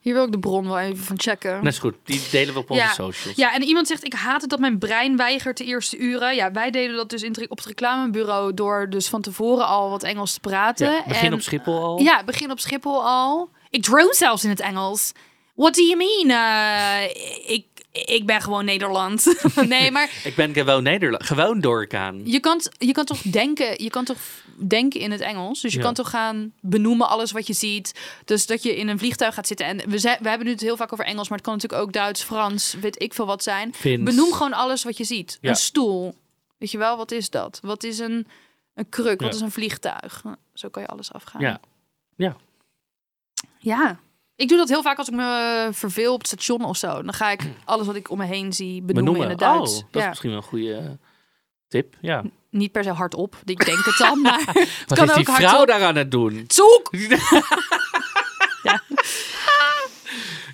Hier 0.00 0.14
wil 0.14 0.24
ik 0.24 0.32
de 0.32 0.38
bron 0.38 0.66
wel 0.66 0.78
even 0.78 1.04
van 1.04 1.20
checken. 1.20 1.54
dat 1.64 1.72
is 1.72 1.78
goed. 1.78 1.94
Die 2.04 2.22
delen 2.30 2.54
we 2.54 2.60
op 2.60 2.70
onze 2.70 2.82
Ja. 2.82 2.92
socials. 2.92 3.36
Ja, 3.36 3.54
en 3.54 3.62
iemand 3.62 3.86
zegt, 3.86 4.04
ik 4.04 4.12
haat 4.12 4.40
het 4.40 4.50
dat 4.50 4.58
mijn 4.58 4.78
brein 4.78 5.16
weigert 5.16 5.56
de 5.56 5.64
eerste 5.64 5.98
uren. 5.98 6.34
Ja, 6.34 6.50
wij 6.52 6.70
deden 6.70 6.96
dat 6.96 7.10
dus 7.10 7.22
in, 7.22 7.50
op 7.50 7.56
het 7.56 7.66
reclamebureau 7.66 8.54
door 8.54 8.86
dus 8.90 9.08
van 9.08 9.20
tevoren 9.20 9.66
al 9.66 9.90
wat 9.90 10.02
Engels 10.02 10.32
te 10.32 10.40
praten. 10.40 10.92
Ja, 10.92 11.02
begin 11.06 11.26
En- 11.26 11.32
op 11.34 11.40
Schiphol 11.40 11.82
al. 11.82 12.00
Ja, 12.00 12.24
begin 12.24 12.50
op 12.50 12.58
Schiphol 12.60 13.04
al. 13.04 13.50
Ik 13.70 13.82
drone 13.82 14.14
zelfs 14.14 14.44
in 14.44 14.50
het 14.50 14.60
Engels. 14.60 15.12
What 15.56 15.74
do 15.74 15.82
you 15.82 15.96
mean? 15.96 16.30
Eh, 16.30 17.10
ik, 17.54 17.64
ik 17.92 18.26
ben 18.26 18.40
gewoon 18.40 18.64
Nederland. 18.64 19.34
nee, 19.68 19.90
maar 19.90 20.10
Ik 20.24 20.34
ben 20.34 20.54
gewoon 20.54 20.82
Nederland. 20.82 21.24
Gewoon 21.24 21.60
doorgaan. 21.60 22.20
je 22.24 22.40
kan, 22.40 22.60
je 22.78 22.92
kan 22.92 23.04
toch 23.04 23.20
denken, 23.22 23.82
je 23.82 23.90
kan 23.90 24.04
toch 24.04 24.18
denken 24.58 25.00
in 25.00 25.10
het 25.10 25.20
Engels. 25.20 25.60
Dus 25.60 25.72
je 25.72 25.78
Ja. 25.78 25.84
kan 25.84 25.94
toch 25.94 26.10
gaan 26.10 26.52
benoemen 26.60 27.08
alles 27.08 27.32
wat 27.32 27.46
je 27.46 27.52
ziet. 27.52 27.94
Dus 28.24 28.46
dat 28.46 28.62
je 28.62 28.76
in 28.76 28.88
een 28.88 28.98
vliegtuig 28.98 29.34
gaat 29.34 29.46
zitten. 29.46 29.66
En 29.66 29.90
we, 29.90 29.98
zijn, 29.98 30.18
we 30.22 30.28
hebben 30.28 30.46
nu 30.46 30.52
het 30.52 30.62
heel 30.62 30.76
vaak 30.76 30.92
over 30.92 31.04
Engels, 31.04 31.28
maar 31.28 31.38
het 31.38 31.46
kan 31.46 31.54
natuurlijk 31.56 31.82
ook 31.82 31.92
Duits, 31.92 32.22
Frans, 32.22 32.74
weet 32.80 33.02
ik 33.02 33.14
veel 33.14 33.26
wat 33.26 33.42
zijn. 33.42 33.74
Fins. 33.74 34.02
Benoem 34.02 34.32
gewoon 34.32 34.52
alles 34.52 34.82
wat 34.84 34.96
je 34.96 35.04
ziet. 35.04 35.38
Ja. 35.40 35.48
Een 35.50 35.56
stoel. 35.56 36.14
Weet 36.58 36.70
je 36.70 36.78
wel, 36.78 36.96
wat 36.96 37.10
is 37.10 37.30
dat? 37.30 37.58
Wat 37.62 37.84
is 37.84 37.98
een, 37.98 38.26
een 38.74 38.88
kruk? 38.88 39.20
Wat 39.20 39.34
is 39.34 39.40
een 39.40 39.50
vliegtuig? 39.52 40.22
Zo 40.54 40.68
kan 40.68 40.82
je 40.82 40.88
alles 40.88 41.12
afgaan. 41.12 41.40
Ja. 41.40 41.60
Ja. 42.16 42.36
Ja. 43.58 43.98
Ik 44.36 44.48
doe 44.48 44.58
dat 44.58 44.68
heel 44.68 44.82
vaak 44.82 44.98
als 44.98 45.08
ik 45.08 45.14
me 45.14 45.68
verveel 45.72 46.12
op 46.12 46.18
het 46.18 46.26
station 46.28 46.64
of 46.64 46.76
zo. 46.76 47.02
Dan 47.02 47.12
ga 47.12 47.30
ik 47.30 47.40
alles 47.64 47.86
wat 47.86 47.94
ik 47.96 48.10
om 48.10 48.18
me 48.18 48.24
heen 48.24 48.52
zie 48.52 48.82
benoemen, 48.82 49.22
in 49.22 49.28
het 49.28 49.38
Duits. 49.38 49.76
Oh, 49.76 49.82
dat 49.90 50.02
is 50.02 50.08
misschien 50.08 50.30
wel 50.30 50.38
een 50.38 50.44
goede 50.44 50.74
eh, 50.76 50.90
tip. 51.68 51.94
Ja. 52.00 52.22
Niet 52.50 52.72
per 52.72 52.84
se 52.84 52.90
hardop. 52.90 53.36
Ik 53.44 53.64
denk 53.64 53.84
het 53.84 53.96
dan, 53.98 54.20
maar 54.22 54.38
het 54.46 54.84
Wat 54.86 54.98
kan 54.98 55.04
is 55.04 55.10
ook 55.10 55.16
die 55.16 55.34
vrouw 55.34 55.48
hardop. 55.48 55.66
daar 55.66 55.82
aan 55.82 55.96
het 55.96 56.10
doen? 56.10 56.44
Zoek! 56.48 56.90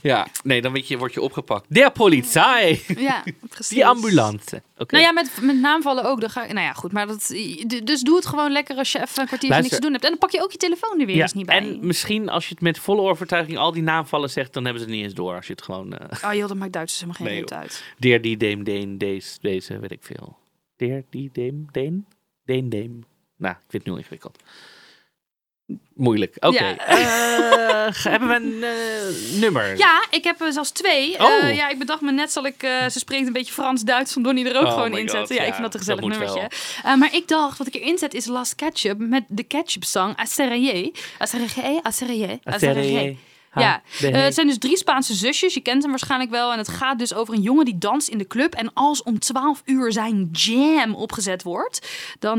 Ja, 0.03 0.27
nee, 0.45 0.63
dan 0.63 0.73
weet 0.73 0.89
je, 0.89 0.99
word 0.99 1.15
je 1.15 1.21
opgepakt. 1.21 1.65
Der 1.69 1.93
politie! 1.93 2.83
Ja, 3.01 3.23
precies. 3.49 3.69
Die 3.69 3.87
ambulance. 3.87 4.63
Oké. 4.79 4.95
Nou 4.95 5.07
ja, 5.07 5.13
met, 5.13 5.39
met 5.43 5.61
naamvallen 5.61 6.05
ook. 6.05 6.21
Dan 6.21 6.31
ga, 6.31 6.41
nou 6.41 6.61
ja, 6.61 6.73
goed. 6.73 6.93
Maar 6.93 7.07
dat, 7.07 7.35
dus 7.85 8.01
doe 8.01 8.17
het 8.17 8.27
gewoon 8.27 8.53
lekker 8.53 8.77
als 8.77 8.93
je 8.93 9.01
even 9.01 9.21
een 9.21 9.27
kwartier 9.27 9.51
niks 9.51 9.69
te 9.69 9.81
doen 9.81 9.93
hebt. 9.93 10.05
En 10.05 10.11
dan 10.11 10.19
pak 10.19 10.31
je 10.31 10.43
ook 10.43 10.53
je 10.53 10.59
telefoon 10.59 11.01
er 11.01 11.07
weer 11.07 11.17
ja, 11.17 11.23
eens 11.23 11.33
niet 11.33 11.47
bij. 11.47 11.57
en 11.59 11.87
misschien 11.87 12.29
als 12.29 12.45
je 12.49 12.55
het 12.55 12.63
met 12.63 12.79
volle 12.79 13.01
overtuiging 13.03 13.59
al 13.59 13.73
die 13.73 13.83
naamvallen 13.83 14.31
zegt, 14.31 14.53
dan 14.53 14.65
hebben 14.65 14.83
ze 14.83 14.89
het 14.89 14.97
niet 14.97 15.05
eens 15.05 15.15
door. 15.15 15.35
Als 15.35 15.47
je 15.47 15.53
het 15.53 15.63
gewoon... 15.63 15.93
eh 15.93 16.29
Oh 16.31 16.35
joh, 16.35 16.49
dat 16.49 16.57
maakt 16.57 16.73
Duitsers 16.73 17.01
helemaal 17.01 17.27
geen 17.27 17.37
Nee, 17.37 17.45
joh. 17.49 17.59
uit. 17.59 17.85
Deer, 17.99 18.23
die, 18.23 18.37
deem, 18.37 18.65
deen, 18.65 18.99
deze, 18.99 19.39
deze, 19.41 19.79
weet 19.79 19.91
ik 19.91 20.03
veel. 20.03 20.37
Deer, 20.77 21.05
die, 21.11 21.31
deem, 21.33 21.67
deen, 21.71 22.07
deen, 22.45 22.69
deem. 22.69 23.05
Nou, 23.37 23.55
ik 23.55 23.61
vind 23.69 23.83
het 23.85 23.93
nu 23.93 23.99
ingewikkeld. 23.99 24.39
Moeilijk. 25.95 26.37
Oké. 26.41 26.65
Ja. 26.65 26.77
Eh, 26.77 27.95
hebben 28.13 28.29
we 28.29 28.35
een 28.35 28.63
eh, 28.63 29.41
nummer? 29.41 29.77
Ja, 29.77 30.07
ik 30.11 30.25
heb 30.25 30.41
er 30.41 30.53
zelfs 30.53 30.71
twee. 30.71 31.19
Oh. 31.19 31.45
Eh, 31.45 31.57
ja, 31.57 31.69
ik 31.69 31.79
bedacht 31.79 32.01
me 32.01 32.13
net, 32.13 32.33
zal 32.33 32.47
ik, 32.47 32.63
eh, 32.63 32.89
ze 32.89 32.99
spreekt 32.99 33.27
een 33.27 33.33
beetje 33.33 33.53
Frans-Duits, 33.53 34.13
van 34.13 34.23
Donnie 34.23 34.49
er 34.49 34.61
ook 34.61 34.67
Oh 34.67 34.73
gewoon 34.73 34.97
in 34.97 35.09
zetten. 35.09 35.35
Ja, 35.35 35.43
ja, 35.43 35.49
ik 35.49 35.55
vind 35.55 35.73
dat 35.73 35.75
een 35.75 35.87
dat 35.87 35.97
gezellig 35.97 36.01
moet 36.01 36.11
nummertje. 36.11 36.51
Eh, 36.85 36.95
maar 36.95 37.15
ik 37.15 37.29
dacht, 37.29 37.59
wat 37.59 37.67
ik 37.67 37.75
erin 37.75 37.99
zet 37.99 38.15
is 38.15 38.27
Last 38.27 38.55
Ketchup 38.55 38.99
met 38.99 39.25
de 39.29 39.43
Ketchup 39.43 39.85
Song. 39.85 40.13
Acerrié. 40.17 40.91
Acerrié, 41.19 41.81
Acerrié, 41.83 42.39
Acerrié. 42.45 43.17
Ja, 43.55 43.83
Eh, 44.01 44.23
het 44.23 44.35
zijn 44.35 44.47
dus 44.47 44.59
drie 44.59 44.77
Spaanse 44.77 45.15
zusjes. 45.15 45.55
Je 45.55 45.61
kent 45.61 45.83
hem 45.83 45.91
waarschijnlijk 45.91 46.31
wel. 46.31 46.53
En 46.53 46.59
het 46.59 46.69
gaat 46.69 46.99
dus 46.99 47.15
over 47.15 47.35
een 47.35 47.43
jongen 47.43 47.65
die 47.65 47.79
danst 47.79 48.09
in 48.09 48.19
de 48.19 48.27
club. 48.27 48.55
En 48.55 48.73
als 48.75 49.03
om 49.03 49.19
12 49.19 49.63
uur 49.65 49.93
zijn 49.93 50.29
jam 50.33 50.95
opgezet 50.95 51.43
wordt, 51.43 51.89
dan. 52.19 52.39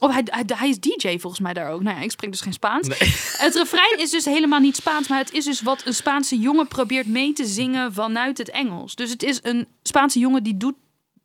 oh, 0.00 0.12
hij, 0.12 0.22
hij, 0.24 0.44
hij 0.46 0.68
is 0.68 0.80
DJ 0.80 1.18
volgens 1.18 1.40
mij 1.40 1.52
daar 1.52 1.70
ook. 1.70 1.82
Nou 1.82 1.96
ja, 1.96 2.02
ik 2.02 2.10
spreek 2.10 2.30
dus 2.30 2.40
geen 2.40 2.52
Spaans. 2.52 2.88
Het 3.44 3.54
refrein 3.54 3.98
is 3.98 4.10
dus 4.10 4.24
helemaal 4.24 4.60
niet 4.60 4.76
Spaans, 4.76 5.08
maar 5.08 5.18
het 5.18 5.32
is 5.32 5.44
dus 5.44 5.62
wat 5.62 5.86
een 5.86 5.94
Spaanse 5.94 6.38
jongen 6.38 6.68
probeert 6.68 7.06
mee 7.06 7.32
te 7.32 7.44
zingen 7.44 7.92
vanuit 7.92 8.38
het 8.38 8.50
Engels. 8.50 8.94
Dus 8.94 9.10
het 9.10 9.22
is 9.22 9.38
een 9.42 9.66
Spaanse 9.82 10.18
jongen 10.18 10.42
die 10.42 10.56
doet. 10.56 10.74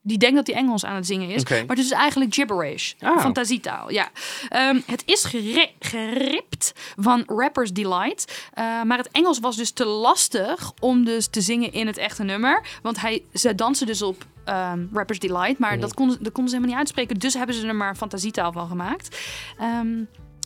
Die 0.08 0.18
denkt 0.18 0.36
dat 0.36 0.48
hij 0.48 0.56
Engels 0.56 0.86
aan 0.86 0.96
het 0.96 1.06
zingen 1.06 1.30
is. 1.30 1.44
Maar 1.68 1.76
het 1.76 1.86
is 1.86 1.92
eigenlijk 1.92 2.34
gibberish. 2.34 2.94
Ah. 3.00 3.20
Fantasietaal, 3.20 3.92
ja. 3.92 4.10
Ehm, 4.50 4.80
het 4.86 5.04
is 5.06 5.24
gere- 5.26 5.72
geript 5.80 6.74
van 6.96 7.24
Rapper's 7.26 7.72
Delight. 7.74 8.48
Eh, 8.54 8.82
maar 8.84 8.98
het 8.98 9.10
Engels 9.12 9.40
was 9.40 9.56
dus 9.56 9.72
te 9.72 9.86
lastig 9.86 10.72
om 10.80 11.06
dus 11.06 11.28
te 11.28 11.42
zingen 11.42 11.74
in 11.74 11.88
het 11.88 11.98
echte 11.98 12.24
nummer. 12.24 12.66
Want 12.82 13.02
hij, 13.02 13.24
ze 13.34 13.56
dansen 13.56 13.88
dus 13.88 14.02
op 14.02 14.26
ehm, 14.46 14.86
Rapper's 14.94 15.20
Delight. 15.20 15.60
Maar 15.60 15.80
dat, 15.80 15.94
konden, 15.94 16.24
dat 16.24 16.34
konden 16.34 16.52
ze 16.52 16.56
helemaal 16.58 16.78
niet 16.78 16.88
uitspreken. 16.88 17.20
Dus 17.20 17.34
hebben 17.34 17.56
ze 17.56 17.68
er 17.68 17.76
maar 17.76 17.96
fantasietaal 17.96 18.52
van 18.52 18.68
gemaakt. 18.68 19.18
Ehm, 19.60 19.88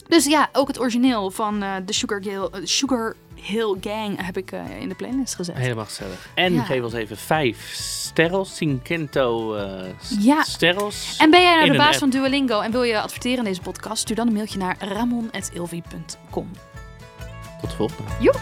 dus 0.08 0.24
ja, 0.24 0.48
ook 0.52 0.68
het 0.68 0.80
origineel 0.80 1.30
van 1.30 1.62
eh, 1.62 1.74
de 1.86 1.92
Sugar, 1.92 2.20
Hill, 2.20 2.48
eh, 2.52 2.60
Sugar 2.64 3.16
Hill 3.42 3.76
Gang 3.80 4.26
heb 4.26 4.36
ik 4.36 4.52
eh, 4.52 4.80
in 4.80 4.88
de 4.88 4.94
playlist 4.94 5.34
gezet. 5.34 5.56
Helemaal 5.56 5.84
gezellig. 5.84 6.28
En 6.34 6.52
Ja. 6.52 6.62
geef 6.64 6.82
ons 6.82 6.92
even 6.92 7.16
vijf 7.16 7.70
sterrels. 7.74 8.56
Cinquento 8.56 9.54
eh 9.54 9.88
Ja. 10.18 10.42
sterrels. 10.42 11.16
En 11.18 11.30
ben 11.30 11.40
jij 11.42 11.52
nou 11.54 11.66
In 11.66 11.72
de 11.72 11.78
baas 11.78 11.96
van 11.96 12.10
Duolingo 12.10 12.60
en 12.60 12.70
wil 12.70 12.82
je 12.82 13.00
adverteren 13.00 13.38
in 13.38 13.44
deze 13.44 13.60
podcast? 13.60 13.98
Stuur 14.02 14.16
dan 14.16 14.26
een 14.26 14.32
mailtje 14.32 14.58
naar 14.58 14.76
ramon.ilvi.com. 14.80 16.50
Tot 17.60 17.70
de 17.70 17.76
volgende. 17.76 18.10
Joep! 18.20 18.40